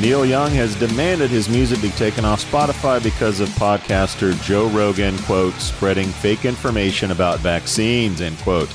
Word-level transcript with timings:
Neil 0.00 0.24
Young 0.24 0.52
has 0.52 0.76
demanded 0.76 1.28
his 1.28 1.48
music 1.48 1.82
be 1.82 1.90
taken 1.90 2.24
off 2.24 2.48
Spotify 2.48 3.02
because 3.02 3.40
of 3.40 3.48
podcaster 3.50 4.40
Joe 4.44 4.68
Rogan, 4.68 5.18
quote, 5.18 5.54
spreading 5.54 6.06
fake 6.06 6.44
information 6.44 7.10
about 7.10 7.40
vaccines, 7.40 8.20
end 8.20 8.38
quote, 8.38 8.68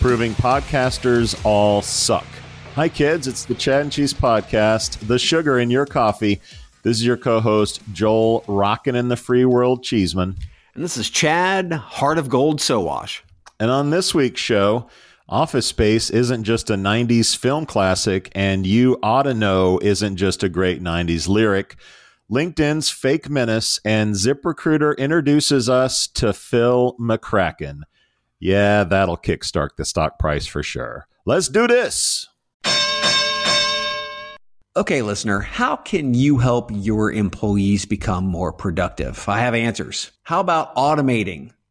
proving 0.00 0.34
podcasters 0.34 1.40
all 1.46 1.80
suck. 1.80 2.26
Hi, 2.74 2.90
kids. 2.90 3.26
It's 3.26 3.46
the 3.46 3.54
Chad 3.54 3.80
and 3.80 3.92
Cheese 3.92 4.12
Podcast, 4.12 4.98
the 5.06 5.18
sugar 5.18 5.58
in 5.58 5.70
your 5.70 5.86
coffee. 5.86 6.42
This 6.82 6.98
is 6.98 7.06
your 7.06 7.16
co 7.16 7.40
host, 7.40 7.80
Joel 7.94 8.44
Rockin' 8.46 8.94
in 8.94 9.08
the 9.08 9.16
Free 9.16 9.46
World 9.46 9.82
Cheeseman. 9.82 10.36
And 10.74 10.84
this 10.84 10.98
is 10.98 11.08
Chad, 11.08 11.72
Heart 11.72 12.18
of 12.18 12.28
Gold 12.28 12.58
Sowash. 12.58 13.22
And 13.58 13.70
on 13.70 13.88
this 13.88 14.14
week's 14.14 14.42
show, 14.42 14.90
Office 15.30 15.66
Space 15.66 16.10
isn't 16.10 16.42
just 16.42 16.70
a 16.70 16.74
90s 16.74 17.36
film 17.36 17.64
classic, 17.64 18.32
and 18.34 18.66
You 18.66 18.98
Oughta 19.00 19.32
Know 19.32 19.78
isn't 19.80 20.16
just 20.16 20.42
a 20.42 20.48
great 20.48 20.82
90s 20.82 21.28
lyric. 21.28 21.76
LinkedIn's 22.28 22.90
Fake 22.90 23.30
Menace 23.30 23.78
and 23.84 24.16
ZipRecruiter 24.16 24.98
introduces 24.98 25.68
us 25.68 26.08
to 26.08 26.32
Phil 26.32 26.96
McCracken. 26.98 27.82
Yeah, 28.40 28.82
that'll 28.82 29.16
kickstart 29.16 29.76
the 29.76 29.84
stock 29.84 30.18
price 30.18 30.48
for 30.48 30.64
sure. 30.64 31.06
Let's 31.24 31.48
do 31.48 31.68
this. 31.68 32.26
Okay, 34.76 35.02
listener, 35.02 35.38
how 35.38 35.76
can 35.76 36.12
you 36.12 36.38
help 36.38 36.72
your 36.74 37.12
employees 37.12 37.84
become 37.84 38.24
more 38.24 38.52
productive? 38.52 39.28
I 39.28 39.38
have 39.38 39.54
answers. 39.54 40.10
How 40.24 40.40
about 40.40 40.74
automating? 40.74 41.52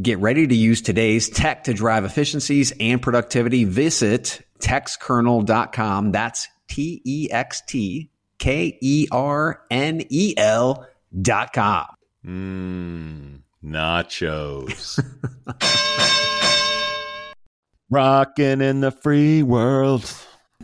Get 0.00 0.20
ready 0.20 0.46
to 0.46 0.54
use 0.54 0.80
today's 0.80 1.28
tech 1.28 1.64
to 1.64 1.74
drive 1.74 2.06
efficiencies 2.06 2.72
and 2.80 3.02
productivity. 3.02 3.64
Visit 3.64 4.40
textkernel.com. 4.58 6.12
That's 6.12 6.48
T 6.68 7.02
E 7.04 7.28
X 7.30 7.60
T 7.66 8.10
K 8.38 8.78
E 8.80 9.06
R 9.12 9.60
N 9.70 10.00
E 10.08 10.32
L 10.38 10.86
dot 11.20 11.52
com. 11.52 11.84
Mmm, 12.24 13.40
nachos. 13.62 14.98
Rocking 17.90 18.62
in 18.62 18.80
the 18.80 18.90
free 18.90 19.42
world. 19.42 20.10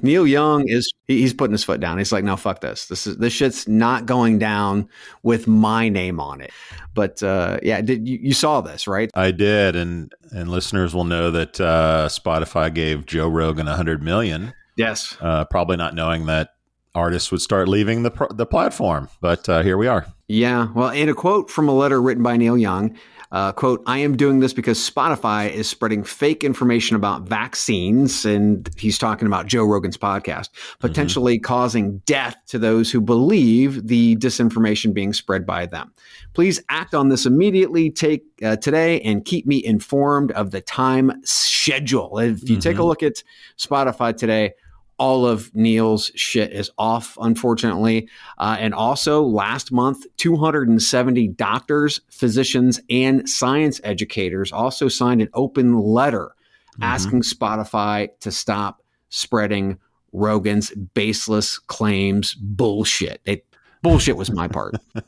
Neil 0.03 0.27
Young 0.27 0.69
is 0.69 0.93
he's 1.07 1.35
putting 1.35 1.53
his 1.53 1.65
foot 1.65 1.81
down. 1.81 1.99
He's 1.99 2.13
like, 2.13 2.25
no, 2.25 2.37
fuck 2.37 2.61
this. 2.61 2.87
This 2.87 3.07
is 3.07 3.17
this 3.19 3.33
shit's 3.33 3.67
not 3.69 4.07
going 4.07 4.39
down 4.39 4.89
with 5.23 5.47
my 5.47 5.89
name 5.89 6.21
on 6.21 6.41
it. 6.41 6.51
But 6.95 7.23
uh, 7.23 7.59
yeah, 7.63 7.81
did 7.81 8.09
you, 8.09 8.19
you, 8.21 8.35
saw 8.35 8.61
this 8.61 8.87
right? 8.87 9.11
I 9.15 9.31
did, 9.31 9.77
and 9.77 10.13
and 10.31 10.51
listeners 10.51 10.95
will 10.95 11.05
know 11.05 11.31
that 11.31 11.61
uh, 11.61 12.09
Spotify 12.09 12.73
gave 12.73 13.07
Joe 13.07 13.29
Rogan 13.29 13.69
a 13.69 13.77
hundred 13.77 14.03
million. 14.03 14.53
Yes, 14.77 15.17
uh, 15.21 15.45
probably 15.45 15.77
not 15.77 15.95
knowing 15.95 16.27
that 16.27 16.55
artists 16.95 17.31
would 17.31 17.41
start 17.41 17.69
leaving 17.69 18.03
the 18.03 18.27
the 18.31 18.47
platform. 18.47 19.09
But 19.21 19.49
uh, 19.49 19.63
here 19.63 19.77
we 19.77 19.87
are. 19.87 20.07
Yeah, 20.29 20.69
well, 20.75 20.91
in 20.91 21.09
a 21.09 21.15
quote 21.15 21.51
from 21.51 21.69
a 21.69 21.73
letter 21.73 22.03
written 22.03 22.23
by 22.23 22.37
Neil 22.37 22.59
Young, 22.59 22.97
uh, 23.31 23.53
quote, 23.53 23.83
I 23.87 23.99
am 23.99 24.17
doing 24.17 24.41
this 24.41 24.53
because 24.53 24.79
Spotify 24.79 25.51
is 25.51 25.69
spreading 25.69 26.03
fake 26.03 26.43
information 26.43 26.97
about 26.97 27.23
vaccines. 27.23 28.25
And 28.25 28.69
he's 28.79 28.99
talking 28.99 29.27
about 29.27 29.47
Joe 29.47 29.65
Rogan's 29.65 29.99
podcast, 29.99 30.49
potentially 30.79 31.37
mm-hmm. 31.37 31.45
causing 31.45 31.99
death 32.07 32.37
to 32.47 32.59
those 32.59 32.91
who 32.91 33.01
believe 33.01 33.87
the 33.87 34.17
disinformation 34.17 34.95
being 34.95 35.13
spread 35.13 35.45
by 35.45 35.67
them. 35.67 35.93
Please 36.33 36.63
act 36.71 36.95
on 36.95 37.09
this 37.09 37.27
immediately. 37.27 37.91
Take 37.91 38.25
uh, 38.43 38.57
today 38.57 39.01
and 39.03 39.25
keep 39.25 39.47
me 39.47 39.63
informed 39.65 40.33
of 40.33 40.51
the 40.51 40.61
time 40.61 41.13
schedule. 41.25 42.19
If 42.19 42.49
you 42.49 42.57
mm-hmm. 42.57 42.61
take 42.61 42.77
a 42.77 42.79
mm-hmm. 42.79 42.87
look 42.87 43.03
at 43.03 43.23
Spotify 43.59 44.17
today, 44.17 44.55
all 44.99 45.27
of 45.27 45.55
Neil's 45.55 46.11
shit 46.15 46.53
is 46.53 46.71
off, 46.79 47.17
unfortunately. 47.21 48.09
Uh, 48.39 48.57
and 48.59 48.75
also, 48.75 49.23
last 49.23 49.73
month, 49.73 50.05
270 50.17 51.29
doctors, 51.29 52.01
physicians, 52.11 52.81
and 52.91 53.29
science 53.29 53.81
educators 53.85 54.53
also 54.53 54.89
signed 54.89 55.23
an 55.23 55.29
open 55.35 55.79
letter 55.79 56.35
mm-hmm. 56.73 56.83
asking 56.83 57.23
Spotify 57.23 58.09
to 58.21 58.31
stop 58.31 58.83
spreading 59.09 59.79
Rogan's 60.13 60.71
baseless 60.95 61.59
claims 61.59 62.35
bullshit. 62.35 63.21
It, 63.25 63.47
bullshit 63.83 64.17
was 64.17 64.31
my 64.31 64.49
part. 64.49 64.75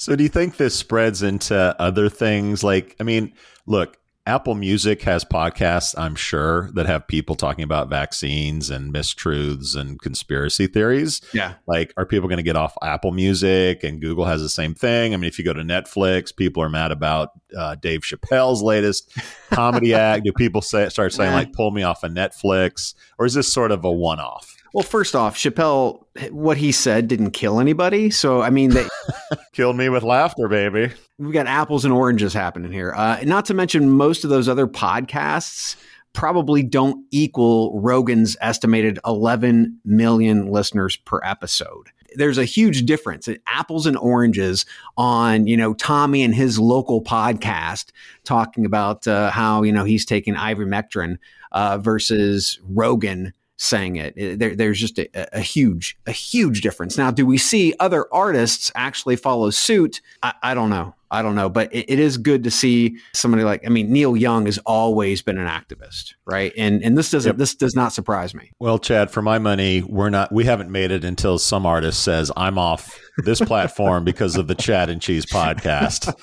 So 0.00 0.16
do 0.16 0.22
you 0.22 0.30
think 0.30 0.56
this 0.56 0.74
spreads 0.74 1.22
into 1.22 1.76
other 1.78 2.08
things? 2.08 2.64
Like, 2.64 2.96
I 3.00 3.02
mean, 3.02 3.34
look, 3.66 3.98
Apple 4.26 4.54
Music 4.54 5.00
has 5.02 5.24
podcasts, 5.24 5.94
I'm 5.98 6.14
sure, 6.14 6.70
that 6.74 6.84
have 6.86 7.08
people 7.08 7.34
talking 7.36 7.64
about 7.64 7.88
vaccines 7.88 8.68
and 8.68 8.92
mistruths 8.92 9.74
and 9.74 10.00
conspiracy 10.00 10.66
theories. 10.66 11.22
Yeah. 11.32 11.54
Like, 11.66 11.94
are 11.96 12.04
people 12.04 12.28
going 12.28 12.36
to 12.36 12.42
get 12.42 12.54
off 12.54 12.76
Apple 12.82 13.12
Music? 13.12 13.82
And 13.82 14.00
Google 14.00 14.26
has 14.26 14.42
the 14.42 14.50
same 14.50 14.74
thing. 14.74 15.14
I 15.14 15.16
mean, 15.16 15.26
if 15.26 15.38
you 15.38 15.44
go 15.44 15.54
to 15.54 15.62
Netflix, 15.62 16.36
people 16.36 16.62
are 16.62 16.68
mad 16.68 16.92
about 16.92 17.30
uh, 17.56 17.76
Dave 17.76 18.02
Chappelle's 18.02 18.62
latest 18.62 19.10
comedy 19.50 19.94
act. 19.94 20.24
Do 20.24 20.32
people 20.32 20.60
say 20.60 20.88
start 20.90 21.12
saying 21.14 21.30
Yeah. 21.30 21.36
like, 21.36 21.52
"Pull 21.54 21.70
me 21.70 21.82
off 21.82 22.04
of 22.04 22.12
Netflix," 22.12 22.94
or 23.18 23.24
is 23.26 23.34
this 23.34 23.50
sort 23.52 23.72
of 23.72 23.84
a 23.84 23.90
one-off? 23.90 24.54
Well, 24.72 24.84
first 24.84 25.16
off, 25.16 25.36
Chappelle, 25.36 26.04
what 26.30 26.56
he 26.56 26.70
said 26.70 27.08
didn't 27.08 27.32
kill 27.32 27.58
anybody. 27.58 28.10
So, 28.10 28.40
I 28.40 28.50
mean, 28.50 28.70
they, 28.70 28.86
Killed 29.52 29.76
me 29.76 29.88
with 29.88 30.02
laughter, 30.04 30.48
baby. 30.48 30.92
we've 31.18 31.32
got 31.32 31.46
apples 31.46 31.84
and 31.84 31.92
oranges 31.92 32.32
happening 32.32 32.70
here. 32.72 32.92
Uh, 32.96 33.20
not 33.24 33.44
to 33.46 33.54
mention, 33.54 33.90
most 33.90 34.22
of 34.24 34.30
those 34.30 34.48
other 34.48 34.66
podcasts 34.66 35.76
probably 36.12 36.62
don't 36.62 37.04
equal 37.10 37.80
Rogan's 37.80 38.36
estimated 38.40 38.98
11 39.06 39.80
million 39.84 40.50
listeners 40.50 40.96
per 40.96 41.20
episode. 41.24 41.88
There's 42.14 42.38
a 42.38 42.44
huge 42.44 42.84
difference. 42.86 43.28
Apples 43.46 43.86
and 43.86 43.96
oranges 43.96 44.66
on, 44.96 45.46
you 45.46 45.56
know, 45.56 45.74
Tommy 45.74 46.22
and 46.22 46.34
his 46.34 46.58
local 46.58 47.02
podcast 47.02 47.90
talking 48.24 48.64
about 48.64 49.06
uh, 49.06 49.30
how, 49.30 49.62
you 49.62 49.72
know, 49.72 49.84
he's 49.84 50.04
taking 50.04 50.34
ivermectin 50.34 51.18
uh, 51.52 51.78
versus 51.78 52.58
Rogan 52.64 53.32
saying 53.60 53.96
it. 53.96 54.38
There, 54.38 54.56
there's 54.56 54.80
just 54.80 54.98
a, 54.98 55.36
a 55.36 55.40
huge, 55.40 55.96
a 56.06 56.12
huge 56.12 56.62
difference. 56.62 56.96
Now, 56.96 57.10
do 57.10 57.26
we 57.26 57.36
see 57.36 57.74
other 57.78 58.12
artists 58.12 58.72
actually 58.74 59.16
follow 59.16 59.50
suit? 59.50 60.00
I, 60.22 60.32
I 60.42 60.54
don't 60.54 60.70
know. 60.70 60.94
I 61.12 61.22
don't 61.22 61.34
know, 61.34 61.48
but 61.48 61.74
it, 61.74 61.90
it 61.92 61.98
is 61.98 62.16
good 62.16 62.44
to 62.44 62.52
see 62.52 62.96
somebody 63.12 63.42
like. 63.42 63.66
I 63.66 63.68
mean, 63.68 63.92
Neil 63.92 64.16
Young 64.16 64.46
has 64.46 64.58
always 64.58 65.22
been 65.22 65.38
an 65.38 65.48
activist, 65.48 66.14
right? 66.24 66.52
And 66.56 66.84
and 66.84 66.96
this 66.96 67.10
doesn't. 67.10 67.30
Yep. 67.30 67.36
This 67.36 67.54
does 67.56 67.74
not 67.74 67.92
surprise 67.92 68.32
me. 68.32 68.52
Well, 68.60 68.78
Chad, 68.78 69.10
for 69.10 69.20
my 69.20 69.38
money, 69.38 69.82
we're 69.82 70.10
not. 70.10 70.30
We 70.30 70.44
haven't 70.44 70.70
made 70.70 70.92
it 70.92 71.04
until 71.04 71.38
some 71.38 71.66
artist 71.66 72.04
says 72.04 72.30
I'm 72.36 72.58
off 72.58 72.96
this 73.24 73.40
platform 73.40 74.04
because 74.04 74.36
of 74.36 74.46
the 74.46 74.54
Chad 74.54 74.88
and 74.88 75.02
Cheese 75.02 75.26
podcast, 75.26 76.14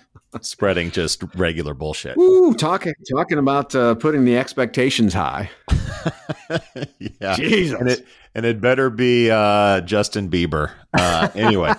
spreading 0.40 0.92
just 0.92 1.24
regular 1.34 1.74
bullshit. 1.74 2.16
Woo, 2.16 2.54
talking 2.54 2.94
talking 3.12 3.38
about 3.38 3.74
uh, 3.74 3.96
putting 3.96 4.24
the 4.24 4.38
expectations 4.38 5.12
high. 5.12 5.50
yeah, 7.20 7.34
Jesus. 7.36 7.78
and 7.80 7.88
it 7.88 8.06
and 8.34 8.44
it 8.46 8.60
better 8.60 8.90
be 8.90 9.30
uh, 9.30 9.80
Justin 9.82 10.28
Bieber. 10.30 10.72
Uh, 10.94 11.28
anyway, 11.34 11.72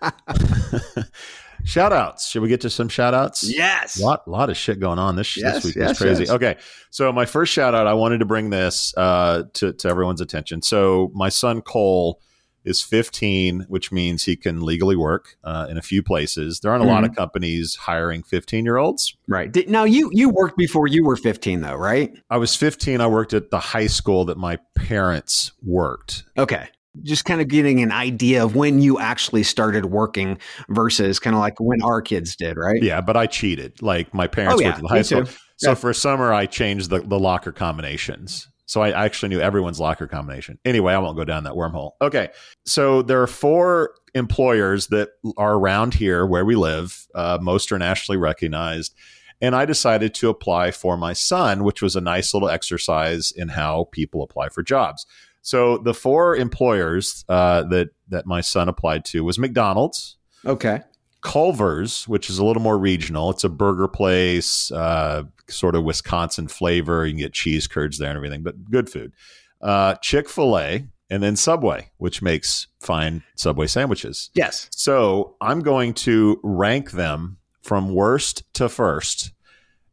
shout 1.64 1.92
outs. 1.92 2.28
Should 2.28 2.42
we 2.42 2.48
get 2.48 2.60
to 2.62 2.70
some 2.70 2.88
shout 2.88 3.14
outs? 3.14 3.44
Yes. 3.44 4.00
lot 4.00 4.26
lot 4.28 4.50
of 4.50 4.56
shit 4.56 4.80
going 4.80 4.98
on 4.98 5.16
this, 5.16 5.36
Yes, 5.36 5.56
this 5.56 5.64
week. 5.64 5.76
yes, 5.76 5.90
It's 5.92 6.00
crazy. 6.00 6.22
yes. 6.24 6.30
Okay, 6.32 6.56
so 6.90 7.12
my 7.12 7.26
first 7.26 7.52
shout 7.52 7.74
out, 7.74 7.86
I 7.86 7.94
wanted 7.94 8.18
to 8.18 8.24
bring 8.26 8.50
this 8.50 8.94
uh, 8.96 9.44
to 9.54 9.72
to 9.72 9.88
everyone's 9.88 10.20
attention. 10.20 10.62
So 10.62 11.10
my 11.14 11.28
son 11.28 11.60
Cole 11.62 12.20
is 12.64 12.82
15, 12.82 13.66
which 13.68 13.90
means 13.92 14.24
he 14.24 14.36
can 14.36 14.60
legally 14.60 14.96
work 14.96 15.36
uh, 15.44 15.66
in 15.70 15.76
a 15.78 15.82
few 15.82 16.02
places. 16.02 16.60
There 16.60 16.70
aren't 16.70 16.82
a 16.82 16.86
Mm-hmm. 16.86 16.94
lot 16.94 17.04
of 17.04 17.16
companies 17.16 17.76
hiring 17.76 18.22
15 18.22 18.64
year 18.64 18.76
olds. 18.76 19.16
Right. 19.28 19.50
Did, 19.50 19.68
now 19.70 19.84
you 19.84 20.10
you 20.12 20.28
worked 20.30 20.56
before 20.56 20.86
you 20.86 21.04
were 21.04 21.16
15 21.16 21.60
though, 21.60 21.74
right? 21.74 22.12
I 22.30 22.36
was 22.36 22.54
15. 22.56 23.00
I 23.00 23.06
worked 23.06 23.32
at 23.34 23.50
the 23.50 23.58
high 23.58 23.86
school 23.86 24.24
that 24.26 24.36
my 24.36 24.58
parents 24.74 25.52
worked. 25.62 26.24
Okay. 26.38 26.68
Just 27.02 27.24
kind 27.24 27.40
of 27.40 27.48
getting 27.48 27.80
an 27.82 27.90
idea 27.90 28.44
of 28.44 28.54
when 28.54 28.82
you 28.82 28.98
actually 28.98 29.42
started 29.44 29.86
working 29.86 30.36
versus 30.68 31.18
kind 31.18 31.34
of 31.34 31.40
like 31.40 31.58
when 31.58 31.80
our 31.82 32.02
kids 32.02 32.36
did, 32.36 32.58
right? 32.58 32.82
Yeah, 32.82 33.00
but 33.00 33.16
I 33.16 33.26
cheated. 33.26 33.80
Like 33.80 34.12
my 34.12 34.26
parents 34.26 34.56
Oh, 34.56 34.60
yeah, 34.60 34.68
worked 34.68 34.76
at 34.78 34.82
the 34.82 34.88
high 34.88 35.02
school. 35.02 35.24
too. 35.24 35.32
So 35.56 35.70
Yeah. 35.70 35.74
for 35.74 35.94
summer, 35.94 36.34
I 36.34 36.44
changed 36.44 36.90
the, 36.90 37.00
the 37.00 37.18
locker 37.18 37.50
combinations. 37.52 38.48
So 38.72 38.80
I 38.80 39.04
actually 39.04 39.28
knew 39.28 39.40
everyone's 39.40 39.78
locker 39.78 40.06
combination. 40.06 40.58
Anyway, 40.64 40.94
I 40.94 40.98
won't 40.98 41.14
go 41.14 41.24
down 41.24 41.44
that 41.44 41.52
wormhole. 41.52 41.90
Okay. 42.00 42.30
So 42.64 43.02
there 43.02 43.20
are 43.20 43.26
four 43.26 43.94
employers 44.14 44.86
that 44.86 45.10
are 45.36 45.56
around 45.56 45.92
here 45.92 46.24
where 46.24 46.46
we 46.46 46.56
live. 46.56 47.06
Uh, 47.14 47.36
most 47.38 47.70
are 47.70 47.78
nationally 47.78 48.16
recognized. 48.16 48.94
And 49.42 49.54
I 49.54 49.66
decided 49.66 50.14
to 50.14 50.30
apply 50.30 50.70
for 50.70 50.96
my 50.96 51.12
son, 51.12 51.64
which 51.64 51.82
was 51.82 51.96
a 51.96 52.00
nice 52.00 52.32
little 52.32 52.48
exercise 52.48 53.30
in 53.30 53.48
how 53.48 53.88
people 53.92 54.22
apply 54.22 54.48
for 54.48 54.62
jobs. 54.62 55.04
So 55.42 55.76
the 55.76 55.92
four 55.92 56.34
employers 56.34 57.26
uh, 57.28 57.64
that 57.64 57.90
that 58.08 58.24
my 58.24 58.40
son 58.40 58.70
applied 58.70 59.04
to 59.06 59.22
was 59.22 59.38
McDonald's, 59.38 60.16
Okay. 60.46 60.80
Culver's, 61.22 62.06
which 62.06 62.28
is 62.28 62.38
a 62.38 62.44
little 62.44 62.62
more 62.62 62.78
regional. 62.78 63.30
It's 63.30 63.44
a 63.44 63.48
burger 63.48 63.88
place, 63.88 64.70
uh, 64.72 65.24
sort 65.48 65.74
of 65.74 65.84
Wisconsin 65.84 66.48
flavor. 66.48 67.06
You 67.06 67.12
can 67.12 67.20
get 67.20 67.32
cheese 67.32 67.66
curds 67.66 67.98
there 67.98 68.10
and 68.10 68.16
everything, 68.16 68.42
but 68.42 68.70
good 68.70 68.90
food. 68.90 69.12
Uh, 69.60 69.94
Chick 69.96 70.28
fil 70.28 70.58
A, 70.58 70.86
and 71.08 71.22
then 71.22 71.36
Subway, 71.36 71.90
which 71.98 72.22
makes 72.22 72.66
fine 72.80 73.22
Subway 73.36 73.66
sandwiches. 73.66 74.30
Yes. 74.34 74.68
So 74.70 75.36
I'm 75.40 75.60
going 75.60 75.94
to 75.94 76.40
rank 76.42 76.90
them 76.90 77.38
from 77.62 77.94
worst 77.94 78.42
to 78.54 78.68
first 78.68 79.32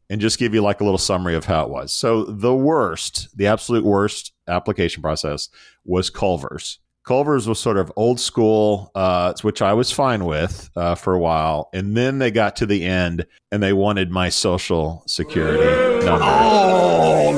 and 0.08 0.20
just 0.20 0.38
give 0.38 0.52
you 0.52 0.60
like 0.60 0.80
a 0.80 0.84
little 0.84 0.98
summary 0.98 1.36
of 1.36 1.44
how 1.44 1.62
it 1.64 1.70
was. 1.70 1.92
So 1.92 2.24
the 2.24 2.54
worst, 2.54 3.28
the 3.36 3.46
absolute 3.46 3.84
worst 3.84 4.32
application 4.48 5.02
process 5.02 5.48
was 5.84 6.10
Culver's. 6.10 6.80
Culver's 7.04 7.48
was 7.48 7.58
sort 7.58 7.76
of 7.78 7.90
old 7.96 8.20
school, 8.20 8.90
uh, 8.94 9.32
which 9.42 9.62
I 9.62 9.72
was 9.72 9.90
fine 9.90 10.24
with 10.26 10.70
uh, 10.76 10.94
for 10.94 11.14
a 11.14 11.18
while. 11.18 11.70
And 11.72 11.96
then 11.96 12.18
they 12.18 12.30
got 12.30 12.56
to 12.56 12.66
the 12.66 12.84
end 12.84 13.26
and 13.50 13.62
they 13.62 13.72
wanted 13.72 14.10
my 14.10 14.28
social 14.28 15.02
security 15.06 16.04
number, 16.04 16.24
Oh 16.24 17.32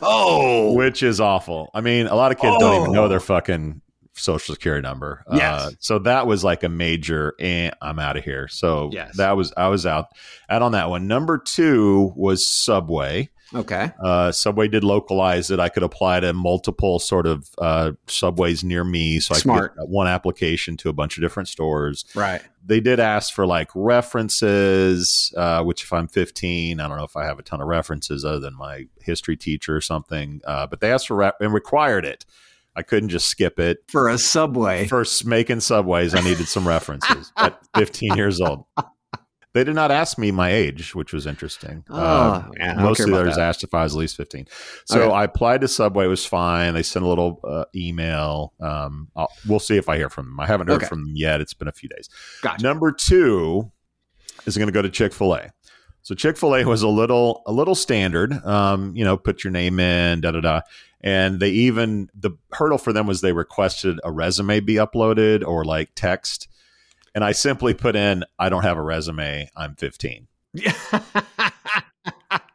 no. 0.00 0.72
which 0.76 1.02
is 1.02 1.20
awful. 1.20 1.70
I 1.74 1.80
mean, 1.80 2.06
a 2.06 2.14
lot 2.14 2.32
of 2.32 2.38
kids 2.38 2.56
don't 2.58 2.80
even 2.82 2.92
know 2.92 3.04
Oh. 3.04 3.08
their 3.08 3.20
fucking 3.20 3.80
social 4.14 4.54
security 4.54 4.82
number. 4.86 5.22
Uh, 5.26 5.36
Yes. 5.36 5.76
so 5.80 5.98
that 6.00 6.26
was 6.26 6.42
like 6.44 6.62
a 6.64 6.68
major, 6.68 7.34
eh, 7.40 7.70
I'm 7.82 7.98
out 7.98 8.16
of 8.16 8.24
here. 8.24 8.48
So 8.48 8.90
Yes. 8.92 9.16
that 9.16 9.36
was, 9.36 9.52
I 9.56 9.68
was 9.68 9.86
out, 9.86 10.06
out 10.48 10.62
on 10.62 10.72
that 10.72 10.90
one. 10.90 11.06
Number 11.06 11.38
two 11.38 12.12
was 12.16 12.48
Subway. 12.48 13.28
Okay. 13.54 13.90
Uh, 14.02 14.30
Subway 14.30 14.68
did 14.68 14.84
localize 14.84 15.50
it. 15.50 15.58
I 15.58 15.68
could 15.68 15.82
apply 15.82 16.20
to 16.20 16.32
multiple 16.32 16.98
sort 16.98 17.26
of 17.26 17.48
uh, 17.58 17.92
subways 18.06 18.62
near 18.62 18.84
me, 18.84 19.20
so 19.20 19.34
I 19.34 19.38
Smart. 19.38 19.74
could 19.74 19.80
get 19.80 19.88
one 19.88 20.06
application 20.06 20.76
to 20.78 20.88
a 20.88 20.92
bunch 20.92 21.16
of 21.16 21.22
different 21.22 21.48
stores. 21.48 22.04
Right. 22.14 22.42
They 22.64 22.80
did 22.80 23.00
ask 23.00 23.32
for 23.32 23.46
like 23.46 23.70
references, 23.74 25.32
uh, 25.36 25.62
which 25.62 25.82
if 25.82 25.92
I'm 25.92 26.08
15, 26.08 26.80
I 26.80 26.88
don't 26.88 26.98
know 26.98 27.04
if 27.04 27.16
I 27.16 27.24
have 27.24 27.38
a 27.38 27.42
ton 27.42 27.60
of 27.60 27.68
references 27.68 28.24
other 28.24 28.40
than 28.40 28.54
my 28.54 28.86
history 29.00 29.36
teacher 29.36 29.74
or 29.74 29.80
something. 29.80 30.40
Uh, 30.46 30.66
but 30.66 30.80
they 30.80 30.92
asked 30.92 31.08
for 31.08 31.16
rep- 31.16 31.40
and 31.40 31.54
required 31.54 32.04
it. 32.04 32.26
I 32.76 32.82
couldn't 32.82 33.08
just 33.08 33.26
skip 33.26 33.58
it. 33.58 33.78
For 33.88 34.08
a 34.08 34.18
subway. 34.18 34.86
For 34.86 35.04
making 35.24 35.60
subways, 35.60 36.14
I 36.14 36.20
needed 36.20 36.46
some 36.46 36.68
references 36.68 37.32
at 37.36 37.58
15 37.74 38.14
years 38.16 38.40
old. 38.40 38.66
They 39.58 39.64
did 39.64 39.74
not 39.74 39.90
ask 39.90 40.18
me 40.18 40.30
my 40.30 40.52
age, 40.52 40.94
which 40.94 41.12
was 41.12 41.26
interesting. 41.26 41.82
Oh, 41.90 41.96
Uh, 41.98 42.48
yeah, 42.56 42.70
I 42.70 42.74
don't 42.76 42.84
most 42.84 43.00
of 43.00 43.06
the 43.08 43.16
others 43.18 43.34
that. 43.34 43.42
asked 43.42 43.64
if 43.64 43.74
I 43.74 43.82
was 43.82 43.92
at 43.96 43.98
least 43.98 44.16
15. 44.16 44.46
So. 44.84 45.10
I 45.10 45.24
applied 45.24 45.62
to 45.62 45.68
Subway. 45.68 46.04
It 46.04 46.08
was 46.08 46.24
fine. 46.24 46.74
They 46.74 46.84
sent 46.84 47.04
a 47.04 47.08
little 47.08 47.40
uh, 47.42 47.64
email. 47.74 48.52
Um, 48.60 49.08
I'll, 49.16 49.32
we'll 49.48 49.58
see 49.58 49.76
if 49.76 49.88
I 49.88 49.96
hear 49.96 50.08
from 50.10 50.26
them. 50.26 50.38
I 50.38 50.46
haven't 50.46 50.68
heard 50.68 50.76
Okay. 50.76 50.86
from 50.86 51.02
them 51.06 51.14
yet. 51.16 51.40
It's 51.40 51.54
been 51.54 51.66
a 51.66 51.72
few 51.72 51.88
days. 51.88 52.08
Gotcha. 52.40 52.62
Number 52.62 52.92
two 52.92 53.72
is 54.46 54.56
going 54.56 54.68
to 54.68 54.72
go 54.72 54.80
to 54.80 54.88
Chick 54.90 55.12
fil 55.12 55.34
A. 55.34 55.50
So 56.02 56.14
Chick 56.14 56.36
fil 56.36 56.54
A 56.54 56.64
was 56.64 56.82
a 56.82 56.88
little, 56.88 57.42
a 57.44 57.52
little 57.52 57.74
standard. 57.74 58.32
Um, 58.46 58.94
you 58.94 59.04
know, 59.04 59.16
put 59.16 59.42
your 59.42 59.50
name 59.50 59.80
in, 59.80 60.20
da 60.20 60.30
da 60.30 60.40
da. 60.40 60.60
And 61.00 61.40
they 61.40 61.50
even, 61.50 62.10
the 62.14 62.30
hurdle 62.52 62.78
for 62.78 62.92
them 62.92 63.08
was 63.08 63.22
they 63.22 63.32
requested 63.32 63.98
a 64.04 64.12
resume 64.12 64.60
be 64.60 64.74
uploaded 64.74 65.44
or 65.44 65.64
like 65.64 65.90
text. 65.96 66.46
And 67.14 67.24
I 67.24 67.32
simply 67.32 67.74
put 67.74 67.96
in, 67.96 68.24
I 68.38 68.48
don't 68.48 68.62
have 68.62 68.78
a 68.78 68.82
resume. 68.82 69.50
I'm 69.56 69.74
15 69.74 70.28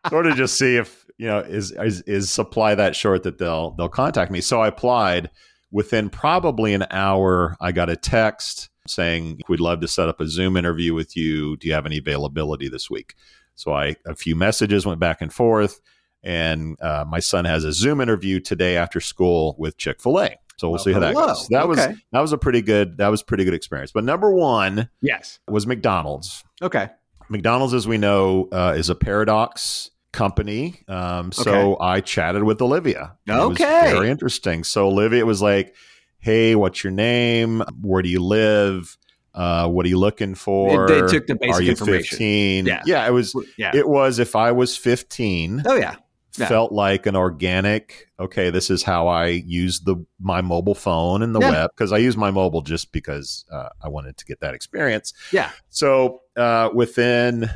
sort 0.10 0.27
of 0.27 0.36
just 0.36 0.57
see 0.57 0.75
if 0.75 1.05
you 1.17 1.27
know 1.27 1.39
is, 1.39 1.72
is 1.72 2.01
is 2.01 2.29
supply 2.29 2.75
that 2.75 2.95
short 2.95 3.24
that 3.24 3.38
they'll 3.38 3.72
they'll 3.72 3.89
contact 3.89 4.31
me. 4.31 4.41
So 4.41 4.62
I 4.62 4.67
applied. 4.67 5.29
Within 5.72 6.12
probably 6.12 6.75
an 6.75 6.86
hour, 6.91 7.57
I 7.60 7.72
got 7.72 7.89
a 7.89 7.95
text 7.95 8.69
saying 8.88 9.41
we'd 9.50 9.60
love 9.60 9.79
to 9.79 9.88
set 9.88 10.07
up 10.07 10.22
a 10.22 10.27
Zoom 10.27 10.55
interview 10.55 10.93
with 10.93 11.17
you. 11.17 11.57
Do 11.57 11.67
you 11.67 11.74
have 11.74 11.88
any 11.88 11.98
availability 11.98 12.69
this 12.69 12.91
week? 12.91 13.15
So 13.55 13.74
I 13.74 13.95
a 14.05 14.15
few 14.15 14.36
messages 14.36 14.86
went 14.86 15.00
back 15.00 15.19
and 15.19 15.33
forth, 15.33 15.81
and 16.22 16.79
uh, 16.79 17.05
my 17.07 17.19
son 17.19 17.45
has 17.45 17.63
a 17.63 17.74
Zoom 17.74 18.01
interview 18.01 18.39
today 18.39 18.77
after 18.77 19.00
school 19.00 19.55
with 19.57 19.77
Chick 19.77 20.00
Fil 20.00 20.22
A. 20.22 20.36
So 20.57 20.69
we'll 20.69 20.79
see 20.79 20.93
how 20.93 21.00
that 21.00 21.13
Hello. 21.13 21.27
goes. 21.27 21.48
That 21.50 21.67
was 21.67 21.77
that 21.77 22.19
was 22.19 22.31
a 22.31 22.38
pretty 22.38 22.62
good 22.62 22.98
that 22.98 23.10
was 23.10 23.24
pretty 23.24 23.43
good 23.43 23.53
experience. 23.53 23.91
But 23.91 24.03
number 24.03 24.31
one 24.31 24.89
yes. 25.01 25.39
was 25.48 25.67
McDonald's. 25.67 26.43
Okay. 26.62 26.89
McDonald's, 27.29 27.74
as 27.74 27.88
we 27.88 27.98
know, 27.98 28.50
uh, 28.51 28.74
is 28.77 28.89
a 28.89 28.95
paradox 28.95 29.89
company. 30.12 30.83
Um, 30.88 31.31
so 31.31 31.77
I 31.79 32.01
chatted 32.01 32.43
with 32.43 32.62
Olivia. 32.62 33.17
Okay. 33.27 33.91
very 33.91 34.10
interesting. 34.10 34.63
So 34.63 34.88
Olivia 34.88 35.25
was 35.25 35.41
like, 35.41 35.75
"Hey, 36.19 36.55
what's 36.55 36.83
your 36.83 36.91
name? 36.91 37.63
Where 37.81 38.01
do 38.01 38.10
you 38.10 38.22
live?" 38.22 38.98
Uh, 39.33 39.67
what 39.67 39.83
are 39.86 39.89
you 39.89 39.98
looking 39.98 40.36
for? 40.36 40.86
It- 40.86 40.88
they 40.89 41.12
took 41.12 41.25
the 41.25 41.36
basic 41.36 41.55
Are 41.55 41.62
you 41.62 41.72
information. 41.72 42.17
15? 42.17 42.65
Yeah. 42.67 42.83
yeah, 42.86 43.07
it 43.07 43.12
was. 43.12 43.36
Yeah. 43.57 43.72
It 43.74 43.88
was 43.88 44.19
if 44.19 44.36
I 44.36 44.51
was 44.51 44.77
15, 44.77 45.63
oh 45.65 45.75
yeah. 45.75 45.95
Felt 46.36 46.72
like 46.72 47.06
an 47.06 47.16
organic. 47.16 48.08
Okay, 48.20 48.50
this 48.50 48.70
is 48.72 48.82
how 48.82 49.08
I 49.08 49.28
use 49.28 49.82
the 49.82 49.98
my 50.20 50.42
mobile 50.42 50.74
phone 50.75 51.22
and 51.22 51.36
the 51.36 51.40
Yeah. 51.40 51.52
web 51.52 51.72
because 51.75 51.92
I 51.92 51.98
use 51.98 52.18
my 52.18 52.32
mobile 52.32 52.62
just 52.62 52.92
because 52.92 53.46
uh, 53.52 53.70
I 53.84 53.90
wanted 53.90 54.18
to 54.18 54.25
get 54.25 54.40
that 54.40 54.56
experience. 54.56 55.13
Yeah. 55.32 55.52
So 55.70 56.22
uh, 56.36 56.70
within 56.74 57.50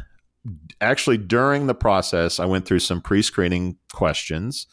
actually 0.80 1.18
during 1.18 1.68
the 1.68 1.74
process, 1.76 2.40
I 2.40 2.46
went 2.46 2.66
through 2.66 2.80
some 2.80 3.02
pre-screening 3.02 3.78
questions, 3.94 4.68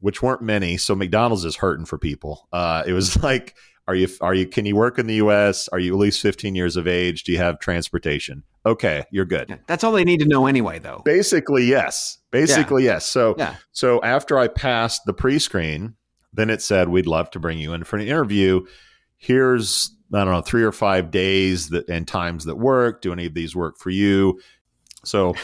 which 0.00 0.22
weren't 0.22 0.42
many. 0.42 0.76
So 0.76 0.94
McDonald's 0.94 1.44
is 1.44 1.56
hurting 1.56 1.86
for 1.86 1.98
people. 1.98 2.48
Uh, 2.52 2.84
it 2.86 2.92
was 2.92 3.20
like, 3.22 3.56
are 3.88 3.94
you 3.94 4.08
are 4.20 4.34
you 4.34 4.46
can 4.46 4.64
you 4.64 4.76
work 4.76 4.98
in 4.98 5.06
the 5.06 5.14
U.S. 5.16 5.68
Are 5.68 5.78
you 5.78 5.92
at 5.92 5.98
least 5.98 6.20
15 6.22 6.54
years 6.54 6.76
of 6.76 6.86
age? 6.86 7.24
Do 7.24 7.32
you 7.32 7.38
have 7.38 7.58
transportation? 7.58 8.44
Okay, 8.64 9.04
you're 9.10 9.24
good. 9.24 9.48
Yeah. 9.50 9.56
That's 9.66 9.82
all 9.82 9.90
they 9.92 10.04
need 10.04 10.20
to 10.20 10.26
know 10.26 10.46
anyway, 10.46 10.78
though. 10.78 11.02
Basically, 11.04 11.64
yes. 11.64 12.18
Basically, 12.30 12.84
yes. 12.84 13.06
So 13.06 13.34
Yeah. 13.38 13.56
so 13.72 14.00
after 14.02 14.38
I 14.38 14.46
passed 14.48 15.02
the 15.04 15.12
pre-screen, 15.12 15.94
then 16.32 16.48
it 16.48 16.62
said 16.62 16.88
we'd 16.88 17.06
love 17.08 17.30
to 17.32 17.40
bring 17.40 17.58
you 17.58 17.72
in 17.72 17.82
for 17.84 17.96
an 17.96 18.06
interview. 18.06 18.64
Here's 19.16 19.90
I 20.14 20.24
don't 20.24 20.32
know 20.32 20.42
three 20.42 20.62
or 20.62 20.72
five 20.72 21.10
days 21.10 21.70
that 21.70 21.88
and 21.88 22.06
times 22.06 22.44
that 22.44 22.56
work. 22.56 23.02
Do 23.02 23.12
any 23.12 23.26
of 23.26 23.34
these 23.34 23.56
work 23.56 23.78
for 23.78 23.90
you? 23.90 24.40
So 25.04 25.34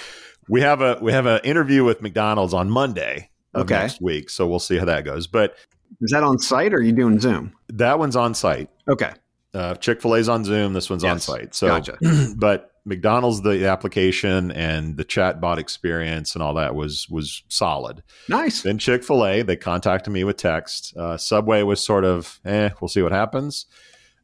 we 0.49 0.61
have 0.61 0.81
a 0.81 0.99
we 1.03 1.13
have 1.13 1.27
an 1.27 1.41
interview 1.43 1.85
with 1.85 2.03
McDonald's 2.03 2.55
on 2.55 2.71
Monday 2.71 3.31
of 3.55 3.63
Okay. 3.63 3.75
next 3.75 4.01
week. 4.01 4.31
So 4.31 4.47
we'll 4.47 4.59
see 4.59 4.77
how 4.77 4.85
that 4.85 5.05
goes. 5.05 5.27
But 5.27 5.57
Is 6.01 6.11
that 6.13 6.23
on 6.23 6.39
site 6.39 6.73
or 6.73 6.79
are 6.79 6.83
you 6.83 6.93
doing 6.93 7.21
Zoom? 7.21 7.53
that 7.71 7.99
one's 7.99 8.17
on 8.17 8.35
site. 8.35 8.71
Okay. 8.89 9.13
Uh, 9.55 9.75
Chick 9.75 10.01
Fil 10.03 10.17
A's 10.17 10.29
on 10.29 10.45
Zoom. 10.45 10.73
This 10.73 10.91
one's 10.91 11.05
on 11.05 11.21
site. 11.21 11.55
So 11.55 11.69
Gotcha. 11.69 11.99
but 12.37 12.73
McDonald's 12.85 13.43
the 13.43 13.67
application 13.67 14.51
and 14.53 14.97
the 14.97 15.05
chatbot 15.05 15.59
experience 15.59 16.35
and 16.35 16.43
all 16.43 16.55
that 16.55 16.75
was 16.75 17.09
was 17.09 17.43
solid. 17.49 18.03
Nice. 18.29 18.63
Then 18.63 18.79
Chick 18.79 19.05
Fil 19.05 19.25
A, 19.27 19.43
they 19.43 19.57
contacted 19.57 20.13
me 20.13 20.25
with 20.25 20.37
text. 20.37 20.97
Uh, 20.97 21.17
Subway 21.17 21.63
was 21.63 21.81
sort 21.83 22.05
of, 22.05 22.41
eh, 22.45 22.71
we'll 22.81 22.89
see 22.89 23.03
what 23.03 23.13
happens. 23.13 23.67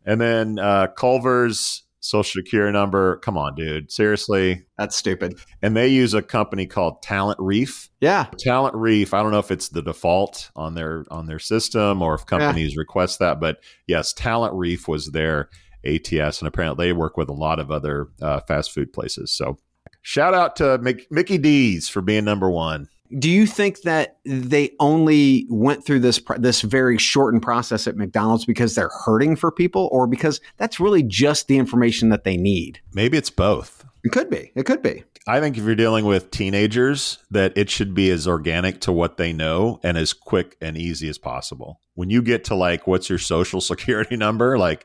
And 0.06 0.20
then 0.20 0.58
uh, 0.58 0.88
Culver's 0.88 1.83
social 2.04 2.42
security 2.42 2.72
number. 2.72 3.16
Come 3.18 3.38
on, 3.38 3.54
dude, 3.54 3.90
seriously. 3.90 4.64
That's 4.76 4.94
stupid. 4.94 5.38
And 5.62 5.76
they 5.76 5.88
use 5.88 6.12
a 6.12 6.22
company 6.22 6.66
called 6.66 7.02
Talent 7.02 7.38
Reef. 7.40 7.88
Yeah. 8.00 8.26
Talent 8.38 8.74
Reef. 8.74 9.14
I 9.14 9.22
don't 9.22 9.32
know 9.32 9.38
if 9.38 9.50
it's 9.50 9.70
the 9.70 9.82
default 9.82 10.50
on 10.54 10.74
their 10.74 11.04
on 11.10 11.26
their 11.26 11.38
system 11.38 12.02
or 12.02 12.14
if 12.14 12.26
companies 12.26 12.76
request 12.76 13.18
that, 13.20 13.40
but 13.40 13.58
yes, 13.86 14.12
Talent 14.12 14.54
Reef 14.54 14.86
was 14.86 15.10
their 15.12 15.48
ATS, 15.84 16.40
and 16.40 16.48
apparently 16.48 16.86
they 16.86 16.92
work 16.92 17.16
with 17.16 17.28
a 17.28 17.34
lot 17.34 17.58
of 17.58 17.70
other 17.70 18.08
uh, 18.20 18.40
fast 18.40 18.72
food 18.72 18.92
places. 18.92 19.32
So. 19.32 19.58
Shout 20.06 20.34
out 20.34 20.56
to 20.56 20.64
Mick, 20.80 21.06
Mickey 21.10 21.38
D's 21.38 21.88
for 21.88 22.02
being 22.02 22.26
number 22.26 22.50
one. 22.50 22.90
Do 23.18 23.30
you 23.30 23.46
think 23.46 23.82
that 23.82 24.16
they 24.24 24.74
only 24.80 25.46
went 25.50 25.84
through 25.84 26.00
this 26.00 26.20
this 26.38 26.62
very 26.62 26.98
shortened 26.98 27.42
process 27.42 27.86
at 27.86 27.96
McDonald's 27.96 28.44
because 28.44 28.74
they're 28.74 28.90
hurting 29.04 29.36
for 29.36 29.50
people, 29.50 29.88
or 29.92 30.06
because 30.06 30.40
that's 30.56 30.80
really 30.80 31.02
just 31.02 31.46
the 31.46 31.58
information 31.58 32.08
that 32.08 32.24
they 32.24 32.36
need? 32.36 32.80
Maybe 32.92 33.18
it's 33.18 33.30
both. 33.30 33.84
It 34.02 34.12
could 34.12 34.30
be. 34.30 34.52
It 34.54 34.64
could 34.66 34.82
be. 34.82 35.04
I 35.26 35.40
think 35.40 35.56
if 35.56 35.64
you're 35.64 35.74
dealing 35.74 36.04
with 36.04 36.30
teenagers, 36.30 37.18
that 37.30 37.56
it 37.56 37.70
should 37.70 37.94
be 37.94 38.10
as 38.10 38.28
organic 38.28 38.80
to 38.82 38.92
what 38.92 39.16
they 39.16 39.32
know 39.32 39.80
and 39.82 39.96
as 39.96 40.12
quick 40.12 40.56
and 40.60 40.76
easy 40.76 41.08
as 41.08 41.16
possible. 41.16 41.80
When 41.94 42.10
you 42.10 42.20
get 42.20 42.44
to 42.44 42.54
like, 42.54 42.86
what's 42.86 43.08
your 43.08 43.18
social 43.18 43.60
security 43.62 44.16
number? 44.16 44.58
Like, 44.58 44.84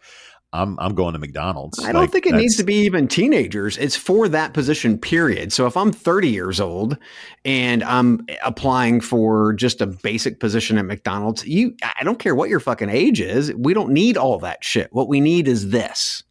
I'm 0.52 0.80
I'm 0.80 0.96
going 0.96 1.14
to 1.14 1.20
McDonald's. 1.20 1.78
I 1.84 1.92
don't 1.92 2.02
Like, 2.02 2.12
think 2.12 2.26
it 2.26 2.34
needs 2.34 2.56
to 2.58 2.64
be 2.64 2.74
even 2.76 3.08
teenagers. 3.08 3.78
It's 3.78 3.96
for 3.96 4.28
that 4.30 4.54
position, 4.54 4.98
period. 4.98 5.54
So 5.54 5.68
if 5.68 5.78
I'm 5.78 5.92
30 5.92 6.28
years 6.30 6.60
old 6.60 6.98
and 7.46 7.84
I'm 7.84 8.26
applying 8.44 9.00
for 9.02 9.54
just 9.54 9.80
a 9.80 9.86
basic 9.86 10.40
position 10.40 10.78
at 10.80 10.86
McDonald's, 10.86 11.46
you 11.46 11.76
I 12.00 12.04
don't 12.04 12.18
care 12.18 12.34
what 12.34 12.50
your 12.50 12.60
fucking 12.60 12.90
age 12.90 13.22
is. 13.22 13.54
We 13.54 13.76
don't 13.76 13.92
need 13.92 14.18
all 14.18 14.40
that 14.40 14.64
shit. 14.64 14.92
What 14.92 15.08
we 15.08 15.22
need 15.22 15.48
is 15.48 15.70
this. 15.70 16.24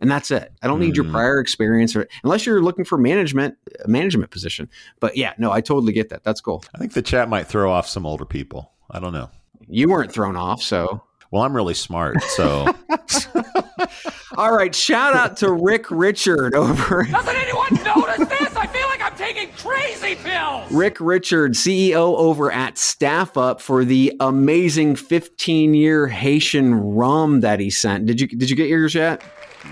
And 0.00 0.10
that's 0.10 0.30
it. 0.30 0.52
I 0.62 0.66
don't 0.66 0.80
need 0.80 0.94
your 0.96 1.06
Mhm. 1.06 1.12
prior 1.12 1.38
experience 1.40 1.96
or 1.96 2.06
unless 2.22 2.44
you're 2.44 2.62
looking 2.62 2.84
for 2.84 2.96
management 2.98 3.56
a 3.84 3.88
management 3.88 4.30
position. 4.30 4.68
But 5.00 5.16
yeah, 5.16 5.32
no, 5.38 5.52
I 5.52 5.60
totally 5.60 5.92
get 5.92 6.08
that. 6.10 6.22
That's 6.24 6.40
cool. 6.40 6.62
I 6.74 6.78
think 6.78 6.92
the 6.92 7.02
chat 7.02 7.28
might 7.28 7.46
throw 7.46 7.70
off 7.72 7.86
some 7.88 8.04
older 8.06 8.24
people. 8.26 8.72
I 8.90 9.00
don't 9.00 9.12
know. 9.12 9.30
You 9.68 9.88
weren't 9.88 10.12
thrown 10.12 10.36
off, 10.36 10.62
so 10.62 11.02
Well, 11.36 11.44
I'm 11.44 11.54
really 11.54 11.74
smart, 11.74 12.22
so 12.22 12.66
all 14.38 14.56
right. 14.56 14.74
Shout 14.74 15.12
out 15.14 15.36
to 15.38 15.52
Rick 15.52 15.90
Richard 15.90 16.54
over 16.54 17.02
Doesn't 17.04 17.36
anyone 17.36 17.74
notice 17.84 18.26
this? 18.26 18.56
I 18.56 18.66
feel 18.66 18.86
like 18.88 19.02
I'm 19.02 19.14
taking 19.18 19.50
crazy 19.52 20.14
pills. 20.14 20.72
Rick 20.72 20.96
Richard, 20.98 21.52
CEO 21.52 22.16
over 22.16 22.50
at 22.50 22.78
Staff 22.78 23.36
Up 23.36 23.60
for 23.60 23.84
the 23.84 24.16
amazing 24.18 24.96
15 24.96 25.74
year 25.74 26.06
Haitian 26.06 26.74
rum 26.74 27.40
that 27.42 27.60
he 27.60 27.68
sent. 27.68 28.06
Did 28.06 28.18
you 28.18 28.28
did 28.28 28.48
you 28.48 28.56
get 28.56 28.70
yours 28.70 28.94
yet? 28.94 29.22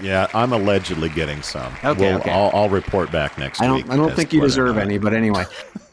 yeah, 0.03 0.27
I'm 0.35 0.53
allegedly 0.53 1.09
getting 1.09 1.41
some. 1.41 1.73
Okay, 1.83 2.11
We'll- 2.11 2.21
okay. 2.21 2.31
I'll, 2.31 2.51
I'll 2.53 2.69
report 2.69 3.11
back 3.11 3.39
next 3.39 3.63
I 3.63 3.73
week. 3.73 3.87
don't 3.87 3.95
I 3.95 3.97
don't 3.97 4.15
think 4.15 4.35
you 4.35 4.41
whether 4.41 4.49
deserve 4.51 4.77
any, 4.77 4.99
but 4.99 5.15
anyway. 5.15 5.47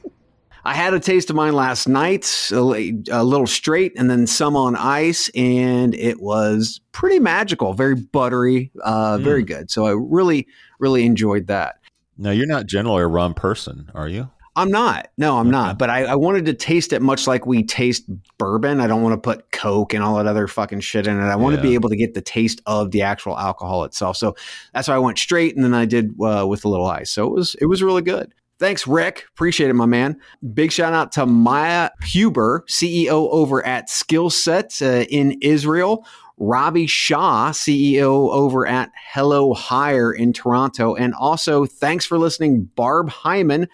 I 0.63 0.73
had 0.73 0.93
a 0.93 0.99
taste 0.99 1.29
of 1.29 1.35
mine 1.35 1.53
last 1.53 1.87
night, 1.87 2.49
a, 2.51 2.93
a 3.11 3.23
little 3.23 3.47
straight, 3.47 3.93
and 3.97 4.09
then 4.09 4.27
some 4.27 4.55
on 4.55 4.75
ice, 4.75 5.29
and 5.35 5.95
it 5.95 6.21
was 6.21 6.81
pretty 6.91 7.19
magical, 7.19 7.73
very 7.73 7.95
buttery, 7.95 8.71
uh, 8.83 9.17
Hmm. 9.17 9.23
very 9.23 9.43
good. 9.43 9.71
So 9.71 9.85
I 9.85 9.91
really, 9.91 10.47
really 10.79 11.05
enjoyed 11.05 11.47
that. 11.47 11.75
Now, 12.17 12.29
you're 12.31 12.45
not 12.45 12.67
generally 12.67 13.01
a 13.01 13.07
rum 13.07 13.33
person, 13.33 13.89
are 13.95 14.07
you? 14.07 14.29
I'm 14.55 14.69
not. 14.69 15.07
No, 15.17 15.37
I'm 15.37 15.49
not. 15.49 15.79
But 15.79 15.89
I, 15.89 16.03
I 16.03 16.15
wanted 16.15 16.45
to 16.47 16.53
taste 16.53 16.91
it 16.91 17.01
much 17.01 17.25
like 17.25 17.45
we 17.45 17.63
taste 17.63 18.03
bourbon. 18.37 18.81
I 18.81 18.87
don't 18.87 19.01
want 19.01 19.13
to 19.13 19.17
put 19.17 19.49
Coke 19.53 19.93
and 19.93 20.03
all 20.03 20.17
that 20.17 20.27
other 20.27 20.45
fucking 20.45 20.81
shit 20.81 21.07
in 21.07 21.17
it. 21.17 21.23
I 21.23 21.37
want 21.37 21.55
to 21.55 21.61
be 21.61 21.73
able 21.73 21.87
to 21.87 21.95
get 21.95 22.13
the 22.15 22.21
taste 22.21 22.61
of 22.65 22.91
the 22.91 23.01
actual 23.01 23.37
alcohol 23.39 23.85
itself. 23.85 24.17
So 24.17 24.35
that's 24.73 24.89
why 24.89 24.95
I 24.95 24.99
went 24.99 25.17
straight, 25.19 25.55
and 25.55 25.63
then 25.63 25.73
I 25.73 25.85
did 25.85 26.11
uh, 26.21 26.45
with 26.45 26.65
a 26.65 26.67
little 26.67 26.85
ice. 26.85 27.09
So 27.11 27.25
it 27.27 27.31
was 27.31 27.55
it 27.61 27.65
was 27.67 27.81
really 27.81 28.01
good. 28.01 28.33
Thanks, 28.61 28.85
Rick. 28.85 29.25
Appreciate 29.33 29.71
it, 29.71 29.73
my 29.73 29.87
man. 29.87 30.21
Big 30.53 30.71
shout 30.71 30.93
out 30.93 31.11
to 31.13 31.25
Maya 31.25 31.89
Huber, 32.03 32.63
CEO 32.69 33.27
over 33.31 33.65
at 33.65 33.89
Skillset 33.89 34.83
uh, 34.85 35.03
in 35.09 35.31
Israel. 35.41 36.05
Robbie 36.37 36.85
Shaw, 36.85 37.49
CEO 37.53 38.29
over 38.29 38.67
at 38.67 38.91
Hello 39.13 39.55
Hire 39.55 40.13
in 40.13 40.31
Toronto. 40.31 40.93
And 40.93 41.15
also, 41.15 41.65
thanks 41.65 42.05
for 42.05 42.19
listening, 42.19 42.65
Barb 42.75 43.09
Hyman 43.09 43.67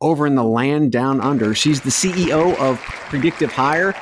over 0.00 0.26
in 0.26 0.34
the 0.34 0.42
land 0.42 0.90
down 0.90 1.20
under. 1.20 1.54
She's 1.54 1.82
the 1.82 1.90
CEO 1.90 2.58
of 2.58 2.80
Predictive 2.80 3.52
Hire, 3.52 3.94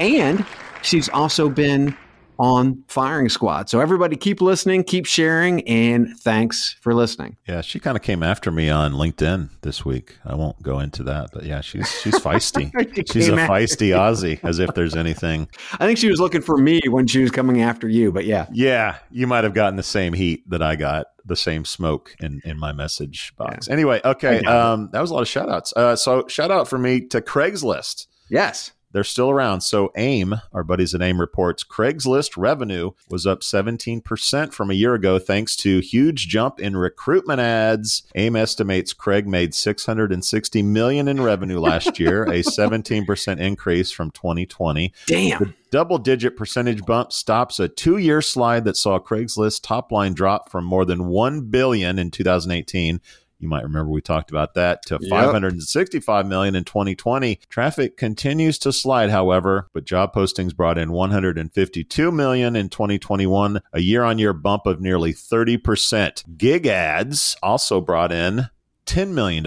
and 0.00 0.46
she's 0.80 1.10
also 1.10 1.50
been 1.50 1.94
on 2.38 2.84
Firing 2.88 3.28
Squad. 3.28 3.68
So, 3.68 3.80
everybody 3.80 4.16
keep 4.16 4.40
listening, 4.40 4.84
keep 4.84 5.06
sharing, 5.06 5.66
and 5.68 6.18
thanks 6.20 6.76
for 6.80 6.94
listening. 6.94 7.36
Yeah, 7.48 7.60
she 7.60 7.80
kind 7.80 7.96
of 7.96 8.02
came 8.02 8.22
after 8.22 8.50
me 8.50 8.70
on 8.70 8.92
LinkedIn 8.92 9.50
this 9.62 9.84
week. 9.84 10.18
I 10.24 10.34
won't 10.34 10.62
go 10.62 10.80
into 10.80 11.02
that, 11.04 11.30
but 11.32 11.44
yeah, 11.44 11.60
she's 11.60 11.90
she's 12.00 12.18
feisty. 12.18 12.72
She 12.94 13.02
she's 13.12 13.28
a 13.28 13.32
feisty 13.32 13.88
Aussie, 13.90 14.38
as 14.42 14.58
if 14.58 14.74
there's 14.74 14.94
anything. 14.94 15.48
I 15.72 15.86
think 15.86 15.98
she 15.98 16.08
was 16.08 16.20
looking 16.20 16.42
for 16.42 16.56
me 16.56 16.80
when 16.88 17.06
she 17.06 17.20
was 17.20 17.30
coming 17.30 17.62
after 17.62 17.88
you, 17.88 18.12
but 18.12 18.24
yeah. 18.24 18.46
Yeah, 18.52 18.98
you 19.10 19.26
might 19.26 19.44
have 19.44 19.54
gotten 19.54 19.76
the 19.76 19.82
same 19.82 20.12
heat 20.12 20.48
that 20.50 20.62
I 20.62 20.76
got, 20.76 21.06
the 21.24 21.36
same 21.36 21.64
smoke 21.64 22.14
in 22.20 22.40
in 22.44 22.58
my 22.58 22.72
message 22.72 23.34
box. 23.36 23.68
Anyway, 23.68 24.00
okay, 24.04 24.40
um, 24.44 24.90
that 24.92 25.00
was 25.00 25.10
a 25.10 25.14
lot 25.14 25.22
of 25.22 25.28
shout 25.28 25.48
outs. 25.48 25.72
Uh, 25.76 25.96
so 25.96 26.26
shout 26.28 26.50
out 26.50 26.68
for 26.68 26.78
me 26.78 27.00
to 27.08 27.20
Craigslist. 27.20 28.06
Yes. 28.28 28.72
They're 28.94 29.02
still 29.02 29.28
around. 29.28 29.62
So 29.62 29.90
AIM, 29.96 30.36
our 30.52 30.62
buddies 30.62 30.94
at 30.94 31.02
AIM 31.02 31.20
reports 31.20 31.64
Craigslist 31.64 32.36
revenue 32.36 32.92
was 33.10 33.26
up 33.26 33.40
17% 33.40 34.52
from 34.52 34.70
a 34.70 34.74
year 34.74 34.94
ago 34.94 35.18
thanks 35.18 35.56
to 35.56 35.80
huge 35.80 36.28
jump 36.28 36.60
in 36.60 36.76
recruitment 36.76 37.40
ads. 37.40 38.04
AIM 38.14 38.36
estimates 38.36 38.92
Craig 38.92 39.26
made 39.26 39.52
660 39.52 40.62
million 40.62 41.08
in 41.08 41.20
revenue 41.20 41.58
last 41.58 41.98
year, 41.98 42.22
a 42.22 42.28
17% 42.44 43.40
increase 43.40 43.90
from 43.90 44.12
2020. 44.12 44.92
Damn. 45.08 45.38
The 45.40 45.54
Double 45.74 45.98
digit 45.98 46.36
percentage 46.36 46.86
bump 46.86 47.12
stops 47.12 47.58
a 47.58 47.66
two 47.66 47.96
year 47.96 48.22
slide 48.22 48.64
that 48.64 48.76
saw 48.76 49.00
Craigslist 49.00 49.62
top 49.64 49.90
line 49.90 50.14
drop 50.14 50.48
from 50.48 50.64
more 50.64 50.84
than 50.84 51.08
1 51.08 51.50
billion 51.50 51.98
in 51.98 52.12
2018. 52.12 53.00
You 53.44 53.50
might 53.50 53.62
remember 53.62 53.90
we 53.90 54.00
talked 54.00 54.30
about 54.30 54.54
that 54.54 54.86
to 54.86 54.98
Yep. 54.98 55.10
565 55.10 56.26
million 56.26 56.54
in 56.54 56.64
2020. 56.64 57.40
Traffic 57.50 57.98
continues 57.98 58.58
to 58.60 58.72
slide, 58.72 59.10
however, 59.10 59.68
but 59.74 59.84
job 59.84 60.14
postings 60.14 60.56
brought 60.56 60.78
in 60.78 60.92
152 60.92 62.10
million 62.10 62.56
in 62.56 62.70
2021, 62.70 63.60
a 63.74 63.80
year-on-year 63.80 64.32
bump 64.32 64.64
of 64.64 64.80
nearly 64.80 65.12
30%. 65.12 66.38
Gig 66.38 66.66
ads 66.66 67.36
also 67.42 67.82
brought 67.82 68.12
in 68.12 68.48
$10 68.86 69.10
million, 69.12 69.46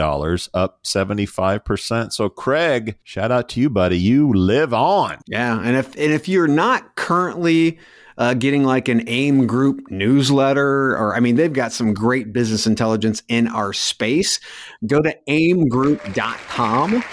up 0.53 0.83
75%. 0.83 2.13
So, 2.13 2.29
Craig, 2.29 2.97
shout 3.03 3.31
out 3.31 3.49
to 3.49 3.59
you, 3.59 3.69
buddy. 3.71 3.97
You 3.97 4.31
live 4.31 4.75
on. 4.75 5.17
Yeah, 5.25 5.59
and 5.59 5.75
if 5.75 5.95
and 5.95 6.13
if 6.13 6.27
you're 6.27 6.47
not 6.47 6.95
currently 6.95 7.79
uh, 8.17 8.33
getting 8.33 8.63
like 8.63 8.87
an 8.87 9.03
AIM 9.07 9.45
group 9.47 9.89
newsletter, 9.91 10.95
or 10.97 11.15
I 11.15 11.19
mean, 11.19 11.35
they've 11.35 11.53
got 11.53 11.71
some 11.71 11.93
great 11.93 12.33
business 12.33 12.65
intelligence 12.67 13.21
in 13.27 13.47
our 13.47 13.73
space. 13.73 14.39
Go 14.85 15.01
to 15.01 15.15
aimgroup.com. 15.27 17.03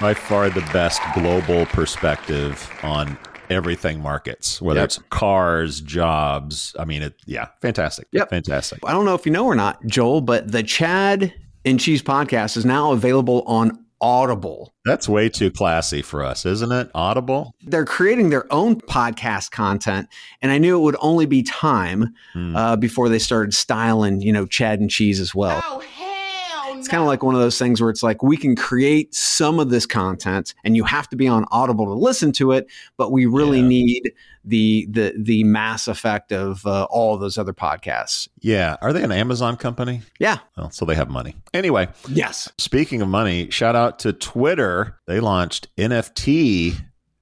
By 0.00 0.14
far 0.14 0.48
the 0.48 0.62
best 0.72 1.00
global 1.14 1.66
perspective 1.66 2.70
on 2.82 3.18
everything 3.50 4.00
markets, 4.00 4.62
whether 4.62 4.80
Yep. 4.80 4.84
it's 4.86 4.98
cars, 5.10 5.80
jobs. 5.80 6.74
I 6.78 6.84
mean, 6.84 7.02
it, 7.02 7.14
yeah, 7.26 7.48
fantastic. 7.60 8.06
Yep. 8.12 8.30
Fantastic. 8.30 8.78
I 8.86 8.92
don't 8.92 9.04
know 9.04 9.14
if 9.14 9.26
you 9.26 9.32
know 9.32 9.44
or 9.44 9.54
not, 9.54 9.84
Joel, 9.86 10.20
but 10.20 10.50
the 10.50 10.62
Chad 10.62 11.34
and 11.64 11.78
Cheese 11.78 12.02
podcast 12.02 12.56
is 12.56 12.64
now 12.64 12.92
available 12.92 13.42
on 13.46 13.84
Audible. 14.00 14.72
That's 14.84 15.08
way 15.08 15.28
too 15.28 15.50
classy 15.50 16.00
for 16.02 16.24
us, 16.24 16.46
isn't 16.46 16.72
it? 16.72 16.90
Audible. 16.94 17.54
They're 17.62 17.84
creating 17.84 18.30
their 18.30 18.50
own 18.52 18.80
podcast 18.80 19.50
content, 19.50 20.08
and 20.40 20.50
I 20.50 20.58
knew 20.58 20.76
it 20.78 20.82
would 20.82 20.96
only 21.00 21.26
be 21.26 21.42
time 21.42 22.14
Hmm. 22.32 22.56
uh, 22.56 22.76
before 22.76 23.08
they 23.08 23.18
started 23.18 23.52
styling, 23.54 24.20
you 24.22 24.32
know, 24.32 24.46
Chad 24.46 24.80
and 24.80 24.90
Cheese 24.90 25.20
as 25.20 25.34
well. 25.34 25.62
Oh, 25.66 25.80
hell 25.80 25.99
It's 26.80 26.88
kind 26.88 27.02
of 27.02 27.06
like 27.06 27.22
one 27.22 27.34
of 27.34 27.42
those 27.42 27.58
things 27.58 27.78
where 27.80 27.90
it's 27.90 28.02
like 28.02 28.22
we 28.22 28.38
can 28.38 28.56
create 28.56 29.14
some 29.14 29.60
of 29.60 29.68
this 29.68 29.84
content, 29.84 30.54
and 30.64 30.74
you 30.76 30.84
have 30.84 31.08
to 31.10 31.16
be 31.16 31.28
on 31.28 31.44
Audible 31.52 31.84
to 31.84 31.92
listen 31.92 32.32
to 32.32 32.52
it, 32.52 32.66
but 32.96 33.12
we 33.12 33.26
really 33.26 33.60
Yeah. 33.60 33.68
need 33.68 34.12
the 34.46 34.86
the 34.90 35.12
the 35.18 35.44
mass 35.44 35.86
effect 35.88 36.32
of 36.32 36.66
uh, 36.66 36.84
all 36.84 37.14
of 37.14 37.20
those 37.20 37.36
other 37.36 37.52
podcasts. 37.52 38.28
Yeah. 38.40 38.76
Are 38.80 38.94
they 38.94 39.02
an 39.02 39.12
Amazon 39.12 39.56
company? 39.56 40.00
Yeah. 40.18 40.38
Well, 40.56 40.70
so 40.70 40.86
they 40.86 40.94
have 40.94 41.10
money. 41.10 41.36
Anyway, 41.52 41.88
Yes. 42.08 42.50
speaking 42.56 43.02
of 43.02 43.08
money, 43.08 43.50
shout 43.50 43.76
out 43.76 43.98
to 44.00 44.14
Twitter. 44.14 44.98
They 45.06 45.20
launched 45.20 45.68
NFT 45.76 46.76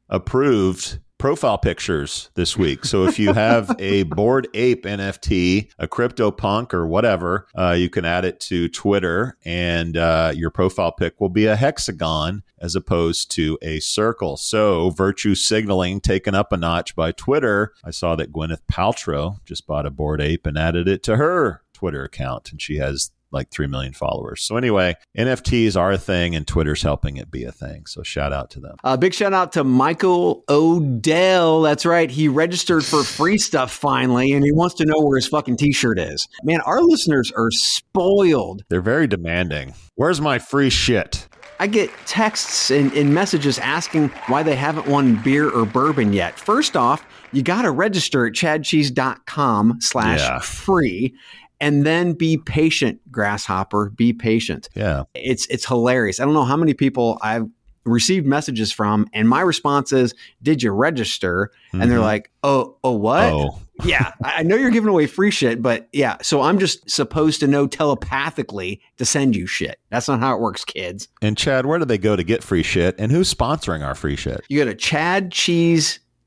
approved 0.08 1.00
profile 1.18 1.58
pictures 1.58 2.30
this 2.34 2.56
week. 2.56 2.84
So 2.84 3.04
if 3.04 3.18
you 3.18 3.32
have 3.32 3.74
a 3.78 4.04
Bored 4.04 4.48
Ape 4.54 4.84
NFT, 4.84 5.70
a 5.78 5.88
crypto 5.88 6.30
punk 6.30 6.72
or 6.72 6.86
whatever, 6.86 7.46
uh, 7.56 7.72
you 7.72 7.90
can 7.90 8.04
add 8.04 8.24
it 8.24 8.40
to 8.40 8.68
Twitter 8.68 9.36
and 9.44 9.96
uh, 9.96 10.32
your 10.34 10.50
profile 10.50 10.92
pic 10.92 11.20
will 11.20 11.28
be 11.28 11.46
a 11.46 11.56
hexagon 11.56 12.42
as 12.60 12.74
opposed 12.74 13.30
to 13.32 13.58
a 13.62 13.80
circle. 13.80 14.36
So 14.36 14.90
virtue 14.90 15.34
signaling 15.34 16.00
taken 16.00 16.34
up 16.34 16.52
a 16.52 16.56
notch 16.56 16.94
by 16.96 17.12
Twitter. 17.12 17.72
I 17.84 17.90
saw 17.90 18.16
that 18.16 18.32
Gwyneth 18.32 18.62
Paltrow 18.70 19.44
just 19.44 19.66
bought 19.66 19.86
a 19.86 19.90
Bored 19.90 20.20
Ape 20.20 20.46
and 20.46 20.56
added 20.56 20.88
it 20.88 21.02
to 21.04 21.16
her 21.16 21.62
Twitter 21.72 22.04
account 22.04 22.50
and 22.50 22.60
she 22.60 22.76
has 22.76 23.12
like 23.30 23.50
3 23.50 23.66
million 23.66 23.92
followers. 23.92 24.42
So 24.42 24.56
anyway, 24.56 24.96
NFTs 25.16 25.76
are 25.78 25.92
a 25.92 25.98
thing 25.98 26.34
and 26.34 26.46
Twitter's 26.46 26.82
helping 26.82 27.16
it 27.16 27.30
be 27.30 27.44
a 27.44 27.52
thing. 27.52 27.86
So 27.86 28.02
shout 28.02 28.32
out 28.32 28.50
to 28.50 28.60
them. 28.60 28.76
Uh, 28.84 28.96
big 28.96 29.14
shout 29.14 29.32
out 29.32 29.52
to 29.52 29.64
Michael 29.64 30.44
Odell. 30.48 31.62
That's 31.62 31.84
right. 31.84 32.10
He 32.10 32.28
registered 32.28 32.84
for 32.84 33.02
free 33.02 33.38
stuff 33.38 33.72
finally, 33.72 34.32
and 34.32 34.44
he 34.44 34.52
wants 34.52 34.74
to 34.76 34.84
know 34.84 35.00
where 35.00 35.16
his 35.16 35.28
fucking 35.28 35.56
t 35.56 35.72
shirt 35.72 35.98
is. 35.98 36.28
Man, 36.42 36.60
our 36.62 36.82
listeners 36.82 37.32
are 37.36 37.50
spoiled. 37.50 38.62
They're 38.68 38.80
very 38.80 39.06
demanding. 39.06 39.74
Where's 39.96 40.20
my 40.20 40.38
free 40.38 40.70
shit? 40.70 41.28
I 41.60 41.66
get 41.66 41.90
texts 42.06 42.70
and, 42.70 42.92
and 42.92 43.12
messages 43.12 43.58
asking 43.58 44.08
why 44.28 44.44
they 44.44 44.54
haven't 44.54 44.86
won 44.86 45.20
beer 45.22 45.50
or 45.50 45.66
bourbon 45.66 46.12
yet. 46.12 46.38
First 46.38 46.76
off, 46.76 47.04
you 47.32 47.42
got 47.42 47.62
to 47.62 47.70
register 47.70 48.26
at 48.26 48.32
chadcheese.com 48.32 49.78
slash 49.80 50.44
free 50.44 51.14
and 51.60 51.84
then 51.86 52.12
be 52.12 52.36
patient, 52.38 53.00
grasshopper. 53.10 53.90
Be 53.90 54.12
patient. 54.12 54.68
Yeah. 54.74 55.04
It's 55.14 55.46
it's 55.46 55.66
hilarious. 55.66 56.20
I 56.20 56.24
don't 56.24 56.34
know 56.34 56.44
how 56.44 56.56
many 56.56 56.74
people 56.74 57.18
I've 57.22 57.46
received 57.84 58.26
messages 58.26 58.70
from, 58.70 59.06
and 59.14 59.28
my 59.28 59.40
response 59.40 59.92
is, 59.92 60.14
"Did 60.42 60.62
you 60.62 60.70
register?" 60.72 61.50
And 61.72 61.90
they're 61.90 61.98
Mhm. 61.98 62.02
like, 62.02 62.30
"Oh, 62.42 62.76
oh, 62.84 62.92
what? 62.92 63.24
Oh, 63.32 63.58
yeah, 63.84 64.12
I 64.22 64.42
know 64.42 64.56
you're 64.56 64.70
giving 64.72 64.88
away 64.90 65.06
free 65.06 65.30
shit, 65.30 65.62
but 65.62 65.88
yeah, 65.92 66.16
so 66.20 66.42
I'm 66.42 66.58
just 66.58 66.90
supposed 66.90 67.40
to 67.40 67.46
know 67.46 67.66
telepathically 67.66 68.80
to 68.98 69.04
send 69.04 69.34
you 69.36 69.46
shit. 69.46 69.78
That's 69.90 70.08
not 70.08 70.20
how 70.20 70.34
it 70.34 70.40
works, 70.40 70.64
kids. 70.64 71.08
and 71.22 71.36
Chad, 71.36 71.64
where 71.64 71.78
do 71.78 71.84
they 71.84 71.96
go 71.98 72.14
to 72.16 72.24
get 72.24 72.42
free 72.42 72.62
shit? 72.62 72.94
And 72.98 73.10
who's 73.12 73.32
sponsoring 73.32 73.84
our 73.84 73.94
free 73.94 74.16
shit? 74.16 74.40
You 74.48 74.58
go 74.58 74.64
to 74.70 74.74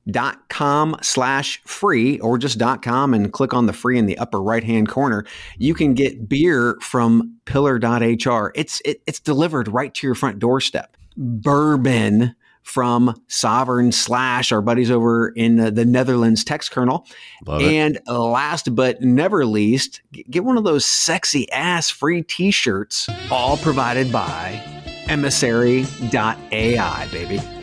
chadcheese.com 0.07 0.97
slash 1.01 1.61
free 1.63 2.19
or 2.19 2.37
just 2.37 2.57
dot 2.57 2.81
com 2.81 3.13
and 3.13 3.31
click 3.31 3.53
on 3.53 3.65
the 3.65 3.73
free 3.73 3.97
in 3.97 4.05
the 4.05 4.17
upper 4.17 4.41
right 4.41 4.63
hand 4.63 4.89
corner. 4.89 5.25
You 5.57 5.73
can 5.73 5.93
get 5.93 6.27
beer 6.27 6.77
from 6.81 7.37
pillar.hr. 7.45 8.51
It's 8.55 8.81
it, 8.85 9.01
it's 9.07 9.19
delivered 9.19 9.67
right 9.67 9.93
to 9.95 10.07
your 10.07 10.15
front 10.15 10.39
doorstep. 10.39 10.97
Bourbon 11.17 12.35
from 12.63 13.19
Sovereign 13.27 13.91
Slash, 13.91 14.51
our 14.51 14.61
buddies 14.61 14.91
over 14.91 15.29
in 15.29 15.59
uh, 15.59 15.69
the 15.71 15.83
Netherlands 15.83 16.45
Textkernel. 16.45 17.07
Love 17.45 17.61
it. 17.61 17.73
And 17.73 17.99
last 18.07 18.75
but 18.75 19.01
never 19.01 19.45
least, 19.45 20.01
get 20.11 20.43
one 20.43 20.57
of 20.57 20.63
those 20.63 20.85
sexy 20.85 21.51
ass 21.51 21.89
free 21.89 22.21
t 22.21 22.51
shirts, 22.51 23.09
all 23.31 23.57
provided 23.57 24.11
by 24.11 24.61
emissary.ai, 25.07 27.07
baby. 27.11 27.60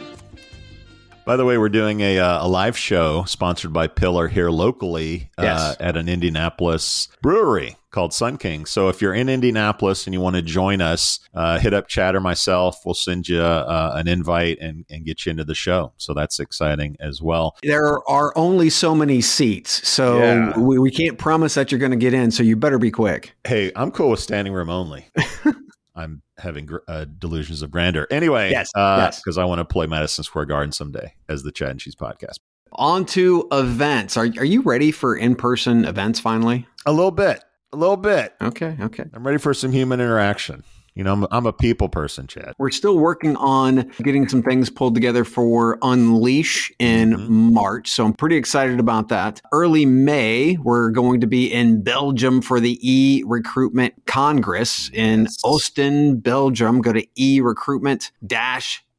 By 1.29 1.37
the 1.37 1.45
way, 1.45 1.59
we're 1.59 1.69
doing 1.69 2.01
a, 2.01 2.19
uh, 2.19 2.47
a 2.47 2.49
live 2.49 2.75
show 2.75 3.25
sponsored 3.25 3.71
by 3.71 3.87
Pillar 3.87 4.29
here 4.29 4.49
locally 4.49 5.29
uh, 5.37 5.43
Yes. 5.43 5.77
at 5.79 5.95
an 5.95 6.09
Indianapolis 6.09 7.09
brewery 7.21 7.77
called 7.91 8.15
Sun 8.15 8.39
King. 8.39 8.65
So 8.65 8.89
if 8.89 9.03
you're 9.03 9.13
in 9.13 9.29
Indianapolis 9.29 10.07
and 10.07 10.15
you 10.15 10.23
want 10.23 10.37
to 10.37 10.43
join 10.43 10.81
us, 10.81 11.21
uh, 11.35 11.59
hit 11.59 11.75
up 11.75 11.87
Chad 11.87 12.15
or 12.15 12.21
myself. 12.21 12.81
We'll 12.83 12.95
send 12.95 13.29
you 13.29 13.43
uh, 13.43 13.93
an 13.95 14.09
invite 14.09 14.57
and, 14.63 14.87
and 14.89 15.05
get 15.05 15.27
you 15.27 15.31
into 15.31 15.45
the 15.45 15.55
show. 15.55 15.93
So 15.99 16.15
that's 16.15 16.41
exciting 16.41 16.97
as 16.99 17.21
well. 17.21 17.59
There 17.63 17.99
are 18.09 18.33
only 18.35 18.71
so 18.71 18.95
many 18.95 19.21
seats, 19.21 19.87
so 19.87 20.21
Yeah. 20.21 20.59
we, 20.59 20.79
we 20.79 20.91
can't 20.91 21.19
promise 21.19 21.53
that 21.53 21.71
you're 21.71 21.79
going 21.79 21.91
to 21.91 21.99
get 21.99 22.15
in, 22.15 22.31
so 22.31 22.43
you 22.43 22.57
better 22.57 22.79
be 22.79 22.91
quick. 22.91 23.35
Hey, 23.47 23.71
I'm 23.77 23.91
cool 23.91 24.09
with 24.09 24.21
standing 24.21 24.55
room 24.55 24.71
only. 24.71 25.07
I'm 25.99 26.23
having 26.39 26.67
gr- 26.67 26.79
uh, 26.87 27.07
delusions 27.19 27.61
of 27.63 27.71
grandeur. 27.71 28.07
Anyway, 28.11 28.51
Yes, 28.51 28.71
because 28.73 29.25
yes. 29.27 29.37
I 29.39 29.45
want 29.45 29.59
to 29.59 29.65
play 29.65 29.87
Madison 29.87 30.23
Square 30.25 30.47
Garden 30.47 30.73
someday 30.73 31.15
as 31.29 31.43
the 31.43 31.51
Chad 31.53 31.71
and 31.71 31.81
Cheese 31.81 31.97
podcast. 31.97 32.37
On 32.73 33.05
to 33.07 33.49
events. 33.51 34.17
Are, 34.17 34.25
are 34.39 34.45
you 34.45 34.61
ready 34.63 34.93
for 34.93 35.17
in 35.17 35.35
person 35.35 35.85
events 35.85 36.21
finally? 36.21 36.67
A 36.87 36.93
little 36.93 37.11
bit, 37.11 37.43
a 37.73 37.77
little 37.77 37.97
bit. 37.97 38.35
Okay, 38.41 38.77
okay. 38.81 39.05
I'm 39.13 39.27
ready 39.27 39.39
for 39.39 39.53
some 39.55 39.73
human 39.73 40.01
interaction. 40.01 40.63
You 40.99 41.05
know, 41.05 41.13
I'm, 41.13 41.27
I'm 41.31 41.47
a 41.47 41.53
people 41.53 41.89
person, 41.89 42.27
Chad. 42.27 42.55
We're 42.59 42.73
still 42.73 42.99
working 42.99 43.37
on 43.37 43.89
getting 44.03 44.29
some 44.29 44.43
things 44.43 44.69
pulled 44.69 44.95
together 44.95 45.25
for 45.25 45.79
Unleash 45.81 46.73
in 46.81 47.13
Mhm. 47.15 47.53
March. 47.53 47.89
So 47.89 48.05
I'm 48.05 48.15
pretty 48.15 48.35
excited 48.37 48.81
about 48.81 49.07
that. 49.11 49.41
Early 49.53 49.87
May, 49.87 50.57
we're 50.61 50.91
going 50.91 51.21
to 51.21 51.29
be 51.29 51.53
in 51.53 51.85
Belgium 51.85 52.43
for 52.43 52.59
the 52.59 52.81
e 52.83 53.23
recruitment 53.25 53.95
congress 54.07 54.91
in 54.93 55.23
Yes. 55.23 55.37
Ostend, 55.45 56.25
Belgium. 56.25 56.81
Go 56.81 56.93
to 56.93 57.07
e 57.15 57.41
recruitment 57.41 58.11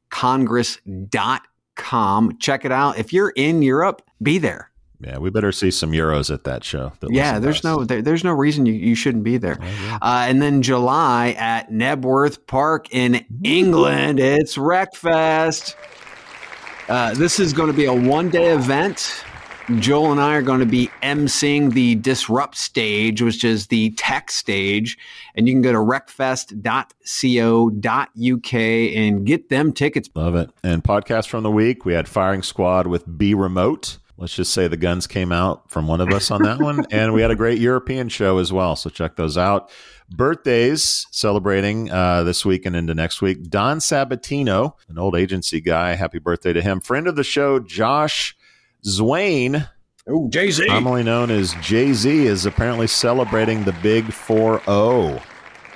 congress.com. 0.08 2.38
Check 2.38 2.64
it 2.64 2.72
out. 2.72 2.96
If 2.98 3.12
you're 3.12 3.34
in 3.36 3.60
Europe, 3.60 4.00
be 4.22 4.38
there. 4.38 4.69
Yeah, 5.00 5.18
we 5.18 5.30
better 5.30 5.50
see 5.50 5.70
some 5.70 5.92
euros 5.92 6.32
at 6.32 6.44
that 6.44 6.62
show. 6.62 6.92
that 7.00 7.10
Yeah, 7.10 7.38
there's 7.38 7.64
no 7.64 7.84
there, 7.84 8.02
there's 8.02 8.22
no 8.22 8.32
reason 8.32 8.66
you, 8.66 8.74
you 8.74 8.94
shouldn't 8.94 9.24
be 9.24 9.38
there. 9.38 9.58
Oh. 9.60 9.98
Uh, 10.02 10.26
and 10.28 10.42
then 10.42 10.60
July 10.60 11.34
at 11.38 11.70
Knebworth 11.70 12.46
Park 12.46 12.92
in 12.92 13.24
England, 13.42 14.20
it's 14.20 14.56
RecFest. 14.56 15.74
Uh, 16.88 17.14
this 17.14 17.40
is 17.40 17.52
going 17.52 17.70
to 17.70 17.76
be 17.76 17.86
a 17.86 17.94
one 17.94 18.28
day 18.28 18.52
event. 18.52 19.24
Joel 19.78 20.10
and 20.10 20.20
I 20.20 20.34
are 20.34 20.42
going 20.42 20.58
to 20.58 20.66
be 20.66 20.90
emceeing 21.02 21.72
the 21.72 21.94
Disrupt 21.94 22.56
stage, 22.56 23.22
which 23.22 23.44
is 23.44 23.68
the 23.68 23.90
tech 23.90 24.32
stage. 24.32 24.98
And 25.36 25.46
you 25.46 25.54
can 25.54 25.62
go 25.62 25.70
to 25.70 25.78
recfest.co.uk 25.78 28.54
and 28.54 29.24
get 29.24 29.48
them 29.48 29.72
tickets. 29.72 30.10
Love 30.14 30.34
it. 30.34 30.50
And 30.64 30.82
podcast 30.82 31.28
from 31.28 31.44
the 31.44 31.52
week, 31.52 31.84
we 31.84 31.92
had 31.92 32.08
Firing 32.08 32.42
Squad 32.42 32.88
with 32.88 33.16
Be 33.16 33.32
Remote. 33.32 33.98
Let's 34.20 34.34
just 34.34 34.52
say 34.52 34.68
the 34.68 34.76
guns 34.76 35.06
came 35.06 35.32
out 35.32 35.70
from 35.70 35.86
one 35.86 36.00
of 36.02 36.10
us 36.10 36.30
on 36.30 36.42
that 36.42 36.60
one. 36.60 36.84
And 36.92 37.14
we 37.14 37.22
had 37.22 37.30
a 37.30 37.36
great 37.36 37.58
European 37.58 38.08
show 38.10 38.36
as 38.38 38.52
well. 38.52 38.76
So 38.76 38.90
check 38.90 39.16
those 39.16 39.38
out. 39.38 39.70
Birthdays 40.10 41.06
celebrating 41.10 41.90
uh, 41.90 42.22
this 42.24 42.44
week 42.44 42.66
and 42.66 42.76
into 42.76 42.94
next 42.94 43.22
week. 43.22 43.48
Don 43.48 43.78
Sabatino, 43.78 44.74
an 44.88 44.98
old 44.98 45.16
agency 45.16 45.60
guy. 45.60 45.94
Happy 45.94 46.18
birthday 46.18 46.52
to 46.52 46.60
him. 46.60 46.80
Friend 46.80 47.06
of 47.06 47.16
the 47.16 47.24
show, 47.24 47.58
Josh 47.60 48.36
Zwain, 48.86 49.68
Oh, 50.08 50.28
Jay 50.28 50.50
Z. 50.50 50.66
commonly 50.66 51.02
known 51.04 51.30
as 51.30 51.54
Jay 51.62 51.92
Z, 51.92 52.26
is 52.26 52.44
apparently 52.44 52.86
celebrating 52.88 53.64
the 53.64 53.72
big 53.82 54.12
4 54.12 54.60
0. 54.64 55.22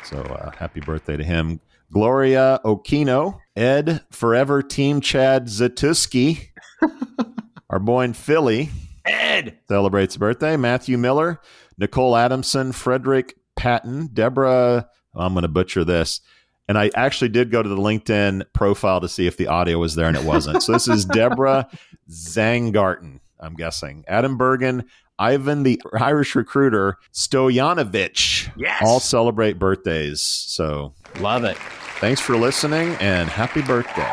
So 0.04 0.18
uh, 0.18 0.50
happy 0.50 0.80
birthday 0.80 1.16
to 1.16 1.24
him. 1.24 1.60
Gloria 1.92 2.60
Okino, 2.64 3.38
Ed 3.56 4.02
Forever 4.10 4.60
Team 4.62 5.00
Chad 5.00 5.46
Zatuski, 5.46 6.48
our 7.70 7.78
boy 7.78 8.04
in 8.04 8.12
Philly, 8.12 8.70
Ed. 9.04 9.58
celebrates 9.68 10.16
birthday. 10.16 10.56
Matthew 10.56 10.98
Miller, 10.98 11.40
Nicole 11.78 12.16
Adamson, 12.16 12.72
Frederick 12.72 13.36
Patton, 13.56 14.08
Deborah. 14.12 14.88
Oh, 15.14 15.20
I'm 15.20 15.32
going 15.34 15.42
to 15.42 15.48
butcher 15.48 15.84
this. 15.84 16.20
And 16.68 16.78
I 16.78 16.90
actually 16.94 17.28
did 17.28 17.50
go 17.50 17.62
to 17.62 17.68
the 17.68 17.76
LinkedIn 17.76 18.44
profile 18.54 19.00
to 19.00 19.08
see 19.08 19.26
if 19.26 19.36
the 19.36 19.48
audio 19.48 19.78
was 19.78 19.94
there, 19.94 20.08
and 20.08 20.16
it 20.16 20.24
wasn't. 20.24 20.62
so 20.62 20.72
this 20.72 20.88
is 20.88 21.04
Deborah 21.04 21.68
Zangarten. 22.10 23.20
I'm 23.40 23.54
guessing. 23.54 24.04
Adam 24.08 24.38
Bergen, 24.38 24.84
Ivan 25.18 25.62
the 25.62 25.80
Irish 26.00 26.34
recruiter, 26.34 26.96
Stojanovic. 27.12 28.50
Yes. 28.56 28.82
All 28.84 29.00
celebrate 29.00 29.58
birthdays. 29.58 30.22
So 30.22 30.94
Love 31.20 31.44
it. 31.44 31.56
thanks 32.00 32.20
for 32.20 32.36
listening 32.36 32.94
and 33.00 33.28
happy 33.28 33.60
birthday. 33.62 34.10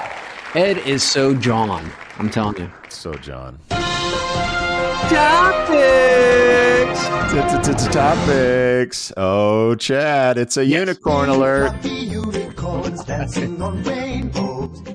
Ed 0.53 0.77
is 0.79 1.03
so 1.03 1.33
John. 1.33 1.89
I'm 2.21 2.29
telling 2.29 2.55
you. 2.57 2.69
So, 2.89 3.15
John. 3.15 3.57
Topics. 5.09 5.81
Topics. 7.91 9.11
Oh, 9.17 9.73
Chad, 9.73 10.37
it's 10.37 10.55
a 10.55 10.63
unicorn 10.63 11.29
alert. 11.29 11.73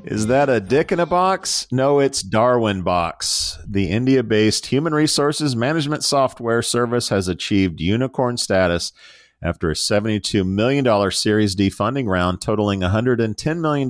Is 0.04 0.28
that 0.28 0.48
a 0.48 0.60
dick 0.60 0.92
in 0.92 1.00
a 1.00 1.06
box? 1.06 1.66
No, 1.72 1.98
it's 1.98 2.22
Darwinbox. 2.22 3.58
The 3.66 3.90
India 3.90 4.22
based 4.22 4.66
human 4.66 4.94
resources 4.94 5.56
management 5.56 6.04
software 6.04 6.62
service 6.62 7.08
has 7.08 7.26
achieved 7.26 7.80
unicorn 7.80 8.36
status 8.36 8.92
after 9.42 9.70
a 9.70 9.74
$72 9.74 10.46
million 10.46 11.10
Series 11.10 11.54
D 11.54 11.70
funding 11.70 12.08
round 12.08 12.40
totaling 12.40 12.80
$110 12.80 13.60
million 13.60 13.88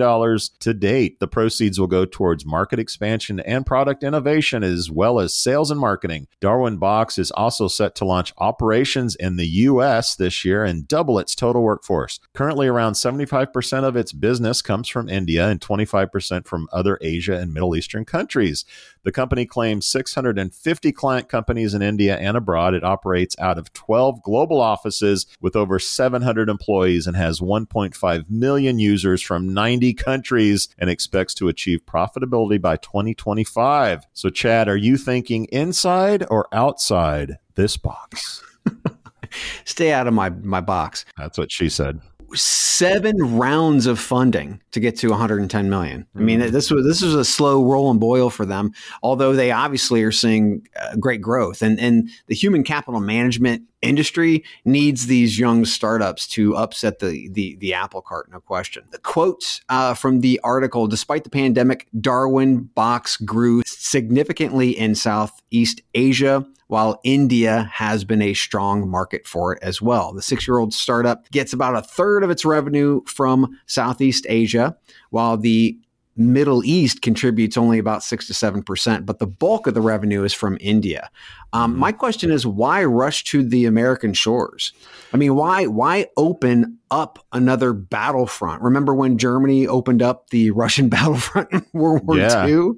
to 0.60 0.74
date. 0.74 1.20
The 1.20 1.28
proceeds 1.28 1.78
will 1.78 1.86
go 1.86 2.04
towards 2.04 2.44
market 2.44 2.78
expansion 2.78 3.40
and 3.40 3.64
product 3.64 4.02
innovation, 4.02 4.64
as 4.64 4.90
well 4.90 5.20
as 5.20 5.34
sales 5.34 5.70
and 5.70 5.80
marketing. 5.80 6.26
Darwinbox 6.40 7.18
is 7.18 7.30
also 7.30 7.68
set 7.68 7.94
to 7.96 8.04
launch 8.04 8.32
operations 8.38 9.14
in 9.14 9.36
the 9.36 9.46
U.S. 9.46 10.16
this 10.16 10.44
year 10.44 10.64
and 10.64 10.88
double 10.88 11.18
its 11.18 11.34
total 11.34 11.62
workforce. 11.62 12.20
Currently, 12.34 12.66
around 12.66 12.94
75% 12.94 13.84
of 13.84 13.96
its 13.96 14.12
business 14.12 14.62
comes 14.62 14.88
from 14.88 15.08
India 15.08 15.48
and 15.48 15.60
25% 15.60 16.46
from 16.46 16.68
other 16.72 16.98
Asia 17.00 17.36
and 17.38 17.54
Middle 17.54 17.76
Eastern 17.76 18.04
countries. 18.04 18.64
The 19.04 19.12
company 19.12 19.46
claims 19.46 19.86
650 19.86 20.90
client 20.90 21.28
companies 21.28 21.74
in 21.74 21.82
India 21.82 22.16
and 22.16 22.36
abroad. 22.36 22.74
It 22.74 22.82
operates 22.82 23.36
out 23.38 23.56
of 23.56 23.72
12 23.72 24.20
global 24.22 24.60
offices 24.60 25.26
with 25.40 25.56
over 25.56 25.78
700 25.78 26.48
employees 26.48 27.06
and 27.06 27.16
has 27.16 27.40
1.5 27.40 28.30
million 28.30 28.78
users 28.78 29.22
from 29.22 29.52
90 29.52 29.94
countries 29.94 30.68
and 30.78 30.90
expects 30.90 31.34
to 31.34 31.48
achieve 31.48 31.84
profitability 31.86 32.60
by 32.60 32.76
2025. 32.76 34.06
So, 34.12 34.30
Chad, 34.30 34.68
are 34.68 34.76
you 34.76 34.96
thinking 34.96 35.44
inside 35.46 36.24
or 36.30 36.48
outside 36.52 37.38
this 37.54 37.76
box? 37.76 38.42
Stay 39.64 39.92
out 39.92 40.06
of 40.06 40.14
my, 40.14 40.30
my 40.30 40.60
box. 40.60 41.04
That's 41.16 41.38
what 41.38 41.52
she 41.52 41.68
said. 41.68 42.00
Seven 42.36 43.36
rounds 43.36 43.86
of 43.86 43.98
funding 43.98 44.60
to 44.72 44.80
get 44.80 44.96
to 44.98 45.08
110 45.08 45.70
million. 45.70 46.06
I 46.14 46.18
mean, 46.18 46.40
this 46.40 46.70
was 46.70 46.86
this 46.86 47.02
was 47.02 47.14
a 47.14 47.24
slow 47.24 47.64
roll 47.64 47.90
and 47.90 47.98
boil 47.98 48.30
for 48.30 48.44
them. 48.44 48.72
Although 49.02 49.34
they 49.34 49.50
obviously 49.50 50.02
are 50.02 50.12
seeing 50.12 50.66
uh, 50.80 50.96
great 50.96 51.20
growth, 51.20 51.62
and 51.62 51.80
and 51.80 52.10
the 52.26 52.34
human 52.34 52.62
capital 52.62 53.00
management 53.00 53.62
industry 53.82 54.44
needs 54.64 55.06
these 55.06 55.38
young 55.38 55.64
startups 55.64 56.26
to 56.28 56.56
upset 56.56 56.98
the 56.98 57.28
the, 57.30 57.56
the 57.56 57.74
apple 57.74 58.02
cart, 58.02 58.30
no 58.30 58.40
question. 58.40 58.84
The 58.90 58.98
quotes 58.98 59.60
uh, 59.68 59.94
from 59.94 60.20
the 60.20 60.38
article: 60.44 60.86
Despite 60.86 61.24
the 61.24 61.30
pandemic, 61.30 61.88
Darwin 62.00 62.64
Box 62.74 63.16
grew 63.16 63.62
significantly 63.66 64.70
in 64.76 64.94
Southeast 64.94 65.80
Asia 65.94 66.46
while 66.68 67.00
India 67.04 67.70
has 67.72 68.04
been 68.04 68.20
a 68.22 68.34
strong 68.34 68.88
market 68.88 69.26
for 69.26 69.52
it 69.54 69.62
as 69.62 69.80
well. 69.80 70.12
The 70.12 70.22
six 70.22 70.46
year 70.48 70.58
old 70.58 70.74
startup 70.74 71.30
gets 71.30 71.52
about 71.52 71.76
a 71.76 71.82
third 71.82 72.24
of 72.24 72.30
its 72.30 72.44
revenue 72.44 73.02
from 73.06 73.58
Southeast 73.66 74.26
Asia, 74.28 74.76
while 75.10 75.36
the 75.36 75.78
Middle 76.18 76.64
East 76.64 77.02
contributes 77.02 77.58
only 77.58 77.78
about 77.78 78.02
six 78.02 78.26
to 78.28 78.32
seven 78.34 78.62
percent, 78.62 79.04
but 79.04 79.18
the 79.18 79.26
bulk 79.26 79.66
of 79.66 79.74
the 79.74 79.82
revenue 79.82 80.24
is 80.24 80.32
from 80.32 80.56
India. 80.62 81.10
Um, 81.52 81.78
my 81.78 81.92
question 81.92 82.30
is, 82.30 82.46
why 82.46 82.84
rush 82.84 83.22
to 83.24 83.42
the 83.46 83.66
American 83.66 84.14
shores? 84.14 84.72
I 85.12 85.18
mean, 85.18 85.34
why 85.34 85.66
why 85.66 86.06
open 86.16 86.78
up 86.90 87.18
another 87.32 87.74
battlefront? 87.74 88.62
Remember 88.62 88.94
when 88.94 89.18
Germany 89.18 89.66
opened 89.66 90.00
up 90.00 90.30
the 90.30 90.50
Russian 90.52 90.88
battlefront 90.88 91.52
in 91.52 91.66
World 91.74 92.06
War 92.06 92.16
Yeah. 92.16 92.46
II? 92.46 92.70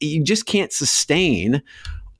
You 0.00 0.24
just 0.24 0.46
can't 0.46 0.72
sustain 0.72 1.62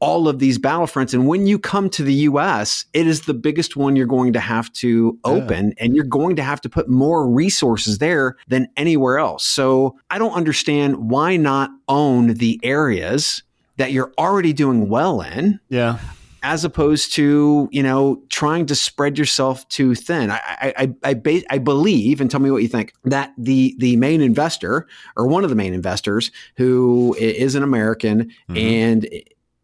all 0.00 0.28
of 0.28 0.38
these 0.38 0.58
battlefronts. 0.58 1.12
And 1.12 1.26
when 1.26 1.46
you 1.46 1.58
come 1.58 1.90
to 1.90 2.02
the 2.04 2.14
US, 2.30 2.84
it 2.92 3.06
is 3.06 3.22
the 3.22 3.34
biggest 3.34 3.76
one 3.76 3.96
you're 3.96 4.06
going 4.06 4.32
to 4.32 4.40
have 4.40 4.72
to 4.74 5.18
open, 5.24 5.74
and 5.78 5.96
you're 5.96 6.04
going 6.04 6.36
to 6.36 6.42
have 6.42 6.60
to 6.60 6.68
put 6.68 6.88
more 6.88 7.28
resources 7.28 7.98
there 7.98 8.36
than 8.46 8.68
anywhere 8.76 9.18
else. 9.18 9.44
So 9.44 9.96
I 10.10 10.18
don't 10.18 10.34
understand 10.34 11.10
why 11.10 11.36
not 11.36 11.70
own 11.88 12.34
the 12.34 12.60
areas 12.62 13.42
that 13.76 13.92
you're 13.92 14.12
already 14.18 14.52
doing 14.52 14.88
well 14.88 15.20
in 15.20 15.58
Yeah. 15.68 15.98
as 16.44 16.64
opposed 16.64 17.12
to 17.14 17.68
you 17.72 17.82
know 17.82 18.22
trying 18.28 18.66
to 18.66 18.74
spread 18.76 19.18
yourself 19.18 19.68
too 19.68 19.94
thin. 19.96 20.30
I 20.30 20.40
I 20.46 20.74
I, 20.76 20.94
I, 21.10 21.14
ba- 21.14 21.42
I 21.50 21.58
believe, 21.58 22.20
and 22.20 22.30
tell 22.30 22.40
me 22.40 22.50
what 22.52 22.62
you 22.62 22.68
think, 22.68 22.92
that 23.04 23.32
the 23.36 23.74
the 23.78 23.96
main 23.96 24.20
investor 24.20 24.86
or 25.16 25.26
one 25.26 25.42
of 25.42 25.50
the 25.50 25.56
main 25.56 25.74
investors 25.74 26.30
who 26.56 27.16
is 27.18 27.56
an 27.56 27.62
American 27.64 28.30
Mhm. 28.48 28.56
and 28.84 29.08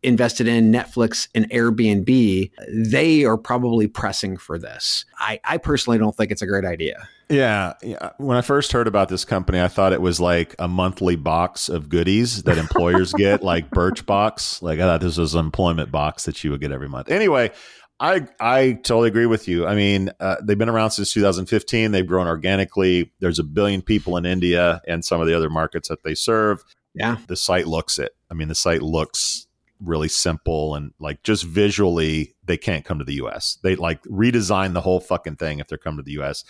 invested 0.05 0.47
in 0.47 0.71
Netflix 0.71 1.29
and 1.35 1.49
Airbnb, 1.51 2.51
they 2.69 3.25
are 3.25 3.37
probably 3.37 3.87
pressing 3.87 4.37
for 4.37 4.59
this. 4.59 5.05
I, 5.19 5.41
I 5.45 5.59
personally 5.59 5.99
don't 5.99 6.15
think 6.17 6.31
it's 6.31 6.43
a 6.43 6.47
great 6.47 6.65
idea. 6.65 7.09
Yeah, 7.31 7.73
yeah. 7.83 8.11
When 8.19 8.37
I 8.37 8.43
first 8.43 8.73
heard 8.73 8.87
about 8.87 9.09
this 9.09 9.25
company, 9.25 9.61
I 9.61 9.69
thought 9.69 9.93
it 9.93 10.03
was 10.03 10.21
like 10.21 10.55
a 10.59 10.69
monthly 10.69 11.17
box 11.17 11.69
of 11.69 11.89
goodies 11.89 12.43
that 12.43 12.59
employers 12.59 13.13
get, 13.17 13.43
like 13.43 13.71
Birchbox. 13.71 14.61
Like 14.63 14.79
I 14.79 14.83
thought 14.83 15.01
this 15.01 15.17
was 15.17 15.35
an 15.35 15.41
employment 15.41 15.91
box 15.91 16.27
that 16.27 16.45
you 16.45 16.51
would 16.51 16.61
get 16.61 16.71
every 16.71 16.89
month. 16.89 17.11
Anyway, 17.11 17.51
I 17.99 18.27
I 18.39 18.73
totally 18.73 19.09
agree 19.09 19.27
with 19.27 19.49
you. 19.49 19.67
I 19.67 19.75
mean, 19.75 20.11
uh, 20.21 20.37
they've 20.43 20.59
been 20.59 20.69
around 20.69 20.91
since 20.91 21.13
2015. 21.13 21.93
They've 21.93 22.07
grown 22.07 22.27
organically. 22.27 23.13
There's 23.21 23.39
a 23.39 23.45
billion 23.45 23.83
people 23.83 24.17
in 24.17 24.27
India 24.27 24.83
and 24.87 25.05
some 25.05 25.21
of 25.21 25.27
the 25.27 25.35
other 25.35 25.49
markets 25.49 25.89
that 25.89 26.03
they 26.03 26.15
serve. 26.15 26.63
Yeah. 26.95 27.17
The 27.27 27.37
site 27.37 27.67
looks 27.67 27.99
it. 27.99 28.13
I 28.31 28.35
mean, 28.35 28.49
the 28.49 28.55
site 28.55 28.83
looks 28.83 29.47
really 29.85 30.09
simple 30.09 30.75
and 30.75 30.93
like 30.99 31.23
just 31.23 31.45
visually 31.45 32.35
they 32.45 32.57
can't 32.57 32.85
come 32.85 32.99
to 32.99 33.05
the 33.05 33.15
US. 33.25 33.59
They 33.63 33.77
like 33.77 34.03
redesign 34.05 34.75
the 34.75 34.81
whole 34.81 35.01
fucking 35.01 35.37
thing 35.37 35.59
if 35.59 35.69
they're 35.69 35.79
coming 35.79 35.99
to 35.99 36.03
the 36.03 36.23
US. 36.23 36.45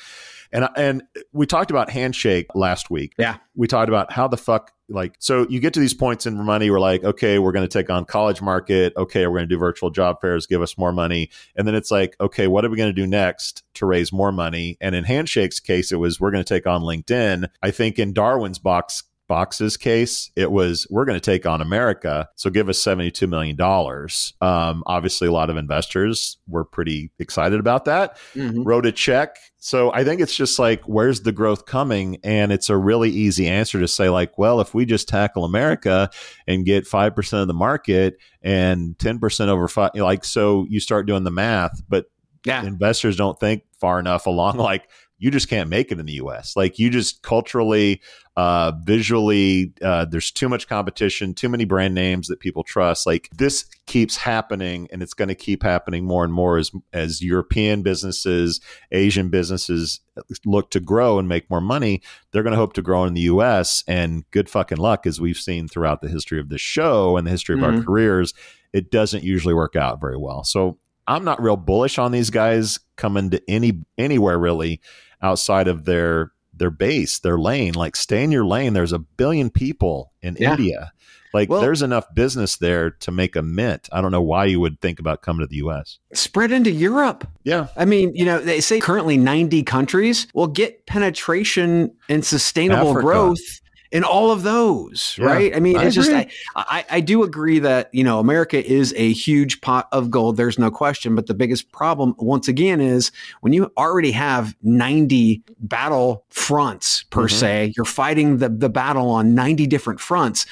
And 0.52 0.64
uh, 0.64 0.70
and 0.76 1.02
we 1.32 1.46
talked 1.46 1.70
about 1.70 1.90
handshake 1.90 2.54
last 2.54 2.90
week. 2.90 3.14
Yeah. 3.18 3.36
We 3.54 3.66
talked 3.66 3.88
about 3.88 4.12
how 4.12 4.28
the 4.28 4.36
fuck 4.36 4.72
like 4.88 5.14
so 5.18 5.46
you 5.48 5.60
get 5.60 5.72
to 5.72 5.80
these 5.80 5.94
points 5.94 6.26
in 6.26 6.36
money 6.36 6.70
we're 6.70 6.78
like 6.78 7.02
okay 7.04 7.38
we're 7.38 7.52
going 7.52 7.66
to 7.66 7.72
take 7.72 7.88
on 7.88 8.04
college 8.04 8.42
market 8.42 8.92
okay 8.98 9.26
we're 9.26 9.38
going 9.38 9.48
to 9.48 9.54
do 9.54 9.58
virtual 9.58 9.88
job 9.88 10.20
fairs 10.20 10.46
give 10.46 10.60
us 10.60 10.76
more 10.76 10.92
money 10.92 11.30
and 11.56 11.66
then 11.66 11.74
it's 11.74 11.90
like 11.90 12.14
okay 12.20 12.46
what 12.48 12.64
are 12.64 12.68
we 12.68 12.76
going 12.76 12.90
to 12.90 12.92
do 12.92 13.06
next 13.06 13.62
to 13.72 13.86
raise 13.86 14.12
more 14.12 14.30
money 14.30 14.76
and 14.82 14.94
in 14.94 15.02
handshake's 15.04 15.58
case 15.58 15.90
it 15.90 15.96
was 15.96 16.20
we're 16.20 16.30
going 16.30 16.44
to 16.44 16.54
take 16.54 16.66
on 16.66 16.82
linkedin 16.82 17.48
i 17.62 17.70
think 17.70 17.98
in 17.98 18.12
darwin's 18.12 18.58
box 18.58 19.04
box's 19.28 19.76
case 19.76 20.30
it 20.36 20.50
was 20.52 20.86
we're 20.90 21.04
going 21.04 21.18
to 21.18 21.24
take 21.24 21.46
on 21.46 21.60
america 21.62 22.28
so 22.36 22.50
give 22.50 22.68
us 22.68 22.78
72 22.82 23.26
million 23.26 23.56
dollars 23.56 24.34
um, 24.40 24.82
obviously 24.86 25.26
a 25.28 25.32
lot 25.32 25.48
of 25.50 25.56
investors 25.56 26.36
were 26.46 26.64
pretty 26.64 27.10
excited 27.18 27.58
about 27.58 27.84
that 27.86 28.16
wrote 28.34 28.86
a 28.86 28.92
check. 28.92 29.36
So 29.58 29.90
I 29.94 30.04
think 30.04 30.20
it's 30.20 30.36
just 30.36 30.58
like, 30.58 30.82
where's 30.82 31.22
the 31.22 31.32
growth 31.32 31.64
coming? 31.64 32.18
And 32.22 32.52
it's 32.52 32.68
a 32.68 32.76
really 32.76 33.08
easy 33.08 33.48
answer 33.48 33.80
to 33.80 33.88
say, 33.88 34.10
like, 34.10 34.36
well, 34.36 34.60
if 34.60 34.74
we 34.74 34.84
just 34.84 35.08
tackle 35.08 35.46
America 35.46 36.10
and 36.46 36.66
get 36.66 36.84
5% 36.84 37.40
of 37.40 37.48
the 37.48 37.54
market 37.54 38.18
and 38.42 38.94
10% 38.98 39.48
over 39.48 39.66
five, 39.68 39.92
like, 39.94 40.22
so 40.26 40.66
you 40.68 40.80
start 40.80 41.06
doing 41.06 41.24
the 41.24 41.30
math, 41.30 41.80
but 41.88 42.04
Yeah. 42.44 42.62
investors 42.62 43.16
don't 43.16 43.40
think 43.40 43.62
far 43.80 43.98
enough 43.98 44.26
along. 44.26 44.56
Like, 44.58 44.86
you 45.24 45.30
just 45.30 45.48
can't 45.48 45.70
make 45.70 45.90
it 45.90 45.98
in 45.98 46.04
the 46.04 46.20
US. 46.24 46.54
Like, 46.54 46.78
you 46.78 46.90
just 46.90 47.22
culturally, 47.22 48.02
uh, 48.36 48.72
visually, 48.82 49.72
uh, 49.80 50.04
there's 50.04 50.30
too 50.30 50.50
much 50.50 50.68
competition, 50.68 51.32
too 51.32 51.48
many 51.48 51.64
brand 51.64 51.94
names 51.94 52.28
that 52.28 52.40
people 52.40 52.62
trust. 52.62 53.06
Like, 53.06 53.30
this 53.34 53.64
keeps 53.86 54.18
happening 54.18 54.86
and 54.92 55.02
it's 55.02 55.14
going 55.14 55.30
to 55.30 55.34
keep 55.34 55.62
happening 55.62 56.04
more 56.04 56.24
and 56.24 56.32
more 56.34 56.58
as, 56.58 56.72
as 56.92 57.22
European 57.22 57.80
businesses, 57.82 58.60
Asian 58.92 59.30
businesses 59.30 60.00
look 60.44 60.70
to 60.72 60.78
grow 60.80 61.18
and 61.18 61.26
make 61.26 61.48
more 61.48 61.62
money. 61.62 62.02
They're 62.32 62.42
going 62.42 62.52
to 62.52 62.58
hope 62.58 62.74
to 62.74 62.82
grow 62.82 63.04
in 63.04 63.14
the 63.14 63.22
US. 63.22 63.82
And 63.88 64.30
good 64.30 64.50
fucking 64.50 64.76
luck, 64.76 65.06
as 65.06 65.22
we've 65.22 65.38
seen 65.38 65.68
throughout 65.68 66.02
the 66.02 66.10
history 66.10 66.38
of 66.38 66.50
the 66.50 66.58
show 66.58 67.16
and 67.16 67.26
the 67.26 67.30
history 67.30 67.56
of 67.56 67.62
our 67.62 67.72
Mhm. 67.72 67.86
careers, 67.86 68.34
it 68.74 68.90
doesn't 68.90 69.24
usually 69.24 69.54
work 69.54 69.74
out 69.74 70.02
very 70.02 70.18
well. 70.18 70.44
So 70.44 70.76
I'm 71.06 71.24
not 71.24 71.42
real 71.42 71.56
bullish 71.56 71.98
on 71.98 72.12
these 72.12 72.30
guys 72.30 72.78
coming 72.96 73.30
to 73.30 73.42
any 73.48 73.80
anywhere 73.98 74.38
really 74.38 74.80
outside 75.22 75.68
of 75.68 75.84
their 75.84 76.32
their 76.56 76.70
base, 76.70 77.18
their 77.18 77.36
lane. 77.36 77.74
Like 77.74 77.96
stay 77.96 78.22
in 78.22 78.30
your 78.30 78.44
lane. 78.46 78.74
There's 78.74 78.92
a 78.92 78.98
billion 79.00 79.50
people 79.50 80.12
in 80.22 80.36
Yeah. 80.38 80.52
India. 80.52 80.92
Like 81.32 81.48
Well- 81.48 81.60
there's 81.60 81.82
enough 81.82 82.04
business 82.14 82.58
there 82.58 82.90
to 82.90 83.10
make 83.10 83.34
a 83.34 83.42
mint. 83.42 83.88
I 83.90 84.00
don't 84.00 84.12
know 84.12 84.22
why 84.22 84.44
you 84.44 84.60
would 84.60 84.80
think 84.80 85.00
about 85.00 85.20
coming 85.22 85.40
to 85.44 85.48
the 85.48 85.56
US. 85.66 85.98
Spread 86.12 86.52
into 86.52 86.70
Europe. 86.70 87.26
Yeah. 87.42 87.66
I 87.76 87.86
mean, 87.86 88.14
you 88.14 88.24
know, 88.24 88.38
they 88.38 88.60
say 88.60 88.78
currently 88.78 89.16
90 89.16 89.64
countries. 89.64 90.28
Well, 90.32 90.46
get 90.46 90.86
penetration 90.86 91.90
and 92.08 92.24
sustainable 92.24 92.90
Africa. 92.90 93.04
growth 93.04 93.60
in 93.94 94.04
all 94.04 94.30
of 94.30 94.42
those, 94.42 95.16
Yeah, 95.18 95.24
right? 95.26 95.56
I 95.56 95.60
mean, 95.60 95.78
I 95.78 95.84
it's 95.84 95.94
just. 95.94 96.10
I, 96.12 96.26
I 96.56 96.84
I 96.90 97.00
do 97.00 97.22
agree 97.22 97.60
that 97.60 97.88
you 97.94 98.04
know 98.04 98.18
America 98.18 98.62
is 98.62 98.92
a 98.96 99.12
huge 99.12 99.60
pot 99.62 99.88
of 99.92 100.10
gold. 100.10 100.36
There's 100.36 100.58
no 100.58 100.70
question. 100.70 101.14
But 101.14 101.26
the 101.28 101.34
biggest 101.34 101.70
problem, 101.72 102.14
once 102.18 102.48
again, 102.48 102.80
is 102.80 103.12
when 103.40 103.52
you 103.52 103.70
already 103.78 104.10
have 104.10 104.54
90 104.62 105.42
battle 105.60 106.24
fronts 106.30 107.04
per 107.10 107.28
Mhm. 107.28 107.30
se. 107.30 107.72
You're 107.76 107.86
fighting 107.86 108.38
the 108.38 108.48
the 108.50 108.68
battle 108.68 109.08
on 109.08 109.34
90 109.34 109.66
different 109.66 110.00
fronts. 110.00 110.44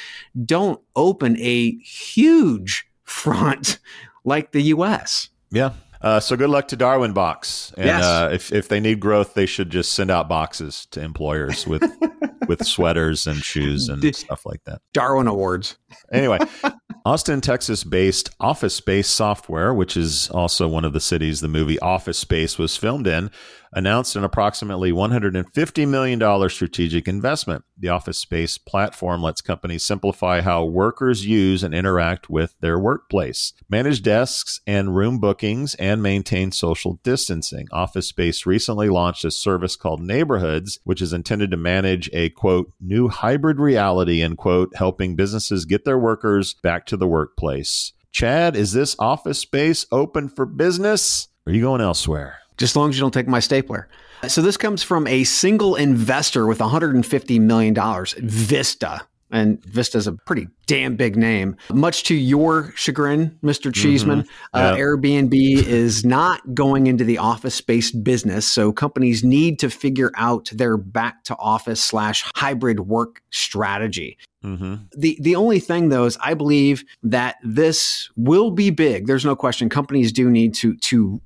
Don't 0.45 0.81
open 0.97 1.37
a 1.39 1.73
huge 1.79 2.87
front 3.05 3.79
like 4.25 4.53
the 4.53 4.63
U.S. 4.75 5.29
Yeah. 5.51 5.73
Uh, 6.03 6.19
so 6.21 6.37
good 6.37 6.51
luck 6.51 6.69
to 6.69 6.77
Darwinbox. 6.77 7.73
And 7.77 7.87
Yes. 7.87 8.05
uh, 8.05 8.29
if 8.33 8.53
if 8.53 8.69
they 8.69 8.81
need 8.81 8.99
growth, 9.01 9.35
they 9.35 9.47
should 9.47 9.71
just 9.71 9.93
send 9.93 10.11
out 10.11 10.29
boxes 10.29 10.87
to 10.91 11.01
employers 11.01 11.67
with 11.67 11.83
with 12.49 12.67
sweaters 12.67 13.27
and 13.27 13.37
shoes 13.43 13.89
and 13.89 14.15
stuff 14.15 14.45
like 14.45 14.61
that. 14.67 14.81
Darwin 14.93 15.29
Awards. 15.29 15.79
Anyway, 16.13 16.39
Austin, 17.05 17.41
Texas 17.41 17.85
based 17.85 18.31
Office 18.41 18.75
Space 18.75 19.09
Software, 19.09 19.73
which 19.73 19.97
is 19.97 20.29
also 20.31 20.67
one 20.67 20.85
of 20.85 20.93
the 20.93 21.01
cities 21.01 21.41
the 21.41 21.49
movie 21.49 21.79
Office 21.79 22.19
Space 22.19 22.59
was 22.59 22.77
filmed 22.77 23.07
in, 23.07 23.31
announced 23.73 24.17
an 24.17 24.25
approximately 24.25 24.93
$150 24.93 25.89
million 25.89 26.49
strategic 26.49 27.09
investment. 27.09 27.65
The 27.79 27.89
Office 27.89 28.19
Space 28.19 28.59
platform 28.59 29.23
lets 29.23 29.41
companies 29.41 29.85
simplify 29.85 30.41
how 30.41 30.65
workers 30.65 31.27
use 31.27 31.63
and 31.63 31.75
interact 31.75 32.29
with 32.29 32.55
their 32.61 32.79
workplace, 32.79 33.53
manage 33.69 34.03
desks 34.03 34.61
and 34.67 34.95
room 34.95 35.19
bookings, 35.19 35.75
and 35.77 36.03
maintain 36.03 36.53
social 36.53 37.01
distancing. 37.03 37.67
Office 37.73 38.09
Space 38.09 38.47
recently 38.47 38.89
launched 38.89 39.25
a 39.25 39.31
service 39.31 39.77
called 39.77 40.03
Neighborhoods, 40.03 40.79
which 40.85 41.01
is 41.01 41.13
intended 41.13 41.51
to 41.51 41.57
manage 41.57 42.11
a 42.13 42.31
quote, 42.31 42.73
new 42.81 43.09
hybrid 43.09 43.59
reality, 43.59 44.23
end 44.23 44.39
quote, 44.39 44.77
helping 44.77 45.17
businesses 45.17 45.65
get 45.65 45.85
their 45.85 45.99
workers 45.99 46.55
back 46.63 46.87
to 46.87 46.97
the 46.97 47.09
workplace. 47.09 47.93
Chad, 48.13 48.55
is 48.55 48.73
this 48.73 48.95
office 48.99 49.39
space 49.39 49.87
open 49.91 50.29
for 50.29 50.45
business? 50.45 51.29
Are 51.47 51.53
you 51.53 51.63
going 51.63 51.81
elsewhere? 51.81 52.42
Just 52.57 52.73
as 52.73 52.77
long 52.77 52.91
as 52.91 52.97
you 52.97 53.01
don't 53.01 53.15
take 53.15 53.29
my 53.29 53.41
stapler. 53.41 53.89
So 54.29 54.41
this 54.41 54.57
comes 54.57 54.83
from 54.83 55.07
a 55.07 55.25
single 55.25 55.75
investor 55.75 56.47
with 56.47 56.61
150 56.61 57.39
million 57.41 57.75
dollars, 57.75 58.15
Vista. 58.19 59.03
And 59.33 59.65
Vista's 59.65 60.07
a 60.07 60.13
pretty 60.13 60.47
damn 60.67 60.95
big 60.95 61.17
name. 61.17 61.57
Much 61.73 62.05
to 62.05 62.15
your 62.15 62.71
chagrin, 62.77 63.37
Mr. 63.43 63.73
Cheeseman, 63.73 64.27
uh, 64.53 64.75
Airbnb 64.75 65.33
is 65.33 66.05
not 66.05 66.55
going 66.55 66.87
into 66.87 67.03
the 67.03 67.17
office 67.17 67.55
space 67.55 67.91
business. 67.91 68.47
So 68.47 68.73
companies 68.73 69.25
need 69.25 69.59
to 69.61 69.71
figure 69.71 70.13
out 70.17 70.51
their 70.53 70.77
back 70.77 71.25
to 71.25 71.37
office 71.39 71.83
slash 71.83 72.31
hybrid 72.37 72.81
work 72.81 73.23
strategy. 73.31 74.19
Mm-hmm. 74.45 74.75
The 74.97 75.19
the 75.21 75.37
only 75.37 75.61
thing 75.61 75.89
though 75.89 76.05
is 76.05 76.19
I 76.21 76.35
believe 76.35 76.85
that 77.03 77.37
this 77.43 78.11
will 78.17 78.51
be 78.51 78.71
big. 78.71 79.07
There's 79.07 79.25
no 79.25 79.37
question. 79.37 79.69
Companies 79.69 80.13
do 80.13 80.29
need 80.29 80.53
to 80.57 80.77
to 80.77 81.21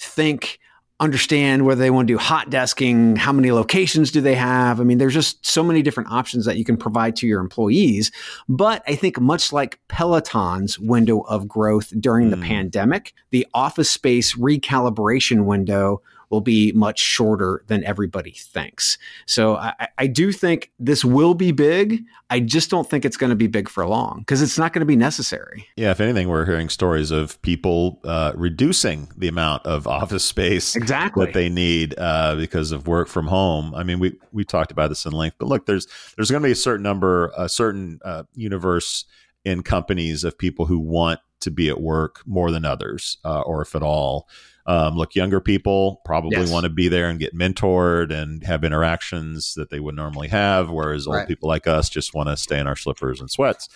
rethink, 0.00 0.58
understand 0.98 1.64
whether 1.64 1.80
they 1.80 1.90
want 1.90 2.06
to 2.08 2.14
do 2.14 2.18
hot 2.18 2.50
desking, 2.50 3.16
how 3.16 3.32
many 3.32 3.50
locations 3.52 4.10
do 4.10 4.20
they 4.20 4.34
have. 4.34 4.80
I 4.80 4.84
mean, 4.84 4.98
there's 4.98 5.14
just 5.14 5.44
so 5.46 5.62
many 5.62 5.80
different 5.80 6.12
options 6.12 6.44
that 6.44 6.58
you 6.58 6.64
can 6.64 6.76
provide 6.76 7.16
to 7.16 7.26
your 7.26 7.40
employees. 7.40 8.12
But 8.50 8.82
I 8.86 8.96
think 8.96 9.18
much 9.18 9.50
like 9.50 9.78
Peloton's 9.88 10.78
window 10.78 11.20
of 11.20 11.48
growth 11.48 11.92
during 11.98 12.30
the 12.30 12.36
Mm. 12.36 12.42
pandemic, 12.44 13.14
the 13.30 13.46
office 13.54 13.90
space 13.90 14.34
recalibration 14.34 15.46
window 15.46 16.02
will 16.30 16.40
be 16.40 16.72
much 16.72 16.98
shorter 17.00 17.64
than 17.66 17.84
everybody 17.84 18.30
thinks. 18.30 18.96
So 19.26 19.56
I, 19.56 19.88
I- 19.98 20.06
do 20.06 20.32
think 20.32 20.70
this 20.78 21.04
will 21.04 21.34
be 21.34 21.52
big. 21.52 22.02
I 22.30 22.40
just 22.40 22.70
don't 22.70 22.88
think 22.88 23.04
it's 23.04 23.16
going 23.16 23.30
to 23.30 23.36
be 23.36 23.46
big 23.46 23.68
for 23.68 23.86
long 23.86 24.20
because 24.20 24.42
it's 24.42 24.58
not 24.58 24.72
going 24.72 24.80
to 24.80 24.86
be 24.86 24.96
necessary. 24.96 25.66
Yeah, 25.76 25.90
if 25.92 26.00
anything, 26.00 26.28
we're 26.28 26.46
hearing 26.46 26.68
stories 26.68 27.10
of 27.10 27.40
people 27.42 28.00
uh, 28.04 28.32
reducing 28.34 29.08
the 29.16 29.28
amount 29.28 29.64
of 29.66 29.86
office 29.86 30.24
space 30.24 30.74
Exactly. 30.76 31.26
that 31.26 31.34
they 31.34 31.48
need 31.48 31.94
uh, 31.98 32.34
because 32.36 32.72
of 32.72 32.86
work 32.86 33.08
from 33.08 33.26
home. 33.26 33.74
I 33.74 33.82
mean, 33.84 33.98
we 34.00 34.16
we 34.32 34.44
talked 34.44 34.72
about 34.72 34.88
this 34.88 35.04
in 35.06 35.12
length, 35.12 35.36
but 35.38 35.48
look, 35.48 35.66
there's 35.66 35.86
there's 36.16 36.30
going 36.30 36.42
to 36.42 36.46
be 36.48 36.52
a 36.52 36.56
certain 36.56 36.82
number, 36.82 37.32
a 37.36 37.48
certain 37.48 38.00
uh, 38.04 38.24
universe 38.34 39.04
in 39.44 39.62
companies 39.62 40.22
of 40.24 40.36
people 40.36 40.66
who 40.66 40.78
want 40.78 41.20
to 41.40 41.50
be 41.50 41.68
at 41.68 41.80
work 41.80 42.20
more 42.26 42.50
than 42.50 42.64
others, 42.64 43.18
uh, 43.24 43.40
or 43.42 43.62
if 43.62 43.74
at 43.74 43.82
all. 43.82 44.28
Um, 44.70 44.94
look, 44.96 45.16
younger 45.16 45.40
people 45.40 46.00
probably 46.04 46.38
Yes. 46.38 46.52
want 46.52 46.62
to 46.62 46.70
be 46.70 46.86
there 46.86 47.08
and 47.08 47.18
get 47.18 47.34
mentored 47.34 48.12
and 48.12 48.44
have 48.44 48.62
interactions 48.62 49.54
that 49.54 49.68
they 49.70 49.80
would 49.80 49.96
normally 49.96 50.28
have, 50.28 50.70
whereas 50.70 51.08
old 51.08 51.16
Right. 51.16 51.26
people 51.28 51.48
like 51.48 51.66
us 51.66 51.88
just 51.88 52.14
want 52.14 52.28
to 52.28 52.36
stay 52.36 52.58
in 52.60 52.68
our 52.68 52.76
slippers 52.76 53.20
and 53.20 53.28
sweats. 53.28 53.68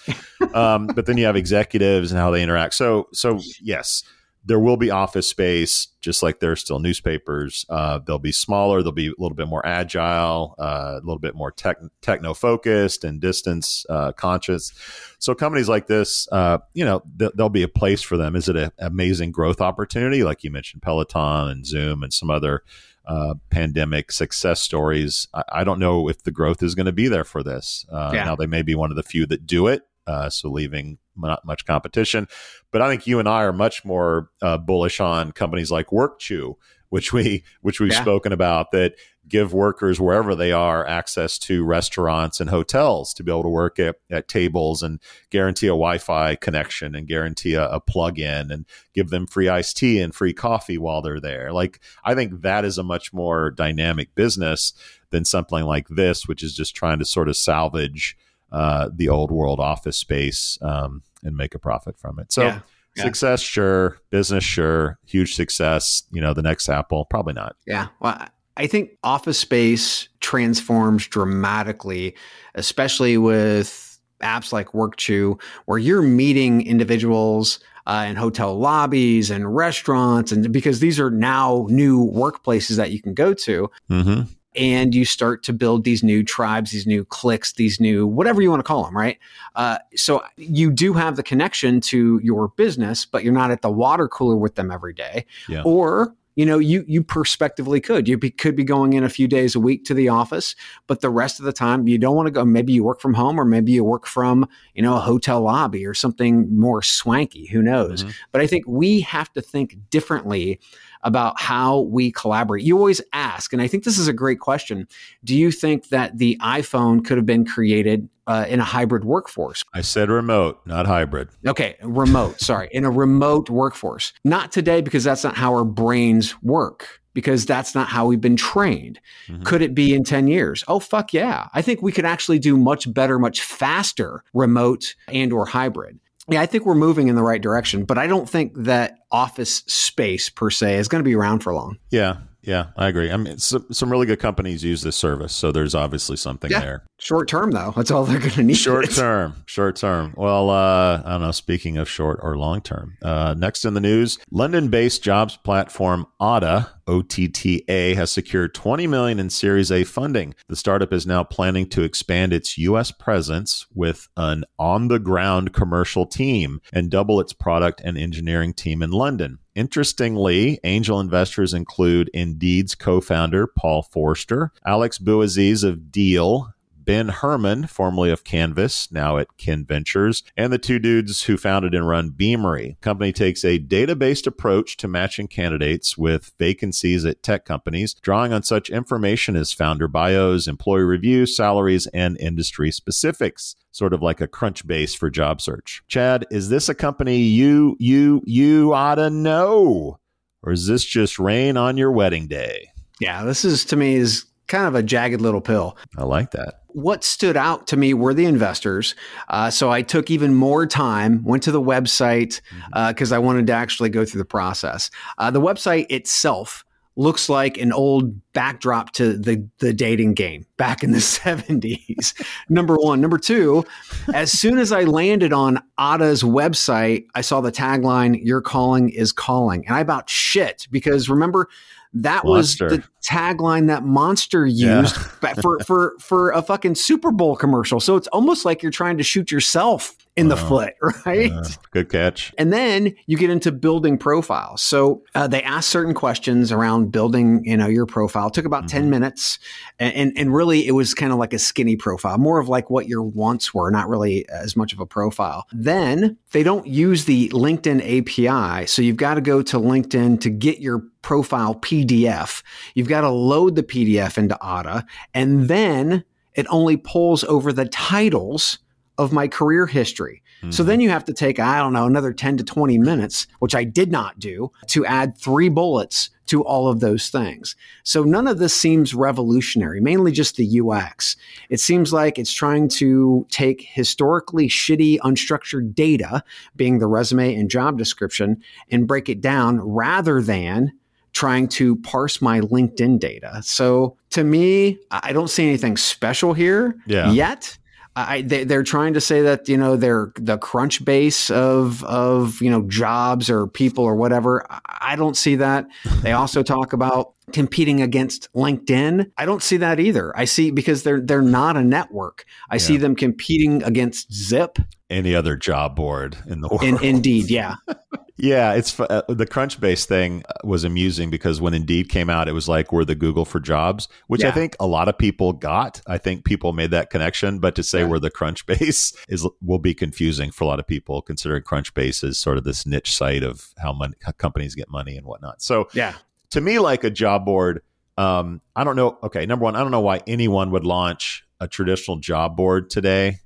um, 0.55 0.87
but 0.87 1.07
then 1.07 1.17
you 1.17 1.25
have 1.25 1.35
executives 1.35 2.13
and 2.13 2.21
how 2.21 2.31
they 2.31 2.43
interact. 2.45 2.75
So, 2.75 3.09
so 3.13 3.41
yes, 3.61 4.05
there 4.47 4.59
will 4.59 4.77
be 4.77 4.91
office 4.91 5.27
space, 5.27 5.89
just 6.03 6.23
like 6.23 6.41
there's 6.41 6.61
still 6.61 6.79
newspapers. 6.79 7.65
Uh, 7.71 7.99
they'll 7.99 8.19
be 8.19 8.31
smaller. 8.33 8.83
They'll 8.83 8.93
be 8.93 9.07
a 9.09 9.13
little 9.19 9.35
bit 9.35 9.49
more 9.49 9.65
agile, 9.67 10.55
uh, 10.59 10.95
a 10.97 11.05
little 11.05 11.19
bit 11.19 11.35
more 11.35 11.51
tech, 11.51 11.79
techno 12.03 12.35
focused 12.35 13.05
and 13.05 13.21
distance 13.21 13.87
uh, 13.89 14.13
conscious. 14.13 14.73
So 15.19 15.35
companies 15.35 15.69
like 15.69 15.87
this, 15.87 16.29
uh, 16.31 16.59
you 16.75 16.85
know, 16.85 17.03
th- 17.19 17.33
there'll 17.35 17.49
be 17.49 17.63
a 17.63 17.69
place 17.69 18.03
for 18.03 18.19
them. 18.19 18.37
Is 18.37 18.49
it 18.49 18.57
an 18.57 18.71
amazing 18.79 19.33
growth 19.33 19.63
opportunity, 19.63 20.23
like 20.25 20.45
you 20.45 20.51
mentioned, 20.51 20.83
Peloton 20.83 21.49
and 21.49 21.67
Zoom 21.67 22.03
and 22.03 22.13
some 22.13 22.29
other 22.31 22.65
uh, 23.07 23.35
pandemic 23.49 24.13
success 24.13 24.61
stories? 24.61 25.27
I, 25.33 25.43
I 25.53 25.65
don't 25.65 25.79
know 25.79 26.11
if 26.11 26.23
the 26.23 26.31
growth 26.31 26.63
is 26.63 26.75
going 26.75 26.87
to 26.87 26.93
be 26.93 27.09
there 27.09 27.25
for 27.25 27.43
this. 27.43 27.87
Uh, 27.91 28.11
Yeah. 28.13 28.25
Now 28.25 28.37
they 28.37 28.47
may 28.47 28.61
be 28.63 28.75
one 28.75 28.91
of 28.91 28.97
the 28.97 29.03
few 29.03 29.25
that 29.27 29.47
do 29.47 29.69
it, 29.69 29.83
uh, 30.07 30.29
so 30.29 30.51
leaving 30.51 30.99
not 31.16 31.44
much 31.44 31.64
competition. 31.66 32.29
But 32.70 32.83
I 32.83 32.88
think 32.88 33.07
you 33.07 33.18
and 33.18 33.29
I 33.29 33.42
are 33.42 33.53
much 33.53 33.85
more 33.85 34.31
uh, 34.42 34.59
bullish 34.59 35.00
on 35.00 35.33
companies 35.33 35.70
like 35.70 35.88
WorkChew, 35.88 36.55
which 36.88 37.12
we 37.12 37.44
which 37.62 37.81
we've 37.81 37.92
Yeah. 37.92 38.03
spoken 38.03 38.33
about 38.33 38.70
that 38.72 38.94
give 39.27 39.55
workers 39.55 39.98
wherever 39.98 40.35
they 40.35 40.53
are 40.53 40.87
access 40.87 41.38
to 41.38 41.64
restaurants 41.64 42.40
and 42.40 42.50
hotels 42.50 43.14
to 43.14 43.22
be 43.22 43.33
able 43.33 43.42
to 43.42 43.48
work 43.48 43.79
at, 43.79 43.96
at 44.11 44.29
tables 44.29 44.83
and 44.83 45.00
guarantee 45.31 45.66
a 45.66 45.70
Wi-Fi 45.70 46.35
connection 46.35 46.94
and 46.94 47.09
guarantee 47.09 47.55
a, 47.55 47.66
a 47.70 47.81
plug-in 47.81 48.50
and 48.50 48.66
give 48.92 49.09
them 49.09 49.27
free 49.27 49.48
iced 49.48 49.79
tea 49.79 49.98
and 49.98 50.14
free 50.14 50.35
coffee 50.35 50.77
while 50.77 51.00
they're 51.00 51.20
there. 51.20 51.55
Like 51.55 51.81
I 52.05 52.14
think 52.14 52.42
that 52.42 52.66
is 52.66 52.77
a 52.77 52.83
much 52.83 53.14
more 53.14 53.50
dynamic 53.50 54.14
business 54.14 54.74
than 55.09 55.24
something 55.24 55.64
like 55.64 55.88
this, 55.88 56.29
which 56.29 56.42
is 56.42 56.55
just 56.55 56.77
trying 56.77 56.98
to 56.98 57.07
sort 57.07 57.31
of 57.31 57.37
salvage 57.37 58.18
uh, 58.55 58.88
the 58.95 59.09
old 59.09 59.31
world 59.31 59.61
office 59.61 59.97
space 59.99 60.57
um, 60.62 61.03
and 61.23 61.37
make 61.37 61.55
a 61.55 61.59
profit 61.59 61.99
from 61.99 62.19
it. 62.19 62.33
So 62.33 62.43
Yeah. 62.43 62.61
Yeah. 62.97 63.03
success, 63.05 63.40
sure. 63.40 63.99
Business, 64.11 64.45
sure. 64.45 64.99
Huge 65.05 65.35
success. 65.35 66.05
You 66.12 66.21
know, 66.21 66.33
the 66.33 66.43
next 66.43 66.69
Apple, 66.69 67.05
probably 67.05 67.33
not. 67.35 67.57
Yeah. 67.67 67.88
Well, 68.01 68.17
I- 68.57 68.67
think 68.69 68.90
office 69.03 69.37
space 69.38 70.09
transforms 70.21 71.09
dramatically, 71.09 72.14
especially 72.55 73.19
with 73.19 73.99
apps 74.23 74.53
like 74.53 74.69
WorkChew, 74.69 75.40
where 75.67 75.79
you're 75.79 76.03
meeting 76.03 76.64
individuals 76.64 77.59
uh, 77.87 78.07
in 78.09 78.14
hotel 78.17 78.57
lobbies 78.57 79.29
and 79.31 79.55
restaurants, 79.55 80.31
and 80.33 80.53
because 80.53 80.79
these 80.79 81.01
are 81.01 81.11
now 81.11 81.67
new 81.69 82.07
workplaces 82.07 82.77
that 82.77 82.93
you 82.93 83.03
can 83.03 83.12
go 83.12 83.35
to. 83.35 83.69
Mm-hmm. 83.90 84.23
And 84.55 84.95
you 84.95 85.05
start 85.05 85.43
to 85.45 85.53
build 85.53 85.85
these 85.85 86.03
new 86.03 86.23
tribes, 86.23 86.71
these 86.71 86.87
new 86.87 87.05
cliques, 87.05 87.53
these 87.53 87.81
new 87.81 88.07
whatever 88.07 88.40
you 88.40 88.51
want 88.51 88.61
to 88.61 88.64
call 88.64 88.85
them, 88.85 88.97
right? 88.97 89.19
Uh, 89.55 89.79
so 89.95 90.23
you 90.37 90.71
do 90.71 90.93
have 90.93 91.17
the 91.17 91.23
connection 91.23 91.81
to 91.81 92.21
your 92.23 92.49
business, 92.49 93.05
but 93.05 93.25
you're 93.25 93.33
not 93.33 93.51
at 93.51 93.62
the 93.62 93.71
water 93.71 94.09
cooler 94.09 94.37
with 94.37 94.55
them 94.55 94.71
every 94.71 94.95
day. 94.95 95.27
Yeah. 95.49 95.62
Or 95.64 96.14
you 96.37 96.45
know, 96.45 96.59
you 96.59 96.85
you 96.88 97.03
prospectively 97.03 97.81
could. 97.81 98.09
You 98.09 98.19
be, 98.19 98.31
could 98.31 98.57
be 98.57 98.64
going 98.64 98.95
in 98.95 99.05
a 99.05 99.09
few 99.09 99.29
days 99.29 99.55
a 99.55 99.61
week 99.61 99.85
to 99.85 99.95
the 99.95 100.09
office, 100.09 100.57
but 100.87 101.01
the 101.01 101.11
rest 101.11 101.38
of 101.38 101.45
the 101.45 101.53
time 101.53 101.87
you 101.87 101.97
don't 101.97 102.17
want 102.17 102.27
to 102.27 102.33
go. 102.33 102.45
Maybe 102.45 102.73
you 102.73 102.83
work 102.83 103.01
from 103.01 103.14
home, 103.14 103.38
or 103.38 103.45
maybe 103.45 103.73
you 103.73 103.85
work 103.85 104.07
from 104.07 104.49
you 104.75 104.83
know 104.83 104.97
a 104.97 105.01
hotel 105.01 105.43
lobby 105.43 105.87
or 105.87 105.95
something 105.95 106.59
more 106.59 106.83
swanky. 106.83 107.47
Who 107.47 107.62
knows? 107.62 108.05
Mhm. 108.05 108.14
But 108.33 108.40
I 108.40 108.49
think 108.49 108.64
we 108.67 109.01
have 109.03 109.33
to 109.35 109.40
think 109.40 109.77
differently 109.90 110.59
about 111.05 111.40
how 111.40 111.81
we 111.81 112.11
collaborate. 112.11 112.64
You 112.64 112.77
always 112.77 113.01
ask, 113.12 113.53
and 113.53 113.62
I 113.62 113.69
think 113.69 113.85
this 113.85 113.99
is 113.99 114.09
a 114.09 114.12
great 114.12 114.40
question. 114.40 114.88
Do 115.23 115.37
you 115.37 115.53
think 115.53 115.88
that 115.90 116.19
the 116.19 116.37
iPhone 116.43 117.05
could 117.05 117.17
have 117.19 117.27
been 117.27 117.45
created 117.45 118.09
uh, 118.27 118.47
in 118.49 118.59
a 118.59 118.64
hybrid 118.64 119.05
workforce? 119.05 119.62
I 119.75 119.83
said 119.83 120.09
remote, 120.09 120.61
not 120.64 120.87
hybrid. 120.87 121.29
Okay, 121.47 121.77
remote, 121.83 122.40
sorry, 122.40 122.69
in 122.73 122.85
a 122.85 122.90
remote 122.90 123.51
workforce. 123.51 124.12
Not 124.25 124.51
today 124.51 124.81
because 124.81 125.05
that's 125.05 125.23
not 125.23 125.37
how 125.37 125.55
our 125.55 125.64
brains 125.64 126.35
work. 126.43 127.01
Because 127.12 127.47
that's 127.47 127.77
not 127.77 127.87
how 127.87 128.07
we've 128.07 128.21
been 128.21 128.35
trained. 128.35 128.99
Mhm. 129.29 129.45
Could 129.45 129.62
it 129.62 129.73
be 129.73 129.95
in 129.95 130.03
10 130.03 130.27
years? 130.27 130.64
Oh, 130.67 130.81
fuck 130.81 131.12
yeah. 131.12 131.47
I 131.55 131.62
think 131.62 131.81
we 131.81 131.93
could 131.93 132.05
actually 132.05 132.40
do 132.40 132.57
much 132.57 132.93
better, 132.93 133.21
much 133.21 133.40
faster 133.40 134.25
remote 134.35 134.97
and 135.07 135.33
or 135.33 135.47
hybrid. 135.47 136.01
Yeah, 136.29 136.41
I 136.41 136.47
think 136.47 136.65
we're 136.65 136.75
moving 136.75 137.09
in 137.09 137.17
the 137.17 137.23
right 137.23 137.41
direction, 137.41 137.85
but 137.85 137.99
I 137.99 138.07
don't 138.07 138.29
think 138.29 138.53
that 138.57 138.99
office 139.13 139.57
space 139.67 140.31
per 140.31 140.51
se 140.51 140.77
is 140.77 140.89
going 140.89 141.01
to 141.03 141.09
be 141.09 141.15
around 141.15 141.41
for 141.41 141.53
long. 141.53 141.79
Yeah. 141.91 142.17
Yeah, 142.47 142.67
I 142.77 142.89
agree. 142.89 143.11
I 143.11 143.17
mean, 143.17 143.39
some, 143.39 143.67
some 143.73 143.91
really 143.91 144.07
good 144.07 144.19
companies 144.21 144.63
use 144.63 144.83
this 144.83 144.97
service, 144.97 145.33
so 145.35 145.53
there's 145.53 145.75
obviously 145.75 146.17
something 146.17 146.51
Yeah. 146.51 146.61
there. 146.61 146.85
Short 146.99 147.29
term 147.29 147.51
though, 147.51 147.73
that's 147.77 147.91
all 147.91 148.05
they're 148.05 148.19
going 148.19 148.31
to 148.33 148.43
need. 148.43 148.55
Short 148.57 148.91
term, 148.95 149.43
short 149.47 149.77
term. 149.77 150.15
Well, 150.17 150.51
uh, 150.51 151.03
I 151.05 151.11
don't 151.13 151.23
know. 151.23 151.31
Speaking 151.33 151.77
of 151.77 151.89
short 151.89 152.19
or 152.23 152.37
long 152.37 152.61
term, 152.61 152.97
uh, 153.03 153.35
next 153.37 153.65
in 153.65 153.75
the 153.75 153.81
news, 153.81 154.19
London-based 154.31 155.03
jobs 155.03 155.37
platform 155.37 156.07
OTTA 156.21 156.69
OTTA 156.87 157.95
has 157.95 158.11
secured 158.11 158.55
20 158.55 158.87
million 158.87 159.19
in 159.19 159.31
Series 159.31 159.73
A 159.73 159.85
funding. 159.85 160.35
The 160.49 160.57
startup 160.57 160.93
is 160.93 161.07
now 161.07 161.25
planning 161.25 161.67
to 161.71 161.83
expand 161.83 162.33
its 162.33 162.59
U.S. 162.59 162.91
presence 162.91 163.67
with 163.75 164.09
an 164.17 164.45
on-the-ground 164.59 165.53
commercial 165.53 166.07
team 166.07 166.61
and 166.73 166.91
double 166.91 167.21
its 167.21 167.33
product 167.33 167.81
and 167.85 167.97
engineering 167.97 168.53
team 168.53 168.83
in 168.83 168.91
London. 168.91 169.39
Interestingly, 169.55 170.59
angel 170.64 170.99
investors 170.99 171.55
include 171.55 172.11
Indeed's 172.12 172.75
co-founder 172.75 173.47
Paul 173.47 173.83
Forster, 173.83 174.51
Alex 174.67 174.99
Bouaziz 174.99 175.62
of 175.62 175.93
Deel, 175.93 176.55
Ben 176.77 177.09
Herman, 177.09 177.67
formerly 177.67 178.11
of 178.11 178.25
Canvas, 178.25 178.93
now 178.93 179.17
at 179.17 179.37
Kin 179.38 179.64
Ventures, 179.64 180.23
and 180.37 180.53
the 180.53 180.59
two 180.59 180.79
dudes 180.79 181.23
who 181.23 181.37
founded 181.37 181.75
and 181.75 181.88
run 181.88 182.11
Beamery. 182.11 182.77
Company 182.81 183.12
takes 183.12 183.45
a 183.45 183.59
data-based 183.59 184.27
approach 184.27 184.77
to 184.79 184.88
matching 184.88 185.27
candidates 185.27 185.97
with 185.97 186.33
vacancies 186.38 187.05
at 187.05 187.23
tech 187.23 187.45
companies, 187.45 187.95
drawing 187.95 188.33
on 188.33 188.43
such 188.43 188.71
information 188.71 189.37
as 189.37 189.53
founder 189.53 189.88
bios, 189.88 190.47
employee 190.47 190.83
reviews, 190.85 191.35
salaries, 191.35 191.87
and 191.88 192.19
industry 192.21 192.71
specifics. 192.71 193.57
Sort 193.75 193.93
of 193.93 194.03
like 194.03 194.21
a 194.21 194.29
Crunchbase 194.29 194.97
for 194.97 195.11
job 195.11 195.41
search. 195.41 195.83
Chad, 195.89 196.25
is 196.31 196.49
this 196.49 196.69
a 196.69 196.77
company 196.77 197.17
you 197.17 197.77
you 197.81 198.23
you 198.25 198.73
ought 198.73 198.95
to 198.95 199.11
know? 199.11 199.99
Or 200.45 200.53
is 200.53 200.69
this 200.69 200.85
just 200.85 201.19
rain 201.19 201.57
on 201.57 201.77
your 201.77 201.91
wedding 201.91 202.29
day? 202.29 202.69
Yeah, 203.01 203.25
this 203.25 203.45
is 203.45 203.65
to 203.65 203.77
me 203.77 203.97
is 203.97 204.27
kind 204.47 204.69
of 204.69 204.77
a 204.77 204.83
jagged 204.83 205.21
little 205.21 205.41
pill. 205.41 205.77
I 205.99 206.05
like 206.05 206.31
that. 206.31 206.61
What 206.69 207.03
stood 207.03 207.37
out 207.37 207.67
to 207.67 207.77
me 207.77 207.95
were 207.95 208.15
the 208.15 208.27
investors. 208.27 208.95
Uh, 209.29 209.51
so 209.51 209.73
I 209.73 209.83
took 209.83 210.09
even 210.09 210.35
more 210.35 210.69
time, 210.69 211.25
went 211.25 211.43
to 211.43 211.51
the 211.51 211.61
website 211.61 212.41
because 212.89 213.11
I 213.11 213.19
wanted 213.19 213.49
to 213.49 213.55
actually 213.55 213.89
go 213.89 214.05
through 214.05 214.21
the 214.21 214.25
process. 214.25 214.89
Uh, 215.19 215.33
the 215.33 215.41
website 215.41 215.87
itself 215.91 216.63
looks 216.97 217.29
like 217.29 217.59
an 217.59 217.73
old 217.73 218.15
backdrop 218.33 218.93
to 218.93 219.17
the 219.17 219.49
the 219.59 219.73
dating 219.73 220.15
game 220.15 220.47
back 220.57 220.83
in 220.83 220.93
the 220.93 220.99
70s. 220.99 222.21
Number 222.49 222.77
one. 222.77 223.01
Number 223.01 223.19
two, 223.19 223.65
as 224.13 224.31
soon 224.33 224.59
as 224.59 224.73
I 224.73 224.83
landed 224.85 225.33
on 225.33 225.63
Otta's 225.79 226.23
website, 226.23 227.07
I 227.15 227.21
saw 227.21 227.41
the 227.41 227.53
tagline, 227.53 228.25
Your 228.25 228.41
calling 228.41 228.91
is 228.91 229.13
calling. 229.13 229.67
And 229.67 229.75
I 229.77 229.81
about 229.81 230.09
shit 230.09 230.69
because 230.71 231.09
remember, 231.09 231.49
that 231.97 232.25
Monster. 232.25 232.65
was 232.65 232.79
the 232.79 232.85
tagline 233.09 233.69
that 233.69 233.85
Monster 233.85 234.47
used 234.47 234.97
ba- 235.21 235.37
for, 235.41 235.61
for, 235.61 235.95
for 236.01 236.33
a 236.33 236.43
fucking 236.43 236.75
Super 236.75 237.13
Bowl 237.13 237.37
commercial. 237.37 237.79
So 237.79 237.95
it's 237.97 238.09
almost 238.09 238.45
like 238.45 238.63
you're 238.63 238.73
trying 238.73 238.97
to 238.99 239.05
shoot 239.05 239.31
yourself 239.31 239.95
in 240.16 240.29
the 240.29 240.37
foot, 240.37 240.74
right? 241.07 241.33
Uh, 241.33 241.42
good 241.72 241.88
catch. 241.88 242.33
And 242.38 242.53
then 242.53 242.94
you 243.07 243.16
get 243.16 243.31
into 243.31 243.50
building 243.50 243.98
profiles. 243.98 244.62
So 244.62 245.03
uh, 245.14 245.27
they 245.27 245.42
ask 245.42 245.68
certain 245.68 245.94
questions 245.94 246.53
around 246.53 246.92
building, 246.92 247.44
you 247.44 247.57
know, 247.57 247.66
your 247.66 247.87
profile. 247.87 248.29
It 248.29 248.35
took 248.35 248.44
about 248.44 248.68
10 248.68 248.90
minutes. 248.90 249.38
And, 249.79 249.94
and, 249.94 250.12
and 250.18 250.35
really 250.35 250.66
it 250.66 250.72
was 250.72 250.94
kind 250.94 251.12
of 251.12 251.18
like 251.18 251.33
a 251.33 251.38
skinny 251.38 251.77
profile, 251.77 252.18
more 252.18 252.38
of 252.38 252.48
like 252.48 252.70
what 252.70 252.87
your 252.87 253.03
wants 253.03 253.53
were, 253.53 253.70
not 253.70 253.88
really 253.88 254.29
as 254.29 254.57
much 254.57 254.72
of 254.72 254.79
a 254.79 254.87
profile. 254.87 255.46
Then 255.53 256.16
they 256.31 256.44
don't 256.44 256.66
use 256.66 257.07
the 257.07 257.29
LinkedIn 257.31 257.81
API. 257.83 258.66
So 258.66 258.83
you've 258.83 258.96
got 258.96 259.14
to 259.14 259.20
go 259.20 259.42
to 259.42 259.59
LinkedIn 259.59 260.20
to 260.20 260.31
get 260.31 260.61
your 260.61 260.83
profile 261.03 261.57
PDF. 261.57 262.42
You've 262.74 262.88
got 262.88 263.00
to 263.00 263.11
load 263.11 263.57
the 263.57 263.64
PDF 263.64 264.16
into 264.16 264.40
Otta. 264.40 264.87
And 265.12 265.48
then 265.48 266.05
it 266.35 266.46
only 266.50 266.77
pulls 266.77 267.24
over 267.24 267.53
the 267.53 267.66
titles 267.66 268.59
of 268.99 269.13
my 269.13 269.29
career 269.29 269.67
history. 269.67 270.23
So 270.51 270.63
mm-hmm. 270.63 270.69
then 270.69 270.81
you 270.81 270.91
have 270.91 271.05
to 271.07 271.15
take, 271.15 271.39
I 271.39 271.59
don't 271.59 271.73
know, 271.73 271.87
another 271.87 272.13
10 272.13 272.37
to 272.37 272.45
20 272.45 272.79
minutes, 272.79 273.27
which 273.39 273.55
I 273.55 273.65
did 273.65 273.91
not 273.91 274.19
do, 274.19 274.53
to 274.69 274.85
add 274.85 275.17
three 275.17 275.49
bullets 275.49 276.11
to 276.27 276.43
all 276.43 276.69
of 276.69 276.81
those 276.81 277.09
things. 277.09 277.57
So 277.83 278.03
none 278.03 278.27
of 278.27 278.39
this 278.39 278.55
seems 278.55 278.95
revolutionary, 278.95 279.81
mainly 279.81 280.13
just 280.13 280.37
the 280.37 280.61
UX. 280.61 281.17
It 281.49 281.61
seems 281.61 281.93
like 281.93 282.19
it's 282.19 282.33
trying 282.33 282.69
to 282.71 283.27
take 283.31 283.63
historically 283.63 284.49
shitty, 284.49 284.99
unstructured 284.99 285.75
data, 285.75 286.23
being 286.57 286.79
the 286.79 286.87
resume 286.87 287.35
and 287.35 287.51
job 287.51 287.79
description, 287.79 288.43
and 288.71 288.87
break 288.87 289.09
it 289.09 289.21
down 289.21 289.61
rather 289.61 290.21
than 290.21 290.73
trying 291.13 291.47
to 291.47 291.77
parse 291.77 292.21
my 292.21 292.41
LinkedIn 292.41 292.99
data. 292.99 293.41
So 293.45 293.97
to 294.11 294.25
me, 294.25 294.79
I 294.91 295.13
don't 295.13 295.31
see 295.31 295.47
anything 295.47 295.77
special 295.77 296.35
here 296.35 296.75
Yeah. 296.87 297.13
yet. 297.13 297.57
I, 297.97 298.23
they, 298.23 298.45
they're 298.45 298.65
trying 298.65 298.95
to 298.95 299.01
say 299.01 299.23
that 299.23 299.49
you 299.49 299.57
know 299.57 299.77
they're 299.77 300.13
the 300.17 300.37
Crunchbase 300.37 301.31
of 301.31 301.85
of 301.85 302.43
you 302.43 302.51
know 302.51 302.63
jobs 302.63 303.31
or 303.31 303.47
people 303.47 303.85
or 303.85 303.95
whatever. 303.95 304.47
I 304.67 304.97
don't 304.97 305.17
see 305.17 305.37
that. 305.37 305.67
They 306.03 306.13
also 306.13 306.43
talk 306.43 306.73
about 306.73 307.15
competing 307.33 307.81
against 307.83 308.33
LinkedIn. 308.35 309.11
I 309.17 309.25
don't 309.27 309.43
see 309.43 309.57
that 309.59 309.81
either. 309.81 310.17
I 310.17 310.25
see 310.25 310.51
because 310.51 310.83
they're 310.83 311.01
they're 311.01 311.23
not 311.23 311.57
a 311.57 311.63
network. 311.63 312.25
I 312.51 312.59
see 312.59 312.77
them 312.77 312.95
competing 312.97 313.63
against 313.63 314.13
Zip 314.13 314.59
Any 314.91 315.15
other 315.15 315.37
job 315.37 315.75
board 315.77 316.17
in 316.27 316.41
the 316.41 316.49
world? 316.49 316.63
and 316.63 316.81
Indeed. 316.83 317.31
Yeah, 317.31 317.57
Yeah, 318.17 318.53
it's 318.55 318.79
uh, 318.79 319.03
the 319.09 319.27
Crunchbase 319.27 319.87
thing 319.87 320.23
was 320.45 320.63
amusing 320.63 321.11
because 321.11 321.41
when 321.41 321.53
Indeed 321.53 321.89
came 321.89 322.09
out, 322.09 322.29
it 322.29 322.33
was 322.33 322.49
like 322.49 322.73
we're 322.73 322.85
the 322.85 322.95
Google 322.95 323.25
for 323.25 323.41
jobs, 323.41 323.89
which 324.07 324.23
I 324.23 324.31
think 324.31 324.55
a 324.61 324.67
lot 324.69 324.87
of 324.89 324.97
people 324.97 325.33
got. 325.33 325.81
I 325.89 325.99
think 325.99 326.25
people 326.25 326.53
made 326.53 326.71
that 326.71 326.91
connection, 326.91 327.41
but 327.41 327.57
to 327.57 327.65
say 327.65 327.81
Yeah. 327.81 327.89
we're 327.89 327.99
the 327.99 328.13
Crunchbase 328.13 328.95
is 329.09 329.27
will 329.43 329.59
be 329.59 329.75
confusing 329.75 330.31
for 330.31 330.45
a 330.45 330.47
lot 330.47 330.61
of 330.61 330.67
people, 330.67 331.03
considering 331.03 331.43
Crunchbase 331.43 332.05
is 332.05 332.17
sort 332.17 332.39
of 332.39 332.45
this 332.45 332.65
niche 332.65 332.95
site 332.95 333.25
of 333.25 333.53
how, 333.59 333.73
mon- 333.73 333.95
how 334.03 334.13
companies 334.13 334.55
get 334.55 334.71
money 334.71 334.97
and 334.97 335.07
whatnot. 335.07 335.43
So 335.43 335.69
yeah, 335.75 335.95
to 336.35 336.40
me, 336.40 336.59
like 336.59 336.83
a 336.83 336.90
job 336.90 337.25
board, 337.25 337.62
um, 337.97 338.40
I 338.57 338.64
don't 338.64 338.75
know. 338.75 338.99
Okay, 339.05 339.25
number 339.25 339.44
one, 339.44 339.55
I 339.55 339.61
don't 339.61 339.70
know 339.70 339.81
why 339.81 340.01
anyone 340.09 340.51
would 340.51 340.64
launch 340.64 341.25
a 341.38 341.47
traditional 341.47 341.99
job 341.99 342.37
board 342.37 342.70
today. 342.70 343.18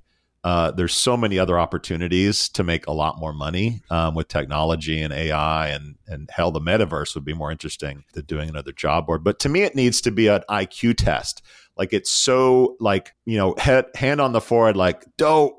Uh, 0.43 0.69
there's 0.69 0.93
so 0.93 1.17
many 1.17 1.39
other 1.39 1.57
opportunities 1.57 2.49
to 2.49 2.63
make 2.63 2.85
a 2.85 2.91
lot 2.91 3.19
more 3.19 3.33
money 3.33 3.81
um, 3.89 4.13
with 4.13 4.27
technology 4.27 5.01
and 5.01 5.11
AI, 5.11 5.69
and 5.69 5.95
and 6.07 6.29
hell, 6.31 6.51
the 6.51 6.61
metaverse 6.61 7.15
would 7.15 7.25
be 7.25 7.33
more 7.33 7.51
interesting 7.51 8.03
than 8.13 8.25
doing 8.25 8.47
another 8.47 8.71
job 8.71 9.07
board. 9.07 9.23
But 9.23 9.39
to 9.39 9.49
me, 9.49 9.63
it 9.63 9.75
needs 9.75 10.01
to 10.01 10.11
be 10.11 10.27
an 10.27 10.43
IQ 10.47 10.97
test. 10.97 11.41
Like 11.77 11.93
it's 11.93 12.11
so 12.11 12.77
like 12.79 13.15
you 13.25 13.37
know 13.37 13.55
head 13.57 13.85
hand 13.95 14.21
on 14.21 14.33
the 14.33 14.41
forehead, 14.41 14.77
like 14.77 15.03
dope. 15.17 15.58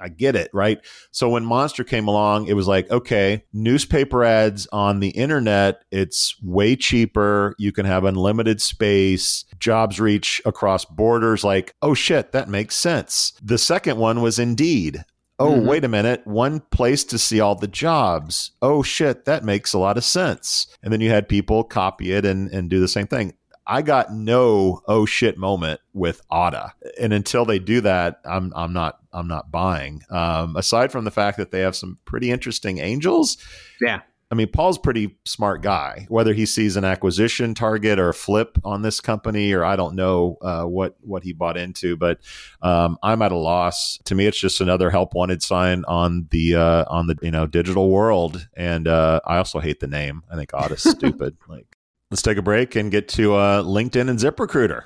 I 0.00 0.08
get 0.08 0.36
it, 0.36 0.50
right? 0.52 0.78
So 1.10 1.28
when 1.28 1.44
Monster 1.44 1.84
came 1.84 2.06
along, 2.08 2.46
it 2.46 2.54
was 2.54 2.68
like, 2.68 2.90
okay, 2.90 3.44
newspaper 3.52 4.24
ads 4.24 4.66
on 4.72 5.00
the 5.00 5.10
internet, 5.10 5.82
it's 5.90 6.36
way 6.42 6.76
cheaper. 6.76 7.54
You 7.58 7.72
can 7.72 7.84
have 7.86 8.04
unlimited 8.04 8.60
space, 8.62 9.44
jobs 9.58 9.98
reach 10.00 10.40
across 10.44 10.84
borders. 10.84 11.42
Like, 11.44 11.74
oh 11.82 11.94
shit, 11.94 12.32
that 12.32 12.48
makes 12.48 12.76
sense. 12.76 13.32
The 13.42 13.58
second 13.58 13.98
one 13.98 14.20
was 14.22 14.38
Indeed. 14.38 15.04
Oh, 15.40 15.52
Mhm. 15.52 15.66
wait 15.66 15.84
a 15.84 15.88
minute. 15.88 16.26
One 16.26 16.60
place 16.72 17.04
to 17.04 17.18
see 17.18 17.38
all 17.38 17.54
the 17.54 17.68
jobs. 17.68 18.50
Oh 18.60 18.82
shit, 18.82 19.24
that 19.26 19.44
makes 19.44 19.72
a 19.72 19.78
lot 19.78 19.96
of 19.96 20.02
sense. 20.04 20.66
And 20.82 20.92
then 20.92 21.00
you 21.00 21.10
had 21.10 21.28
people 21.28 21.62
copy 21.62 22.10
it 22.12 22.24
and, 22.24 22.50
and 22.50 22.68
do 22.68 22.80
the 22.80 22.88
same 22.88 23.06
thing. 23.06 23.34
I 23.64 23.82
got 23.82 24.12
no 24.12 24.80
oh 24.88 25.04
shit 25.06 25.36
moment 25.38 25.80
with 25.92 26.22
Otta. 26.30 26.72
and 27.00 27.12
until 27.12 27.44
they 27.44 27.58
do 27.58 27.80
that, 27.82 28.18
I'm 28.24 28.50
I'm 28.56 28.72
not 28.72 28.98
I'm 29.12 29.28
not 29.28 29.50
buying. 29.50 30.02
Um, 30.10 30.56
aside 30.56 30.92
from 30.92 31.04
the 31.04 31.10
fact 31.10 31.38
that 31.38 31.50
they 31.50 31.60
have 31.60 31.76
some 31.76 31.98
pretty 32.04 32.30
interesting 32.30 32.78
angels, 32.78 33.38
yeah. 33.80 34.00
I 34.30 34.34
mean, 34.34 34.48
Paul's 34.48 34.76
a 34.76 34.80
pretty 34.80 35.16
smart 35.24 35.62
guy. 35.62 36.06
Whether 36.10 36.34
he 36.34 36.44
sees 36.44 36.76
an 36.76 36.84
acquisition 36.84 37.54
target 37.54 37.98
or 37.98 38.10
a 38.10 38.14
flip 38.14 38.58
on 38.62 38.82
this 38.82 39.00
company, 39.00 39.52
or 39.52 39.64
I 39.64 39.74
don't 39.74 39.94
know 39.94 40.36
uh, 40.42 40.64
what 40.64 40.96
what 41.00 41.22
he 41.22 41.32
bought 41.32 41.56
into, 41.56 41.96
but 41.96 42.20
um, 42.60 42.98
I'm 43.02 43.22
at 43.22 43.32
a 43.32 43.36
loss. 43.36 43.98
To 44.04 44.14
me, 44.14 44.26
it's 44.26 44.38
just 44.38 44.60
another 44.60 44.90
help 44.90 45.14
wanted 45.14 45.42
sign 45.42 45.84
on 45.88 46.28
the 46.30 46.56
uh, 46.56 46.84
on 46.88 47.06
the 47.06 47.16
you 47.22 47.30
know 47.30 47.46
digital 47.46 47.90
world. 47.90 48.48
And 48.54 48.86
uh, 48.86 49.20
I 49.24 49.38
also 49.38 49.60
hate 49.60 49.80
the 49.80 49.86
name. 49.86 50.22
I 50.30 50.36
think 50.36 50.52
Odd 50.52 50.72
is 50.72 50.82
stupid. 50.82 51.38
Like, 51.48 51.78
let's 52.10 52.22
take 52.22 52.36
a 52.36 52.42
break 52.42 52.76
and 52.76 52.90
get 52.90 53.08
to 53.10 53.34
uh, 53.34 53.62
LinkedIn 53.62 54.10
and 54.10 54.18
ZipRecruiter. 54.18 54.82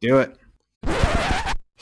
Do 0.00 0.18
it. 0.18 0.36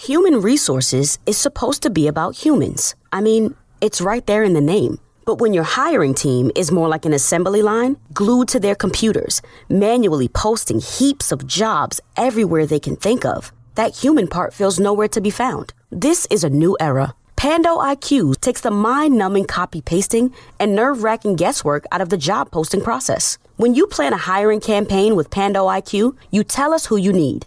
Human 0.07 0.41
resources 0.43 1.21
is 1.27 1.39
supposed 1.39 1.81
to 1.85 1.89
be 1.89 2.09
about 2.09 2.35
humans. 2.35 2.97
I 3.13 3.21
mean, 3.21 3.55
it's 3.81 4.01
right 4.01 4.27
there 4.27 4.43
in 4.43 4.53
the 4.53 4.61
name. 4.61 4.99
But 5.25 5.41
when 5.41 5.55
your 5.55 5.63
hiring 5.63 6.13
team 6.13 6.51
is 6.57 6.73
more 6.73 6.89
like 6.89 7.05
an 7.05 7.13
assembly 7.13 7.63
line, 7.63 7.97
glued 8.13 8.49
to 8.49 8.59
their 8.59 8.75
computers, 8.75 9.43
manually 9.69 10.27
posting 10.27 10.81
heaps 10.81 11.31
of 11.31 11.47
jobs 11.47 12.01
everywhere 12.17 12.67
they 12.67 12.81
can 12.81 12.97
think 12.97 13.25
of, 13.25 13.53
that 13.77 13.95
human 13.95 14.27
part 14.27 14.53
feels 14.53 14.81
nowhere 14.81 15.07
to 15.07 15.21
be 15.21 15.31
found. 15.31 15.73
This 15.91 16.27
is 16.33 16.43
a 16.43 16.51
new 16.51 16.77
era. 16.81 17.15
Pando 17.37 17.79
IQ 17.79 18.41
takes 18.41 18.63
the 18.63 18.73
mind 18.73 19.17
numbing 19.17 19.45
copy 19.45 19.81
pasting 19.81 20.35
and 20.59 20.75
nerve 20.75 21.05
wracking 21.05 21.37
guesswork 21.37 21.85
out 21.93 22.01
of 22.01 22.09
the 22.09 22.17
job 22.17 22.51
posting 22.51 22.81
process. 22.81 23.39
When 23.55 23.77
you 23.77 23.87
plan 23.87 24.15
a 24.15 24.27
hiring 24.33 24.61
campaign 24.61 25.15
with 25.15 25.31
Pando 25.31 25.69
IQ, 25.69 26.17
you 26.33 26.43
tell 26.43 26.75
us 26.75 26.87
who 26.87 26.97
you 26.97 27.13
need. 27.13 27.47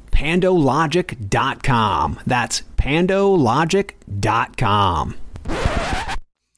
pandologic.com. 0.21 2.19
That's 2.27 2.61
pandologic.com. 2.77 5.15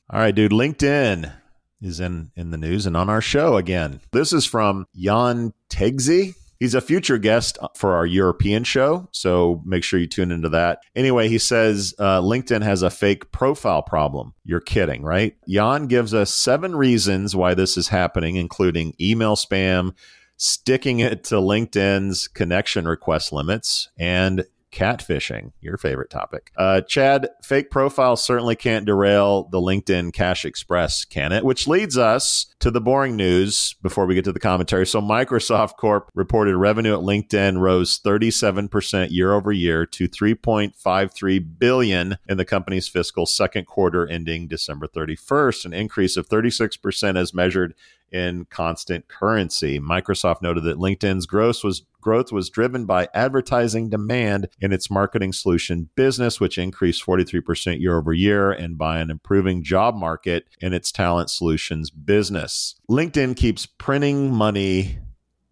All 0.10 0.20
right, 0.20 0.36
dude. 0.36 0.52
LinkedIn 0.52 1.34
is 1.82 2.02
in 2.02 2.32
in 2.36 2.52
the 2.52 2.58
news 2.58 2.86
and 2.86 2.98
on 2.98 3.10
our 3.10 3.22
show 3.22 3.56
again. 3.56 4.02
This 4.12 4.34
is 4.34 4.46
from 4.46 4.86
Jan 4.94 5.54
Tegze. 5.70 6.36
He's 6.60 6.76
a 6.76 6.82
future 6.82 7.18
guest 7.18 7.58
for 7.76 7.94
our 7.94 8.06
European 8.06 8.66
show, 8.66 9.08
so 9.12 9.62
make 9.66 9.86
sure 9.86 10.00
you 10.00 10.08
tune 10.08 10.32
into 10.32 10.50
that. 10.50 10.80
Anyway, 10.96 11.28
he 11.30 11.38
says 11.38 11.94
uh, 12.00 12.22
LinkedIn 12.22 12.64
has 12.64 12.84
a 12.84 12.90
fake 12.90 13.32
profile 13.32 13.82
problem. 13.82 14.34
You're 14.44 14.60
kidding, 14.60 15.04
right? 15.04 15.38
Jan 15.48 15.88
gives 15.88 16.14
us 16.14 16.34
seven 16.34 16.76
reasons 16.76 17.34
why 17.36 17.54
this 17.54 17.78
is 17.78 17.88
happening, 17.88 18.36
including 18.36 18.94
email 19.00 19.38
spam, 19.38 19.94
sticking 20.38 21.00
it 21.00 21.24
to 21.26 21.36
LinkedIn's 21.36 22.28
connection 22.28 22.88
request 22.88 23.32
limits, 23.32 23.90
and 23.98 24.46
catfishing, 24.74 25.52
your 25.62 25.78
favorite 25.78 26.10
topic. 26.10 26.52
Uh, 26.58 26.82
Chad, 26.82 27.30
fake 27.44 27.70
profiles 27.70 28.24
certainly 28.24 28.56
can't 28.56 28.86
derail 28.86 29.44
the 29.52 29.60
LinkedIn 29.60 30.12
Cash 30.14 30.46
Express, 30.46 31.06
can 31.06 31.32
it? 31.32 31.46
Which 31.46 31.68
leads 31.68 31.98
us 31.98 32.48
to 32.60 32.72
the 32.72 32.82
boring 32.82 33.16
news 33.16 33.76
before 33.82 34.06
we 34.06 34.16
get 34.16 34.26
to 34.26 34.32
the 34.32 34.40
commentary. 34.40 34.88
So, 34.88 35.00
Microsoft 35.00 35.78
Corp 35.78 36.10
reported 36.16 36.58
revenue 36.58 36.94
at 36.94 37.04
LinkedIn 37.04 37.60
rose 37.60 38.00
37% 38.00 39.12
year 39.12 39.34
over 39.34 39.52
year 39.52 39.86
to 39.86 40.10
3.53 40.10 41.60
billion 41.60 42.18
in 42.28 42.38
the 42.38 42.46
company's 42.46 42.88
fiscal 42.88 43.26
second 43.26 43.68
quarter 43.68 44.08
ending 44.08 44.48
December 44.48 44.88
31st, 44.88 45.66
an 45.66 45.74
increase 45.74 46.18
of 46.18 46.28
36% 46.28 47.18
as 47.18 47.34
measured 47.34 47.76
in 48.14 48.46
constant 48.46 49.08
currency. 49.08 49.80
Microsoft 49.80 50.42
noted 50.42 50.64
that 50.64 50.78
LinkedIn's 50.78 51.26
growth 51.26 51.64
was 51.64 51.84
growth 52.00 52.32
was 52.32 52.50
driven 52.50 52.86
by 52.86 53.08
advertising 53.14 53.90
demand 53.90 54.50
in 54.60 54.74
its 54.74 54.92
marketing 54.92 55.32
solution 55.34 55.90
business, 55.96 56.40
which 56.40 56.58
increased 56.58 57.04
43% 57.04 57.80
year 57.80 57.98
over 57.98 58.14
year, 58.14 58.52
and 58.52 58.78
by 58.78 59.00
an 59.00 59.10
improving 59.10 59.64
job 59.64 59.96
market 59.96 60.46
in 60.60 60.74
its 60.74 60.92
talent 60.92 61.30
solutions 61.30 61.90
business. 61.90 62.76
LinkedIn 62.90 63.36
keeps 63.36 63.66
printing 63.66 64.32
money 64.32 65.00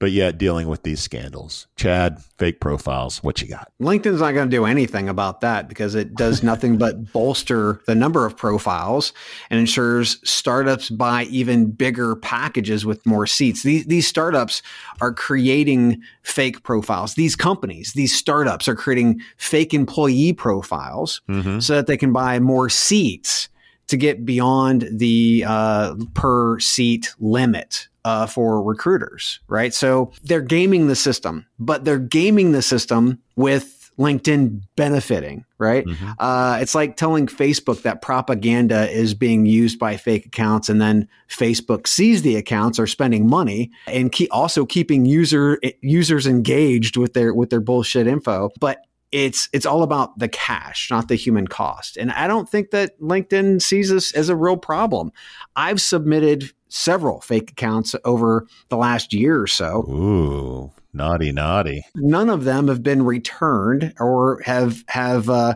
but 0.01 0.11
yet 0.11 0.39
dealing 0.39 0.67
with 0.67 0.81
these 0.81 0.99
scandals. 0.99 1.67
Chad, 1.75 2.23
fake 2.39 2.59
profiles, 2.59 3.21
what 3.21 3.39
you 3.39 3.47
got? 3.47 3.71
LinkedIn's 3.79 4.19
not 4.19 4.31
going 4.31 4.49
to 4.49 4.57
do 4.57 4.65
anything 4.65 5.07
about 5.07 5.41
that 5.41 5.69
because 5.69 5.93
it 5.93 6.15
does 6.15 6.41
nothing 6.51 6.75
but 6.75 7.13
bolster 7.13 7.79
the 7.85 7.93
number 7.93 8.25
of 8.25 8.35
profiles 8.35 9.13
and 9.51 9.59
ensures 9.59 10.17
startups 10.27 10.89
buy 10.89 11.25
even 11.25 11.69
bigger 11.69 12.15
packages 12.15 12.83
with 12.83 13.05
more 13.05 13.27
seats. 13.27 13.61
These, 13.61 13.85
these 13.85 14.07
startups 14.07 14.63
are 15.01 15.13
creating 15.13 16.01
fake 16.23 16.63
profiles. 16.63 17.13
These 17.13 17.35
companies, 17.35 17.93
these 17.93 18.17
startups 18.17 18.67
are 18.67 18.75
creating 18.75 19.21
fake 19.37 19.71
employee 19.71 20.33
profiles 20.33 21.21
mm-hmm. 21.29 21.59
so 21.59 21.75
that 21.75 21.85
they 21.85 21.95
can 21.95 22.11
buy 22.11 22.39
more 22.39 22.69
seats 22.69 23.49
to 23.89 23.97
get 23.97 24.25
beyond 24.25 24.87
the 24.91 25.45
uh, 25.47 25.93
per 26.15 26.59
seat 26.59 27.13
limit 27.19 27.87
uh, 28.05 28.25
for 28.25 28.61
recruiters, 28.63 29.39
right? 29.47 29.73
So 29.73 30.11
they're 30.23 30.41
gaming 30.41 30.87
the 30.87 30.95
system, 30.95 31.45
but 31.59 31.85
they're 31.85 31.99
gaming 31.99 32.51
the 32.51 32.61
system 32.61 33.19
with 33.35 33.91
LinkedIn 33.97 34.63
benefiting, 34.75 35.45
right? 35.59 35.85
Mm-hmm. 35.85 36.11
Uh, 36.17 36.57
it's 36.59 36.73
like 36.73 36.95
telling 36.95 37.27
Facebook 37.27 37.83
that 37.83 38.01
propaganda 38.01 38.89
is 38.89 39.13
being 39.13 39.45
used 39.45 39.77
by 39.77 39.97
fake 39.97 40.25
accounts, 40.25 40.69
and 40.69 40.81
then 40.81 41.07
Facebook 41.29 41.87
sees 41.87 42.21
the 42.21 42.35
accounts 42.35 42.79
are 42.79 42.87
spending 42.87 43.29
money 43.29 43.69
and 43.87 44.11
keep, 44.11 44.29
also 44.31 44.65
keeping 44.65 45.05
user 45.05 45.59
users 45.81 46.25
engaged 46.25 46.97
with 46.97 47.13
their 47.13 47.33
with 47.33 47.49
their 47.49 47.61
bullshit 47.61 48.07
info. 48.07 48.49
But 48.59 48.79
it's 49.11 49.49
it's 49.51 49.65
all 49.65 49.83
about 49.83 50.17
the 50.17 50.29
cash, 50.29 50.89
not 50.89 51.07
the 51.07 51.15
human 51.15 51.47
cost. 51.47 51.97
And 51.97 52.11
I 52.11 52.27
don't 52.27 52.49
think 52.49 52.71
that 52.71 52.99
LinkedIn 53.01 53.61
sees 53.61 53.89
this 53.89 54.13
as 54.13 54.29
a 54.29 54.35
real 54.35 54.57
problem. 54.57 55.11
I've 55.55 55.81
submitted 55.81 56.51
several 56.71 57.21
fake 57.21 57.51
accounts 57.51 57.95
over 58.05 58.47
the 58.69 58.77
last 58.77 59.13
year 59.13 59.39
or 59.39 59.47
so. 59.47 59.83
Ooh, 59.89 60.71
naughty, 60.93 61.31
naughty. 61.31 61.83
None 61.95 62.29
of 62.29 62.45
them 62.45 62.67
have 62.67 62.81
been 62.81 63.03
returned 63.03 63.93
or 63.99 64.41
have 64.45 64.83
have 64.87 65.29
uh, 65.29 65.55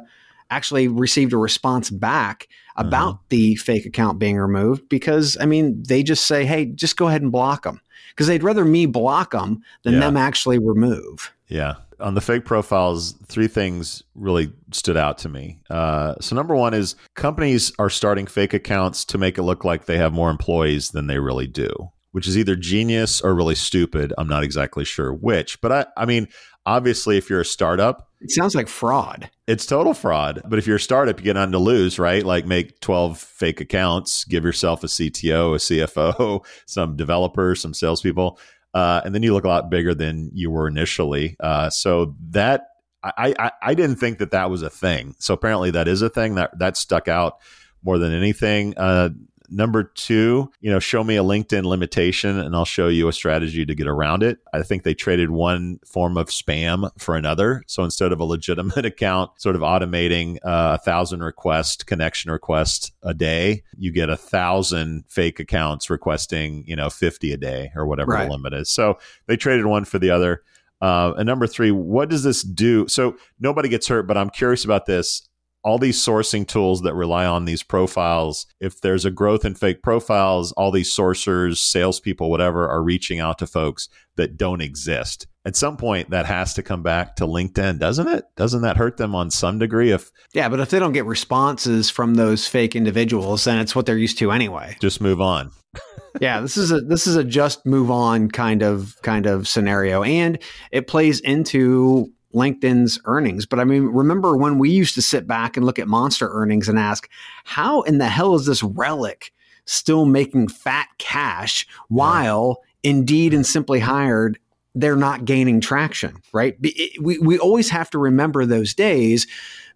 actually 0.49 0.88
received 0.88 1.34
a 1.34 1.38
response 1.38 1.89
back 1.89 2.47
about 2.76 3.09
uh-huh. 3.09 3.24
the 3.30 3.55
fake 3.55 3.86
account 3.86 4.20
being 4.20 4.38
removed 4.38 4.88
because 4.89 5.38
I 5.39 5.45
mean 5.45 5.82
they 5.84 6.03
just 6.03 6.28
say, 6.28 6.45
"Hey, 6.45 6.66
just 6.66 6.97
go 6.97 7.07
ahead 7.07 7.22
and 7.22 7.32
block 7.32 7.63
them," 7.63 7.82
because 8.09 8.28
they'd 8.28 8.43
rather 8.43 8.66
me 8.66 8.86
block 8.86 9.32
them 9.32 9.63
than 9.84 9.95
yeah. 9.95 10.01
them 10.01 10.18
actually 10.18 10.59
remove. 10.59 11.32
Yeah 11.47 11.76
on 12.00 12.16
the 12.16 12.22
fake 12.22 12.46
profiles, 12.46 13.14
three 13.28 13.48
things 13.48 14.04
really 14.16 14.52
stood 14.72 14.98
out 14.98 15.18
to 15.20 15.30
me. 15.30 15.60
Uh, 15.70 16.16
so, 16.20 16.36
number 16.36 16.56
one 16.56 16.74
is 16.74 16.96
companies 17.16 17.72
are 17.80 17.89
starting 17.89 18.28
fake 18.28 18.54
accounts 18.54 19.06
to 19.06 19.18
make 19.18 19.38
it 19.38 19.43
look 19.43 19.64
like 19.64 19.86
they 19.86 19.98
have 19.98 20.14
more 20.14 20.30
employees 20.30 20.91
than 20.91 21.08
they 21.08 21.20
really 21.20 21.48
do, 21.48 21.72
which 22.12 22.28
is 22.28 22.38
either 22.38 22.56
genius 22.56 23.22
or 23.22 23.34
really 23.34 23.56
stupid. 23.56 24.14
I'm 24.18 24.28
not 24.28 24.43
exactly 24.43 24.86
sure 24.86 25.14
which, 25.14 25.62
but 25.62 25.72
I, 25.72 25.86
I 25.98 26.06
mean, 26.06 26.28
obviously, 26.66 27.18
if 27.18 27.30
you're 27.30 27.41
a 27.41 27.46
startup, 27.46 28.10
it 28.22 28.32
sounds 28.32 28.56
like 28.56 28.68
fraud. 28.68 29.30
It's 29.46 29.68
total 29.68 29.93
fraud. 29.93 30.41
But 30.48 30.58
if 30.58 30.66
you're 30.66 30.78
a 30.78 30.80
startup, 30.80 31.20
you 31.20 31.24
get 31.26 31.38
on 31.38 31.52
to 31.52 31.60
lose, 31.60 32.00
right? 32.00 32.26
Like 32.26 32.48
make 32.48 32.80
12 32.80 33.20
fake 33.20 33.62
accounts, 33.62 34.24
give 34.24 34.43
yourself 34.43 34.84
a 34.84 34.88
CTO, 34.88 35.54
a 35.54 35.58
CFO, 35.58 36.43
some 36.66 36.96
developers, 36.96 37.62
some 37.62 37.76
salespeople 37.76 38.39
uh, 38.76 39.02
and 39.06 39.16
then 39.16 39.24
you 39.24 39.34
look 39.34 39.46
a 39.46 39.48
lot 39.48 39.70
bigger 39.70 39.96
than 39.96 40.30
you 40.34 40.52
were 40.52 40.68
initially. 40.68 41.38
Uh, 41.40 41.70
so 41.70 42.14
that 42.32 42.68
I, 43.02 43.34
I, 43.40 43.52
I 43.62 43.74
didn't 43.74 43.96
think 43.96 44.18
that 44.18 44.32
that 44.32 44.50
was 44.50 44.64
a 44.64 44.70
thing. 44.70 45.16
So 45.18 45.34
apparently 45.34 45.72
that 45.72 45.88
is 45.88 46.02
a 46.02 46.10
thing 46.10 46.36
that 46.36 46.60
that 46.60 46.76
stuck 46.76 47.08
out 47.08 47.38
more 47.84 47.98
than 47.98 48.14
anything. 48.14 48.74
Uh, 48.78 49.10
Number 49.50 49.84
two, 49.84 50.52
you 50.62 50.72
know, 50.72 50.80
show 50.80 51.04
me 51.04 51.18
a 51.18 51.24
LinkedIn 51.24 51.64
limitation 51.64 52.39
and 52.39 52.56
I'll 52.56 52.66
show 52.66 52.88
you 52.88 53.08
a 53.08 53.14
strategy 53.14 53.66
to 53.66 53.76
get 53.76 53.88
around 53.88 54.24
it. 54.24 54.39
I 54.54 54.64
think 54.64 54.84
they 54.84 54.93
traded 54.93 55.30
one 55.30 55.80
form 55.86 56.18
of 56.18 56.28
spam 56.28 56.89
for 57.00 57.16
another. 57.16 57.64
So 57.68 57.84
instead 57.84 58.12
of 58.12 58.20
a 58.20 58.24
legitimate 58.24 58.86
account, 58.86 59.32
sort 59.38 59.56
of 59.56 59.62
automating 59.62 60.38
uh, 60.43 60.78
a 60.80 60.84
thousand 60.84 61.24
request 61.24 61.88
connection 61.88 62.32
requests 62.32 62.91
a 63.04 63.14
day, 63.14 63.64
you 63.78 63.91
get 63.91 64.10
a 64.10 64.18
thousand 64.18 65.06
fake 65.08 65.39
accounts 65.39 65.89
requesting, 65.89 66.64
you 66.68 66.76
know, 66.76 66.89
50 66.89 67.32
a 67.32 67.38
day 67.38 67.72
or 67.76 67.86
whatever 67.86 68.12
right. 68.12 68.26
the 68.26 68.32
limit 68.32 68.54
is. 68.54 68.70
So 68.70 68.98
they 69.28 69.38
traded 69.38 69.66
one 69.66 69.86
for 69.86 70.00
the 70.00 70.10
other. 70.10 70.43
Uh, 70.82 71.14
and 71.18 71.26
number 71.26 71.48
three, 71.48 71.72
what 71.72 72.10
does 72.10 72.24
this 72.24 72.43
do? 72.43 72.88
So 72.88 73.16
nobody 73.39 73.70
gets 73.70 73.88
hurt, 73.88 74.04
but 74.04 74.18
I'm 74.18 74.30
curious 74.30 74.66
about 74.66 74.86
this 74.86 75.28
all 75.66 75.80
these 75.80 76.01
sourcing 76.01 76.47
tools 76.47 76.84
that 76.84 76.93
rely 76.93 77.26
on 77.26 77.45
these 77.45 77.63
profiles, 77.63 78.45
if 78.59 78.80
there's 78.80 79.03
a 79.03 79.11
growth 79.11 79.43
in 79.43 79.55
fake 79.55 79.82
profiles, 79.82 80.51
all 80.51 80.70
these 80.70 80.95
sourcers, 80.95 81.57
salespeople, 81.57 82.30
whatever, 82.30 82.70
are 82.70 82.84
reaching 82.84 83.20
out 83.20 83.39
to 83.39 83.47
folks 83.47 83.89
that 84.16 84.38
don't 84.38 84.61
exist. 84.61 85.26
At 85.43 85.55
some 85.55 85.76
point, 85.76 86.11
that 86.11 86.28
has 86.28 86.53
to 86.53 86.63
come 86.63 86.84
back 86.84 87.16
to 87.16 87.26
LinkedIn, 87.26 87.80
doesn't 87.80 88.07
it? 88.07 88.26
Doesn't 88.38 88.61
that 88.61 88.78
hurt 88.78 88.97
them 88.97 89.16
on 89.16 89.32
some 89.32 89.57
degree? 89.57 89.91
If 89.91 90.11
yeah, 90.34 90.49
but 90.49 90.59
if 90.59 90.70
they 90.70 90.80
don't 90.80 90.93
get 90.93 91.05
responses 91.05 91.89
from 91.89 92.13
those 92.13 92.47
fake 92.47 92.76
individuals, 92.76 93.43
then 93.43 93.59
it's 93.59 93.76
what 93.76 93.88
they're 93.88 93.97
used 93.97 94.20
to 94.20 94.32
anyway. 94.32 94.78
Just 94.80 95.01
move 95.01 95.20
on. 95.20 95.51
yeah, 96.22 96.41
this 96.41 96.57
is 96.57 96.72
a 96.72 96.82
this 96.82 97.07
is 97.07 97.16
a 97.16 97.24
just 97.24 97.66
move 97.66 97.91
on 97.91 98.30
kind 98.30 98.61
of 98.61 98.95
kind 99.01 99.26
of 99.26 99.47
scenario, 99.47 100.03
and 100.03 100.39
it 100.72 100.88
plays 100.88 101.20
into 101.22 102.11
LinkedIn's 102.36 103.00
earnings. 103.06 103.46
But 103.46 103.60
I 103.60 103.64
mean, 103.64 103.86
remember 103.86 104.38
when 104.38 104.60
we 104.60 104.70
used 104.70 104.96
to 104.96 105.02
sit 105.02 105.26
back 105.28 105.58
and 105.58 105.66
look 105.66 105.80
at 105.80 105.88
monster 105.88 106.30
earnings 106.32 106.70
and 106.70 106.78
ask, 106.78 107.10
how 107.44 107.82
in 107.84 107.98
the 107.98 108.08
hell 108.08 108.36
is 108.36 108.46
this 108.46 108.62
relic 108.62 109.34
still 109.66 110.06
making 110.06 110.50
fat 110.50 110.88
cash 111.00 111.66
while 111.88 112.62
Indeed 112.84 113.34
and 113.34 113.46
Simply 113.46 113.80
Hired 113.80 114.38
they're 114.78 114.98
not 114.98 115.24
gaining 115.24 115.62
traction, 115.62 116.22
right? 116.34 116.58
We, 117.00 117.18
we 117.18 117.40
always 117.40 117.70
have 117.70 117.90
to 117.92 117.98
remember 117.98 118.46
those 118.46 118.74
days 118.74 119.26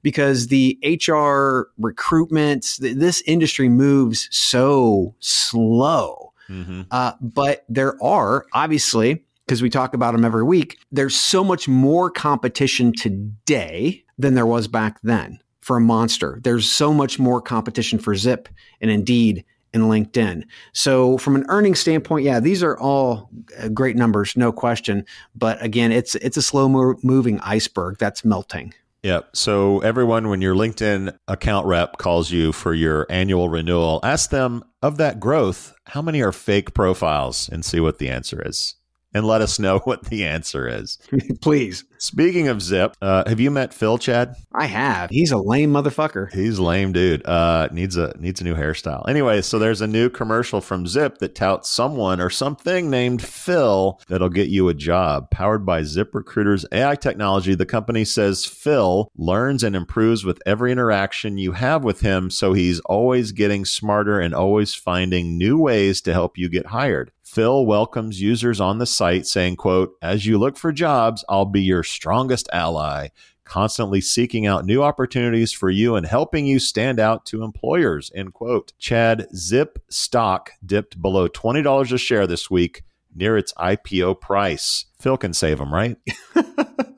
because 0.01 0.47
the 0.47 0.78
HR 0.84 1.72
recruitment, 1.78 2.68
this 2.82 3.24
industry 3.26 3.70
moves 3.70 4.28
so 4.30 5.16
slow 5.20 6.30
Uh, 6.91 7.14
but 7.22 7.64
there 7.70 8.01
are 8.03 8.45
obviously, 8.53 9.24
because 9.50 9.64
we 9.64 9.70
talk 9.72 9.95
about 9.95 10.12
them 10.12 10.24
every 10.24 10.43
week, 10.43 10.78
there's 10.91 11.16
so 11.16 11.43
much 11.43 11.68
more 11.68 12.12
competition 12.12 12.93
today 12.93 14.04
than 14.20 14.36
there 14.36 14.45
was 14.45 14.68
back 14.68 15.02
then 15.02 15.39
for 15.62 15.78
a 15.78 15.82
monster. 15.82 16.39
There's 16.43 16.72
so 16.72 16.93
much 16.93 17.18
more 17.18 17.41
competition 17.41 17.97
for 17.97 18.14
Zip 18.14 18.47
and 18.80 18.91
Indeed 18.91 19.43
and 19.74 19.86
LinkedIn. 19.86 20.43
So 20.74 21.18
from 21.18 21.36
an 21.36 21.47
earnings 21.50 21.80
standpoint, 21.80 22.26
yeah, 22.26 22.39
these 22.39 22.62
are 22.62 22.78
all 22.78 23.32
uh, 23.60 23.70
great 23.70 23.95
numbers, 23.95 24.38
no 24.38 24.52
question. 24.52 25.04
But 25.34 25.60
again, 25.64 25.91
it's 25.91 26.14
it's 26.14 26.38
a 26.38 26.43
slow 26.43 26.70
moving 27.02 27.39
iceberg 27.39 27.97
that's 27.97 28.24
melting. 28.24 28.76
Yep. 29.02 29.36
So 29.36 29.80
everyone, 29.80 30.30
when 30.30 30.43
your 30.43 30.54
LinkedIn 30.54 31.18
account 31.28 31.66
rep 31.66 31.97
calls 31.97 32.30
you 32.30 32.52
for 32.52 32.76
your 32.76 33.08
annual 33.10 33.50
renewal, 33.50 34.00
ask 34.04 34.30
them 34.30 34.64
of 34.84 34.97
that 34.97 35.20
growth, 35.20 35.74
how 35.86 36.04
many 36.04 36.22
are 36.22 36.32
fake 36.32 36.76
profiles 36.76 37.50
and 37.50 37.66
see 37.66 37.80
what 37.80 37.97
the 37.97 38.10
answer 38.10 38.43
is. 38.45 38.76
And 39.14 39.26
let 39.26 39.41
us 39.41 39.60
know 39.60 39.80
what 39.84 40.05
the 40.05 40.26
answer 40.26 40.68
is. 40.68 40.99
Please. 41.41 41.84
Speaking 41.97 42.47
of 42.47 42.62
Zip, 42.62 42.95
uh, 43.01 43.28
have 43.28 43.41
you 43.41 43.51
met 43.51 43.74
Phil, 43.74 43.97
Chad? 43.97 44.36
I 44.53 44.68
have. 44.68 45.10
He's 45.10 45.32
a 45.32 45.38
lame 45.38 45.74
motherfucker. 45.74 46.32
He's 46.32 46.57
lame, 46.57 46.93
dude. 46.93 47.26
Uh, 47.26 47.68
needs 47.74 47.97
a 47.97 48.16
needs 48.18 48.39
a 48.39 48.45
new 48.45 48.55
hairstyle. 48.55 49.07
Anyway, 49.10 49.41
so 49.41 49.60
there's 49.60 49.82
a 49.82 49.88
new 49.88 50.10
commercial 50.10 50.62
from 50.62 50.88
Zip 50.88 51.18
that 51.18 51.36
touts 51.36 51.70
someone 51.70 52.22
or 52.22 52.30
something 52.30 52.89
named 52.89 53.22
Phil 53.22 53.99
that'll 54.07 54.30
get 54.30 54.47
you 54.47 54.70
a 54.70 54.74
job. 54.74 55.30
Powered 55.30 55.66
by 55.66 55.82
ZipRecruiter's 55.82 56.66
AI 56.72 56.95
technology, 56.95 57.53
the 57.53 57.66
company 57.66 58.05
says 58.05 58.45
Phil 58.45 59.12
learns 59.18 59.62
and 59.62 59.76
improves 59.76 60.24
with 60.24 60.41
every 60.45 60.72
interaction 60.72 61.38
you 61.38 61.51
have 61.51 61.84
with 61.84 61.99
him, 61.99 62.30
so 62.30 62.53
he's 62.53 62.80
always 62.82 63.34
getting 63.34 63.66
smarter 63.66 64.22
and 64.22 64.34
always 64.34 64.74
finding 64.74 65.38
new 65.38 65.57
ways 65.57 65.99
to 66.01 66.14
help 66.14 66.38
you 66.38 66.47
get 66.47 66.68
hired. 66.68 67.12
Phil 67.30 67.63
welcomes 67.63 68.19
users 68.19 68.59
on 68.59 68.80
the 68.80 68.88
site 68.88 69.27
saying, 69.27 69.55
quote, 69.55 69.95
as 70.01 70.25
you 70.25 70.39
look 70.39 70.57
for 70.57 70.71
jobs, 70.71 71.23
I'll 71.30 71.45
be 71.45 71.61
your 71.61 71.84
strongest 71.84 72.49
ally, 72.51 73.09
constantly 73.43 74.01
seeking 74.01 74.47
out 74.47 74.65
new 74.65 74.82
opportunities 74.82 75.51
for 75.51 75.69
you 75.69 75.95
and 75.95 76.07
helping 76.07 76.47
you 76.47 76.57
stand 76.57 76.99
out 76.99 77.27
to 77.27 77.43
employers, 77.43 78.11
end 78.15 78.34
quote. 78.34 78.73
Chad, 78.80 79.27
Zip 79.36 79.77
stock 79.89 80.53
dipped 80.65 80.99
below 80.99 81.27
$20 81.27 81.93
a 81.93 81.97
share 81.99 82.25
this 82.25 82.49
week 82.49 82.82
near 83.13 83.38
its 83.38 83.53
IPO 83.53 84.19
price. 84.19 84.86
Phil 84.99 85.17
can 85.17 85.34
save 85.34 85.59
them, 85.59 85.71
right? 85.71 85.97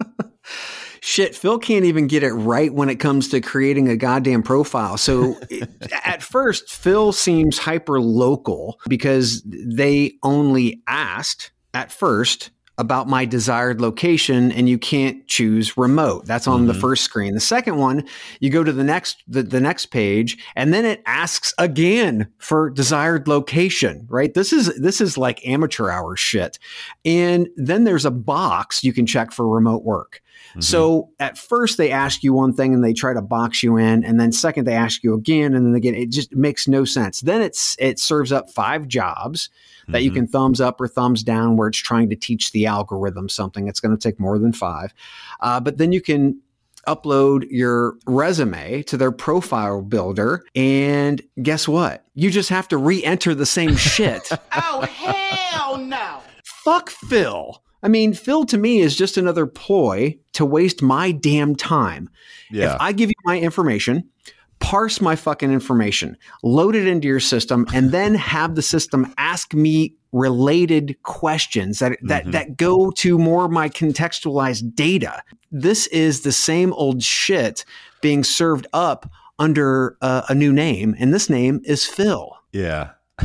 Shit, 1.04 1.36
Phil 1.36 1.58
can't 1.58 1.86
even 1.86 2.06
get 2.06 2.22
it 2.22 2.32
right 2.32 2.72
when 2.72 2.88
it 2.88 2.98
comes 2.98 3.28
to 3.30 3.42
creating 3.42 3.90
a 3.90 3.98
goddamn 3.98 4.44
profile. 4.44 4.98
So 4.98 5.36
it, 5.50 5.68
at 6.06 6.22
first, 6.22 6.72
Phil 6.72 7.12
seems 7.12 7.58
hyper 7.58 8.00
local 8.00 8.80
because 8.88 9.42
they 9.46 10.14
only 10.22 10.84
asked 10.88 11.52
at 11.74 11.92
first 11.92 12.52
about 12.78 13.08
my 13.08 13.26
desired 13.26 13.82
location 13.82 14.52
and 14.52 14.70
you 14.70 14.78
can't 14.78 15.28
choose 15.28 15.78
remote. 15.78 16.26
That's 16.26 16.48
on 16.48 16.68
the 16.68 16.74
mm-hmm. 16.74 16.82
first 16.82 17.04
screen. 17.04 17.34
The 17.34 17.40
second 17.40 17.78
one, 17.78 18.08
you 18.40 18.50
go 18.50 18.64
to 18.64 18.72
the 18.72 18.84
next 18.84 19.24
the, 19.28 19.44
the 19.44 19.60
next 19.60 19.88
page 19.88 20.38
and 20.56 20.74
then 20.74 20.86
it 20.86 21.02
asks 21.06 21.54
again 21.58 22.28
for 22.38 22.70
desired 22.70 23.28
location, 23.28 24.08
right? 24.10 24.34
This 24.34 24.54
is 24.54 24.76
this 24.80 25.02
is 25.02 25.18
like 25.18 25.46
amateur 25.48 25.90
hour 25.90 26.16
shit. 26.16 26.58
And 27.06 27.50
then 27.56 27.84
there's 27.84 28.06
a 28.06 28.12
box 28.12 28.84
you 28.84 28.94
can 28.94 29.06
check 29.06 29.32
for 29.32 29.48
remote 29.48 29.84
work. 29.84 30.22
So 30.60 31.10
at 31.20 31.38
first 31.38 31.78
they 31.78 31.92
ask 31.92 32.24
you 32.24 32.34
one 32.34 32.54
thing 32.54 32.74
and 32.74 32.84
they 32.84 32.94
try 32.94 33.14
to 33.14 33.22
box 33.22 33.64
you 33.64 33.78
in, 33.78 34.04
and 34.04 34.20
then 34.20 34.32
second 34.32 34.66
they 34.66 34.74
ask 34.74 35.04
you 35.04 35.14
again, 35.14 35.54
and 35.54 35.66
then 35.66 35.76
again 35.76 35.96
it 35.96 36.10
just 36.10 36.36
makes 36.36 36.68
no 36.68 36.86
sense. 36.86 37.22
Then 37.22 37.42
it's 37.42 37.76
it 37.80 38.00
serves 38.00 38.32
up 38.32 38.50
five 38.50 38.88
jobs 38.88 39.50
that 39.88 40.04
you 40.04 40.12
can 40.12 40.26
thumbs 40.26 40.62
up 40.62 40.80
or 40.80 40.88
thumbs 40.88 41.22
down 41.22 41.58
where 41.58 41.68
it's 41.68 41.78
trying 41.78 42.10
to 42.10 42.16
teach 42.16 42.52
the 42.52 42.66
algorithm 42.66 43.28
something. 43.28 43.68
It's 43.68 43.80
going 43.80 43.96
to 43.96 44.02
take 44.02 44.20
more 44.20 44.40
than 44.40 44.54
five, 44.54 44.94
uh, 45.40 45.60
but 45.60 45.78
then 45.78 45.92
you 45.92 46.02
can 46.02 46.40
upload 46.88 47.46
your 47.50 47.96
resume 48.08 48.82
to 48.84 48.98
their 48.98 49.12
profile 49.12 49.82
builder, 49.82 50.44
and 50.56 51.22
guess 51.42 51.68
what? 51.68 52.06
You 52.16 52.32
just 52.32 52.50
have 52.50 52.68
to 52.70 52.78
re-enter 52.78 53.36
the 53.36 53.46
same 53.46 53.76
shit. 53.76 54.30
Oh, 54.54 54.82
hell 54.82 55.78
no! 55.78 56.20
fuck 56.64 56.90
Phil. 56.90 57.62
I 57.84 57.88
mean, 57.88 58.14
Phil 58.14 58.46
to 58.46 58.58
me 58.58 58.80
is 58.80 58.96
just 58.96 59.18
another 59.18 59.46
ploy 59.46 60.18
to 60.34 60.46
waste 60.46 60.82
my 60.82 61.12
damn 61.12 61.56
time. 61.56 62.10
Yeah. 62.52 62.76
If 62.76 62.82
I 62.82 62.92
give 62.92 63.10
you 63.10 63.16
my 63.26 63.40
information, 63.40 64.10
parse 64.60 65.02
my 65.02 65.16
fucking 65.16 65.52
information, 65.52 66.16
load 66.44 66.76
it 66.76 66.88
into 66.88 67.08
your 67.08 67.20
system, 67.20 67.66
and 67.74 67.92
then 67.92 68.14
have 68.16 68.56
the 68.56 68.62
system 68.62 69.14
ask 69.18 69.54
me 69.54 69.96
related 70.12 71.02
questions 71.04 71.80
that 71.80 71.98
that 72.04 72.32
that 72.32 72.58
go 72.58 72.92
to 72.92 73.18
more 73.18 73.46
of 73.46 73.52
my 73.52 73.68
contextualized 73.70 74.76
data. 74.76 75.24
This 75.52 75.88
is 75.88 76.22
the 76.22 76.32
same 76.32 76.74
old 76.74 77.04
shit 77.04 77.66
being 78.02 78.24
served 78.24 78.68
up 78.74 79.10
under 79.40 79.98
uh, 80.02 80.22
a 80.30 80.36
new 80.36 80.54
name, 80.54 80.96
and 81.00 81.14
this 81.14 81.30
name 81.30 81.62
is 81.66 81.86
Phil. 81.86 82.38
Yeah. 82.52 82.92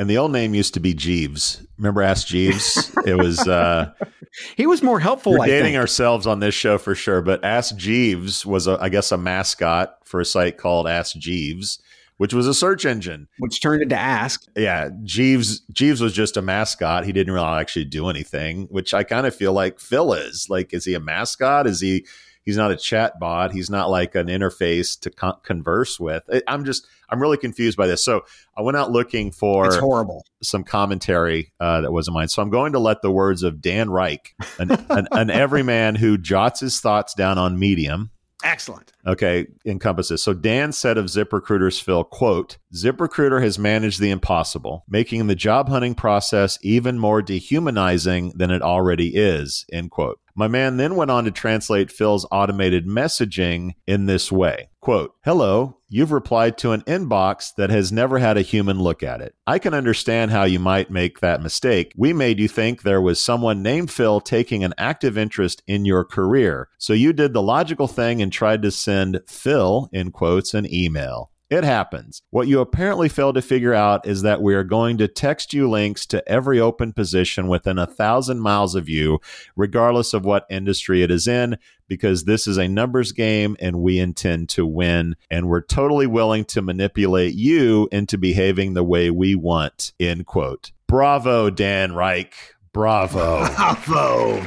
and 0.00 0.08
the 0.08 0.16
old 0.16 0.32
name 0.32 0.54
used 0.54 0.72
to 0.74 0.80
be 0.80 0.94
Jeeves. 0.94 1.62
Remember 1.76 2.00
Ask 2.00 2.26
Jeeves? 2.26 2.90
it 3.04 3.18
was 3.18 3.46
uh 3.46 3.92
He 4.56 4.66
was 4.66 4.82
more 4.82 4.98
helpful. 5.00 5.32
we're 5.32 5.44
dating 5.46 5.76
ourselves 5.76 6.26
on 6.26 6.38
this 6.40 6.54
show 6.54 6.78
for 6.78 6.94
sure, 6.94 7.20
but 7.20 7.44
Ask 7.44 7.76
Jeeves 7.76 8.46
was 8.46 8.66
a, 8.66 8.78
I 8.80 8.88
guess 8.88 9.12
a 9.12 9.18
mascot 9.18 9.98
for 10.04 10.20
a 10.20 10.24
site 10.24 10.56
called 10.56 10.86
Ask 10.88 11.16
Jeeves, 11.16 11.82
which 12.16 12.32
was 12.32 12.46
a 12.46 12.54
search 12.54 12.86
engine. 12.86 13.28
which 13.40 13.60
turned 13.60 13.82
into 13.82 13.96
ask. 13.96 14.46
Yeah, 14.56 14.88
Jeeves 15.02 15.60
Jeeves 15.72 16.00
was 16.00 16.14
just 16.14 16.38
a 16.38 16.42
mascot. 16.42 17.04
He 17.04 17.12
didn't 17.12 17.34
really 17.34 17.46
actually 17.46 17.84
do 17.84 18.08
anything, 18.08 18.68
which 18.70 18.94
I 18.94 19.02
kind 19.02 19.26
of 19.26 19.34
feel 19.34 19.52
like 19.52 19.80
Phil 19.80 20.14
is. 20.14 20.48
Like 20.48 20.72
is 20.72 20.86
he 20.86 20.94
a 20.94 21.00
mascot? 21.00 21.66
Is 21.66 21.80
he 21.82 22.06
he's 22.44 22.56
not 22.56 22.70
a 22.70 22.76
chat 22.76 23.18
bot. 23.20 23.52
He's 23.52 23.70
not 23.70 23.90
like 23.90 24.14
an 24.14 24.26
interface 24.28 24.98
to 25.00 25.10
con- 25.10 25.38
converse 25.42 25.98
with. 26.00 26.22
I'm 26.46 26.64
just 26.64 26.86
I'm 27.08 27.20
really 27.20 27.36
confused 27.36 27.76
by 27.76 27.86
this. 27.86 28.04
So 28.04 28.24
I 28.56 28.62
went 28.62 28.76
out 28.76 28.90
looking 28.92 29.32
for 29.32 29.66
It's 29.66 29.76
horrible. 29.76 30.24
some 30.42 30.62
commentary 30.64 31.52
uh, 31.60 31.80
that 31.80 31.92
wasn't 31.92 32.14
mine. 32.14 32.28
So 32.28 32.40
I'm 32.42 32.50
going 32.50 32.72
to 32.72 32.78
let 32.78 33.02
the 33.02 33.10
words 33.10 33.42
of 33.42 33.60
Dan 33.60 33.90
Reich, 33.90 34.34
an, 34.58 34.70
an, 34.90 35.08
an 35.10 35.30
everyman 35.30 35.96
who 35.96 36.16
jots 36.18 36.60
his 36.60 36.80
thoughts 36.80 37.14
down 37.14 37.36
on 37.38 37.58
Medium, 37.58 38.10
Excellent. 38.44 38.92
okay, 39.06 39.46
encompasses. 39.64 40.22
So 40.22 40.32
Dan 40.32 40.72
said 40.72 40.96
of 40.98 41.06
ZipRecruiter's 41.06 41.80
Phil, 41.80 42.04
quote, 42.04 42.58
ZipRecruiter 42.74 43.42
has 43.42 43.58
managed 43.58 44.00
the 44.00 44.10
impossible, 44.10 44.84
making 44.88 45.26
the 45.26 45.34
job 45.34 45.68
hunting 45.68 45.94
process 45.94 46.58
even 46.62 46.98
more 46.98 47.22
dehumanizing 47.22 48.32
than 48.36 48.50
it 48.50 48.62
already 48.62 49.14
is, 49.14 49.64
end 49.72 49.90
quote. 49.90 50.20
My 50.34 50.48
man 50.48 50.76
then 50.76 50.96
went 50.96 51.10
on 51.10 51.24
to 51.24 51.30
translate 51.30 51.90
Phil's 51.90 52.26
automated 52.30 52.86
messaging 52.86 53.72
in 53.86 54.06
this 54.06 54.30
way. 54.32 54.70
Quote, 54.80 55.14
Hello, 55.24 55.76
you've 55.90 56.12
replied 56.12 56.56
to 56.56 56.70
an 56.70 56.82
inbox 56.82 57.54
that 57.56 57.68
has 57.68 57.92
never 57.92 58.18
had 58.18 58.38
a 58.38 58.42
human 58.42 58.78
look 58.78 59.02
at 59.02 59.20
it. 59.20 59.34
I 59.46 59.58
can 59.58 59.74
understand 59.74 60.30
how 60.30 60.44
you 60.44 60.60
might 60.60 60.90
make 60.90 61.20
that 61.20 61.42
mistake. 61.42 61.92
We 61.96 62.12
made 62.12 62.38
you 62.38 62.48
think 62.48 62.82
there 62.82 63.02
was 63.02 63.20
someone 63.20 63.62
named 63.62 63.90
Phil 63.90 64.20
taking 64.20 64.64
an 64.64 64.72
active 64.78 65.18
interest 65.18 65.62
in 65.66 65.84
your 65.84 66.04
career. 66.04 66.68
So 66.78 66.92
you 66.92 67.12
did 67.12 67.34
the 67.34 67.42
logical 67.42 67.88
thing 67.88 68.22
and 68.22 68.32
tried 68.32 68.62
to 68.62 68.70
send 68.70 69.20
Phil, 69.26 69.90
in 69.92 70.12
quotes, 70.12 70.54
an 70.54 70.72
email. 70.72 71.32
It 71.50 71.64
happens. 71.64 72.22
What 72.30 72.46
you 72.46 72.60
apparently 72.60 73.08
failed 73.08 73.34
to 73.34 73.42
figure 73.42 73.74
out 73.74 74.06
is 74.06 74.22
that 74.22 74.40
we 74.40 74.54
are 74.54 74.62
going 74.62 74.98
to 74.98 75.08
text 75.08 75.52
you 75.52 75.68
links 75.68 76.06
to 76.06 76.26
every 76.28 76.60
open 76.60 76.92
position 76.92 77.48
within 77.48 77.76
a 77.76 77.88
thousand 77.88 78.38
miles 78.38 78.76
of 78.76 78.88
you, 78.88 79.18
regardless 79.56 80.14
of 80.14 80.24
what 80.24 80.46
industry 80.48 81.02
it 81.02 81.10
is 81.10 81.26
in, 81.26 81.58
because 81.88 82.22
this 82.22 82.46
is 82.46 82.56
a 82.56 82.68
numbers 82.68 83.10
game 83.10 83.56
and 83.58 83.80
we 83.80 83.98
intend 83.98 84.48
to 84.50 84.64
win. 84.64 85.16
And 85.28 85.48
we're 85.48 85.62
totally 85.62 86.06
willing 86.06 86.44
to 86.46 86.62
manipulate 86.62 87.34
you 87.34 87.88
into 87.90 88.16
behaving 88.16 88.74
the 88.74 88.84
way 88.84 89.10
we 89.10 89.34
want. 89.34 89.92
End 89.98 90.26
quote. 90.26 90.70
Bravo, 90.86 91.50
Dan 91.50 91.96
Reich. 91.96 92.32
Bravo. 92.72 93.52
Bravo. 93.56 94.46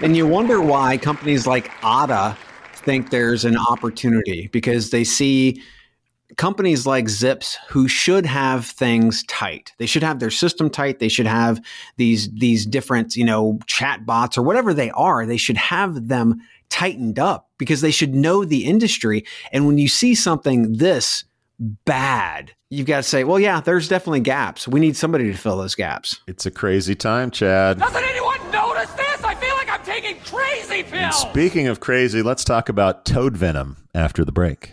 and 0.00 0.16
you 0.16 0.28
wonder 0.28 0.60
why 0.60 0.96
companies 0.96 1.44
like 1.44 1.72
Otta 1.82 2.36
think 2.84 3.10
there's 3.10 3.44
an 3.44 3.56
opportunity 3.56 4.48
because 4.52 4.90
they 4.90 5.02
see 5.02 5.60
companies 6.36 6.86
like 6.86 7.08
Zips 7.08 7.58
who 7.68 7.88
should 7.88 8.26
have 8.26 8.66
things 8.66 9.22
tight. 9.24 9.72
They 9.78 9.86
should 9.86 10.02
have 10.02 10.20
their 10.20 10.30
system 10.30 10.70
tight. 10.70 10.98
They 10.98 11.08
should 11.08 11.26
have 11.26 11.60
these 11.96 12.30
these 12.32 12.66
different, 12.66 13.16
you 13.16 13.24
know, 13.24 13.58
chat 13.66 14.06
bots 14.06 14.36
or 14.38 14.42
whatever 14.42 14.74
they 14.74 14.90
are. 14.90 15.26
They 15.26 15.36
should 15.36 15.56
have 15.56 16.08
them 16.08 16.40
tightened 16.70 17.18
up 17.18 17.50
because 17.58 17.80
they 17.80 17.90
should 17.90 18.14
know 18.14 18.44
the 18.44 18.64
industry. 18.64 19.24
And 19.52 19.66
when 19.66 19.78
you 19.78 19.88
see 19.88 20.14
something 20.14 20.74
this 20.74 21.24
bad, 21.58 22.52
you've 22.70 22.86
got 22.86 22.98
to 22.98 23.02
say, 23.02 23.24
well, 23.24 23.38
yeah, 23.38 23.60
there's 23.60 23.88
definitely 23.88 24.20
gaps. 24.20 24.66
We 24.66 24.80
need 24.80 24.96
somebody 24.96 25.30
to 25.30 25.38
fill 25.38 25.56
those 25.56 25.74
gaps. 25.74 26.20
it's 26.26 26.46
a 26.46 26.50
crazy 26.50 26.94
time, 26.94 27.30
Chad. 27.30 27.78
Doesn't 27.78 28.04
anyone 28.04 28.40
notice 28.50 28.90
this? 28.92 29.22
I 29.22 29.34
feel 29.36 29.54
like 29.54 29.70
I'm 29.70 29.84
taking 29.84 30.18
crazy 30.20 30.82
pills. 30.82 31.20
Speaking 31.20 31.68
of 31.68 31.80
crazy, 31.80 32.22
let's 32.22 32.44
talk 32.44 32.68
about 32.68 33.04
toad 33.04 33.36
venom 33.36 33.76
after 33.94 34.24
the 34.24 34.32
break. 34.32 34.72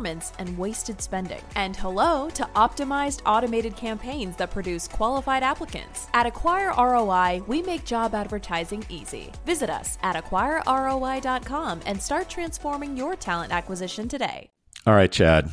and 0.05 0.57
wasted 0.57 1.01
spending. 1.01 1.41
And 1.55 1.75
hello 1.75 2.29
to 2.31 2.43
optimized 2.55 3.21
automated 3.25 3.75
campaigns 3.75 4.35
that 4.37 4.51
produce 4.51 4.87
qualified 4.87 5.43
applicants. 5.43 6.07
At 6.13 6.25
Acquire 6.25 6.73
ROI, 6.77 7.43
we 7.47 7.61
make 7.61 7.85
job 7.85 8.15
advertising 8.15 8.83
easy. 8.89 9.31
Visit 9.45 9.69
us 9.69 9.97
at 10.01 10.15
acquireroi.com 10.15 11.81
and 11.85 12.01
start 12.01 12.29
transforming 12.29 12.97
your 12.97 13.15
talent 13.15 13.51
acquisition 13.51 14.07
today. 14.07 14.49
All 14.87 14.95
right, 14.95 15.11
Chad. 15.11 15.49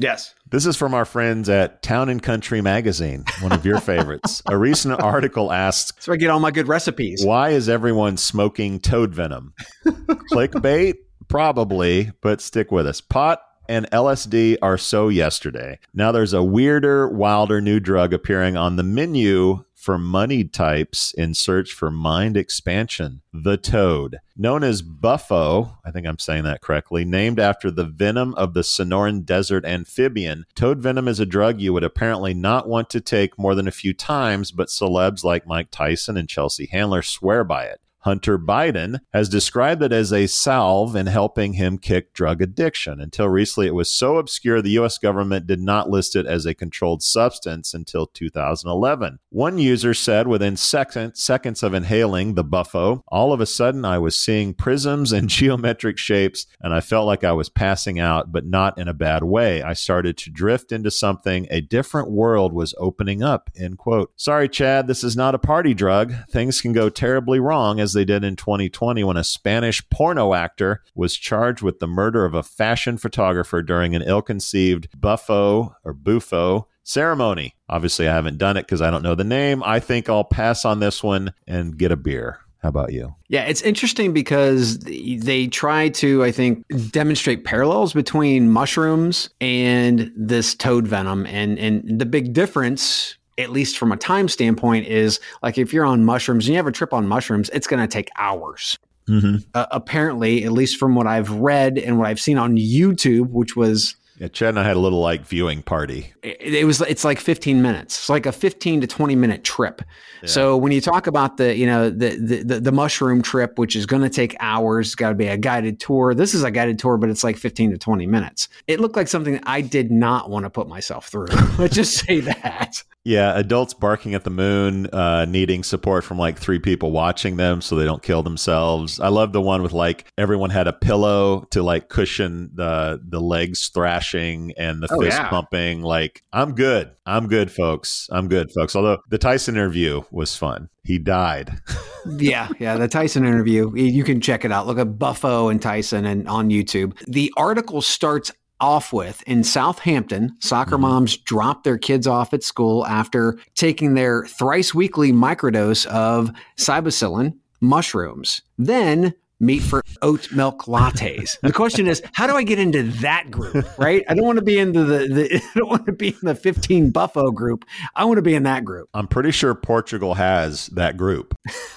Yes. 0.00 0.34
This 0.50 0.66
is 0.66 0.76
from 0.76 0.94
our 0.94 1.04
friends 1.04 1.48
at 1.48 1.82
Town 1.82 2.08
and 2.08 2.22
Country 2.22 2.60
Magazine, 2.60 3.24
one 3.40 3.52
of 3.52 3.64
your 3.64 3.78
favorites. 3.80 4.42
A 4.46 4.56
recent 4.56 5.00
article 5.00 5.52
asks 5.52 6.04
So 6.04 6.12
I 6.12 6.16
get 6.16 6.30
all 6.30 6.40
my 6.40 6.50
good 6.50 6.66
recipes. 6.66 7.24
Why 7.24 7.50
is 7.50 7.68
everyone 7.68 8.16
smoking 8.16 8.80
toad 8.80 9.14
venom? 9.14 9.54
Clickbait? 9.86 10.94
Probably, 11.28 12.10
but 12.20 12.40
stick 12.40 12.72
with 12.72 12.86
us. 12.86 13.00
Pot 13.00 13.40
and 13.68 13.90
LSD 13.90 14.56
are 14.62 14.78
so 14.78 15.08
yesterday. 15.08 15.78
Now 15.94 16.12
there's 16.12 16.32
a 16.32 16.42
weirder, 16.42 17.08
wilder 17.08 17.60
new 17.60 17.80
drug 17.80 18.12
appearing 18.12 18.56
on 18.56 18.76
the 18.76 18.82
menu 18.82 19.64
for 19.82 19.98
moneyed 19.98 20.52
types 20.52 21.12
in 21.12 21.34
search 21.34 21.72
for 21.72 21.90
mind 21.90 22.36
expansion. 22.36 23.20
The 23.32 23.56
toad, 23.56 24.18
known 24.36 24.62
as 24.62 24.80
Bufo, 24.80 25.76
I 25.84 25.90
think 25.90 26.06
I'm 26.06 26.20
saying 26.20 26.44
that 26.44 26.60
correctly, 26.60 27.04
named 27.04 27.40
after 27.40 27.68
the 27.68 27.84
venom 27.84 28.32
of 28.36 28.54
the 28.54 28.60
Sonoran 28.60 29.24
Desert 29.24 29.64
amphibian. 29.64 30.44
Toad 30.54 30.78
venom 30.78 31.08
is 31.08 31.18
a 31.18 31.26
drug 31.26 31.60
you 31.60 31.72
would 31.72 31.82
apparently 31.82 32.32
not 32.32 32.68
want 32.68 32.90
to 32.90 33.00
take 33.00 33.36
more 33.36 33.56
than 33.56 33.66
a 33.66 33.72
few 33.72 33.92
times, 33.92 34.52
but 34.52 34.68
celebs 34.68 35.24
like 35.24 35.48
Mike 35.48 35.68
Tyson 35.72 36.16
and 36.16 36.28
Chelsea 36.28 36.66
Handler 36.66 37.02
swear 37.02 37.42
by 37.42 37.64
it. 37.64 37.80
Hunter 38.02 38.38
Biden 38.38 38.98
has 39.12 39.28
described 39.28 39.82
it 39.82 39.92
as 39.92 40.12
a 40.12 40.26
salve 40.26 40.96
in 40.96 41.06
helping 41.06 41.54
him 41.54 41.78
kick 41.78 42.12
drug 42.12 42.42
addiction. 42.42 43.00
Until 43.00 43.28
recently, 43.28 43.68
it 43.68 43.74
was 43.74 43.92
so 43.92 44.18
obscure 44.18 44.60
the 44.60 44.70
U.S. 44.70 44.98
government 44.98 45.46
did 45.46 45.60
not 45.60 45.88
list 45.88 46.16
it 46.16 46.26
as 46.26 46.44
a 46.44 46.54
controlled 46.54 47.02
substance 47.02 47.74
until 47.74 48.06
2011. 48.06 49.18
One 49.30 49.58
user 49.58 49.94
said 49.94 50.26
within 50.26 50.56
second, 50.56 51.14
seconds 51.14 51.62
of 51.62 51.74
inhaling 51.74 52.34
the 52.34 52.44
bufo, 52.44 53.04
all 53.08 53.32
of 53.32 53.40
a 53.40 53.46
sudden 53.46 53.84
I 53.84 53.98
was 53.98 54.16
seeing 54.16 54.54
prisms 54.54 55.12
and 55.12 55.28
geometric 55.32 55.96
shapes, 55.96 56.46
and 56.60 56.74
I 56.74 56.80
felt 56.80 57.06
like 57.06 57.24
I 57.24 57.32
was 57.32 57.48
passing 57.48 58.00
out, 58.00 58.32
but 58.32 58.44
not 58.44 58.78
in 58.78 58.88
a 58.88 58.94
bad 58.94 59.22
way. 59.22 59.62
I 59.62 59.74
started 59.74 60.16
to 60.18 60.30
drift 60.30 60.72
into 60.72 60.90
something. 60.90 61.46
A 61.50 61.60
different 61.60 62.10
world 62.10 62.52
was 62.52 62.74
opening 62.78 63.22
up. 63.22 63.48
End 63.56 63.78
quote. 63.78 64.12
Sorry, 64.16 64.48
Chad, 64.48 64.88
this 64.88 65.04
is 65.04 65.16
not 65.16 65.34
a 65.34 65.38
party 65.38 65.72
drug. 65.72 66.12
Things 66.30 66.60
can 66.60 66.72
go 66.72 66.88
terribly 66.88 67.38
wrong 67.38 67.78
as 67.78 67.91
they 67.92 68.04
did 68.04 68.24
in 68.24 68.36
2020 68.36 69.04
when 69.04 69.16
a 69.16 69.24
Spanish 69.24 69.88
porno 69.90 70.34
actor 70.34 70.82
was 70.94 71.16
charged 71.16 71.62
with 71.62 71.78
the 71.78 71.86
murder 71.86 72.24
of 72.24 72.34
a 72.34 72.42
fashion 72.42 72.98
photographer 72.98 73.62
during 73.62 73.94
an 73.94 74.02
ill 74.02 74.22
conceived 74.22 74.88
bufo 74.98 75.74
or 75.84 75.92
bufo 75.92 76.68
ceremony. 76.82 77.54
Obviously, 77.68 78.08
I 78.08 78.14
haven't 78.14 78.38
done 78.38 78.56
it 78.56 78.66
because 78.66 78.82
I 78.82 78.90
don't 78.90 79.02
know 79.02 79.14
the 79.14 79.24
name. 79.24 79.62
I 79.62 79.80
think 79.80 80.08
I'll 80.08 80.24
pass 80.24 80.64
on 80.64 80.80
this 80.80 81.02
one 81.02 81.32
and 81.46 81.76
get 81.76 81.92
a 81.92 81.96
beer. 81.96 82.38
How 82.62 82.68
about 82.68 82.92
you? 82.92 83.14
Yeah, 83.28 83.42
it's 83.42 83.62
interesting 83.62 84.12
because 84.12 84.78
they 84.78 85.48
try 85.48 85.88
to, 85.88 86.22
I 86.22 86.30
think, 86.30 86.64
demonstrate 86.92 87.44
parallels 87.44 87.92
between 87.92 88.50
mushrooms 88.50 89.30
and 89.40 90.12
this 90.14 90.54
toad 90.54 90.86
venom. 90.86 91.26
And 91.26 91.58
and 91.58 91.98
the 91.98 92.06
big 92.06 92.32
difference 92.32 93.16
at 93.38 93.50
least 93.50 93.78
from 93.78 93.92
a 93.92 93.96
time 93.96 94.28
standpoint, 94.28 94.86
is 94.86 95.20
like 95.42 95.58
if 95.58 95.72
you're 95.72 95.84
on 95.84 96.04
mushrooms 96.04 96.46
and 96.46 96.52
you 96.52 96.56
have 96.56 96.66
a 96.66 96.72
trip 96.72 96.92
on 96.92 97.06
mushrooms, 97.06 97.50
it's 97.50 97.66
going 97.66 97.80
to 97.80 97.88
take 97.88 98.10
hours. 98.16 98.78
Mm-hmm. 99.08 99.38
Uh, 99.54 99.66
apparently, 99.70 100.44
at 100.44 100.52
least 100.52 100.78
from 100.78 100.94
what 100.94 101.06
I've 101.06 101.30
read 101.30 101.78
and 101.78 101.98
what 101.98 102.06
I've 102.06 102.20
seen 102.20 102.38
on 102.38 102.56
YouTube, 102.56 103.30
which 103.30 103.56
was 103.56 103.96
yeah, 104.22 104.28
Chad 104.28 104.50
and 104.50 104.60
I 104.60 104.62
had 104.62 104.76
a 104.76 104.78
little 104.78 105.00
like 105.00 105.26
viewing 105.26 105.62
party. 105.62 106.12
It, 106.22 106.40
it, 106.40 106.64
was 106.64 106.80
it's 106.82 107.04
like 107.04 107.18
15 107.18 107.60
minutes. 107.60 107.98
It's 107.98 108.08
like 108.08 108.24
a 108.24 108.30
15 108.30 108.82
to 108.82 108.86
20 108.86 109.16
minute 109.16 109.42
trip. 109.42 109.82
Yeah. 110.22 110.28
So 110.28 110.56
when 110.56 110.70
you 110.70 110.80
talk 110.80 111.08
about 111.08 111.38
the 111.38 111.56
you 111.56 111.66
know 111.66 111.90
the 111.90 112.10
the 112.10 112.42
the, 112.44 112.60
the 112.60 112.72
mushroom 112.72 113.22
trip, 113.22 113.58
which 113.58 113.74
is 113.74 113.84
going 113.84 114.02
to 114.02 114.08
take 114.08 114.36
hours, 114.38 114.88
it's 114.88 114.94
got 114.94 115.08
to 115.08 115.16
be 115.16 115.26
a 115.26 115.36
guided 115.36 115.80
tour. 115.80 116.14
This 116.14 116.34
is 116.34 116.44
a 116.44 116.52
guided 116.52 116.78
tour, 116.78 116.98
but 116.98 117.10
it's 117.10 117.24
like 117.24 117.36
15 117.36 117.72
to 117.72 117.78
20 117.78 118.06
minutes. 118.06 118.48
It 118.68 118.78
looked 118.78 118.94
like 118.94 119.08
something 119.08 119.40
I 119.44 119.60
did 119.60 119.90
not 119.90 120.30
want 120.30 120.44
to 120.44 120.50
put 120.50 120.68
myself 120.68 121.08
through. 121.08 121.26
Let's 121.58 121.74
just 121.74 122.06
say 122.06 122.20
that. 122.20 122.82
Yeah, 123.04 123.36
adults 123.36 123.74
barking 123.74 124.14
at 124.14 124.22
the 124.22 124.30
moon, 124.30 124.86
uh, 124.86 125.24
needing 125.24 125.64
support 125.64 126.04
from 126.04 126.18
like 126.18 126.38
three 126.38 126.60
people 126.60 126.92
watching 126.92 127.36
them 127.36 127.60
so 127.60 127.74
they 127.74 127.84
don't 127.84 128.02
kill 128.02 128.22
themselves. 128.22 129.00
I 129.00 129.08
love 129.08 129.32
the 129.32 129.40
one 129.40 129.62
with 129.62 129.72
like 129.72 130.06
everyone 130.16 130.50
had 130.50 130.68
a 130.68 130.72
pillow 130.72 131.44
to 131.50 131.62
like 131.64 131.88
cushion 131.88 132.50
the 132.54 133.00
the 133.04 133.20
legs 133.20 133.68
thrashing 133.68 134.52
and 134.56 134.80
the 134.80 134.88
oh, 134.92 135.00
fist 135.00 135.18
yeah. 135.18 135.28
pumping. 135.28 135.82
Like 135.82 136.22
I'm 136.32 136.54
good, 136.54 136.92
I'm 137.04 137.26
good, 137.26 137.50
folks. 137.50 138.08
I'm 138.12 138.28
good, 138.28 138.52
folks. 138.52 138.76
Although 138.76 138.98
the 139.08 139.18
Tyson 139.18 139.56
interview 139.56 140.02
was 140.12 140.36
fun. 140.36 140.68
He 140.84 140.98
died. 140.98 141.60
yeah, 142.18 142.48
yeah. 142.58 142.76
The 142.76 142.88
Tyson 142.88 143.24
interview, 143.24 143.74
you 143.74 144.04
can 144.04 144.20
check 144.20 144.44
it 144.44 144.52
out. 144.52 144.66
Look 144.66 144.78
at 144.78 144.98
Bufo 144.98 145.48
and 145.48 145.60
Tyson 145.60 146.04
and 146.04 146.28
on 146.28 146.50
YouTube. 146.50 146.96
The 147.06 147.32
article 147.36 147.82
starts 147.82 148.32
off 148.62 148.92
with 148.92 149.22
in 149.24 149.44
Southampton, 149.44 150.36
soccer 150.38 150.72
mm-hmm. 150.72 150.82
moms 150.82 151.16
drop 151.16 151.64
their 151.64 151.76
kids 151.76 152.06
off 152.06 152.32
at 152.32 152.42
school 152.42 152.86
after 152.86 153.36
taking 153.54 153.94
their 153.94 154.24
thrice 154.26 154.72
weekly 154.72 155.12
microdose 155.12 155.84
of 155.86 156.30
psilocybin 156.56 157.34
mushrooms. 157.60 158.40
Then 158.56 159.14
meet 159.40 159.60
for 159.60 159.82
oat 160.00 160.32
milk 160.32 160.66
lattes. 160.66 161.36
The 161.40 161.52
question 161.52 161.88
is, 161.88 162.00
how 162.12 162.28
do 162.28 162.36
I 162.36 162.44
get 162.44 162.60
into 162.60 162.84
that 163.00 163.30
group? 163.30 163.66
Right? 163.76 164.04
I 164.08 164.14
don't 164.14 164.24
want 164.24 164.38
to 164.38 164.44
be 164.44 164.58
into 164.58 164.84
the, 164.84 165.08
the 165.08 165.36
I 165.54 165.58
don't 165.58 165.68
want 165.68 165.86
to 165.86 165.92
be 165.92 166.08
in 166.08 166.18
the 166.22 166.34
15 166.34 166.90
Bufo 166.90 167.32
group. 167.32 167.64
I 167.96 168.04
want 168.04 168.18
to 168.18 168.22
be 168.22 168.34
in 168.34 168.44
that 168.44 168.64
group. 168.64 168.88
I'm 168.94 169.08
pretty 169.08 169.32
sure 169.32 169.54
Portugal 169.54 170.14
has 170.14 170.68
that 170.68 170.96
group. 170.96 171.36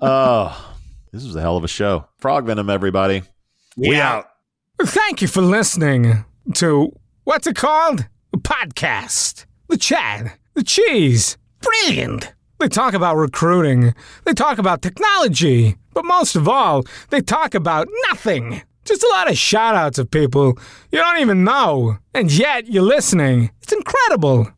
oh, 0.00 0.74
this 1.12 1.24
was 1.24 1.34
a 1.34 1.40
hell 1.40 1.56
of 1.56 1.64
a 1.64 1.68
show. 1.68 2.06
Frog 2.18 2.46
venom, 2.46 2.70
everybody. 2.70 3.24
Yeah. 3.76 3.90
We 3.90 4.00
out. 4.00 4.26
Thank 4.82 5.22
you 5.22 5.28
for 5.28 5.40
listening 5.40 6.24
to 6.54 6.92
what's 7.24 7.46
it 7.46 7.56
called? 7.56 8.06
A 8.34 8.36
podcast. 8.36 9.46
The 9.68 9.78
Chad. 9.78 10.32
The 10.54 10.62
Cheese. 10.62 11.38
Brilliant. 11.60 12.34
They 12.58 12.68
talk 12.68 12.92
about 12.92 13.16
recruiting. 13.16 13.94
They 14.24 14.34
talk 14.34 14.58
about 14.58 14.82
technology. 14.82 15.76
But 15.94 16.04
most 16.04 16.36
of 16.36 16.46
all, 16.46 16.84
they 17.08 17.22
talk 17.22 17.54
about 17.54 17.88
nothing. 18.08 18.62
Just 18.84 19.02
a 19.02 19.08
lot 19.08 19.30
of 19.30 19.38
shout 19.38 19.74
outs 19.74 19.98
of 19.98 20.10
people 20.10 20.58
you 20.92 20.98
don't 20.98 21.20
even 21.20 21.42
know. 21.42 21.96
And 22.14 22.30
yet 22.30 22.68
you're 22.68 22.82
listening. 22.82 23.50
It's 23.62 23.72
incredible. 23.72 24.48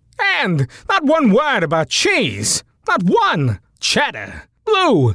And 0.41 0.66
not 0.89 1.05
one 1.05 1.33
word 1.33 1.62
about 1.62 1.91
cheese. 1.91 2.64
Not 2.89 3.05
one. 3.05 3.61
Cheddar. 3.81 4.43
Blue 4.64 5.14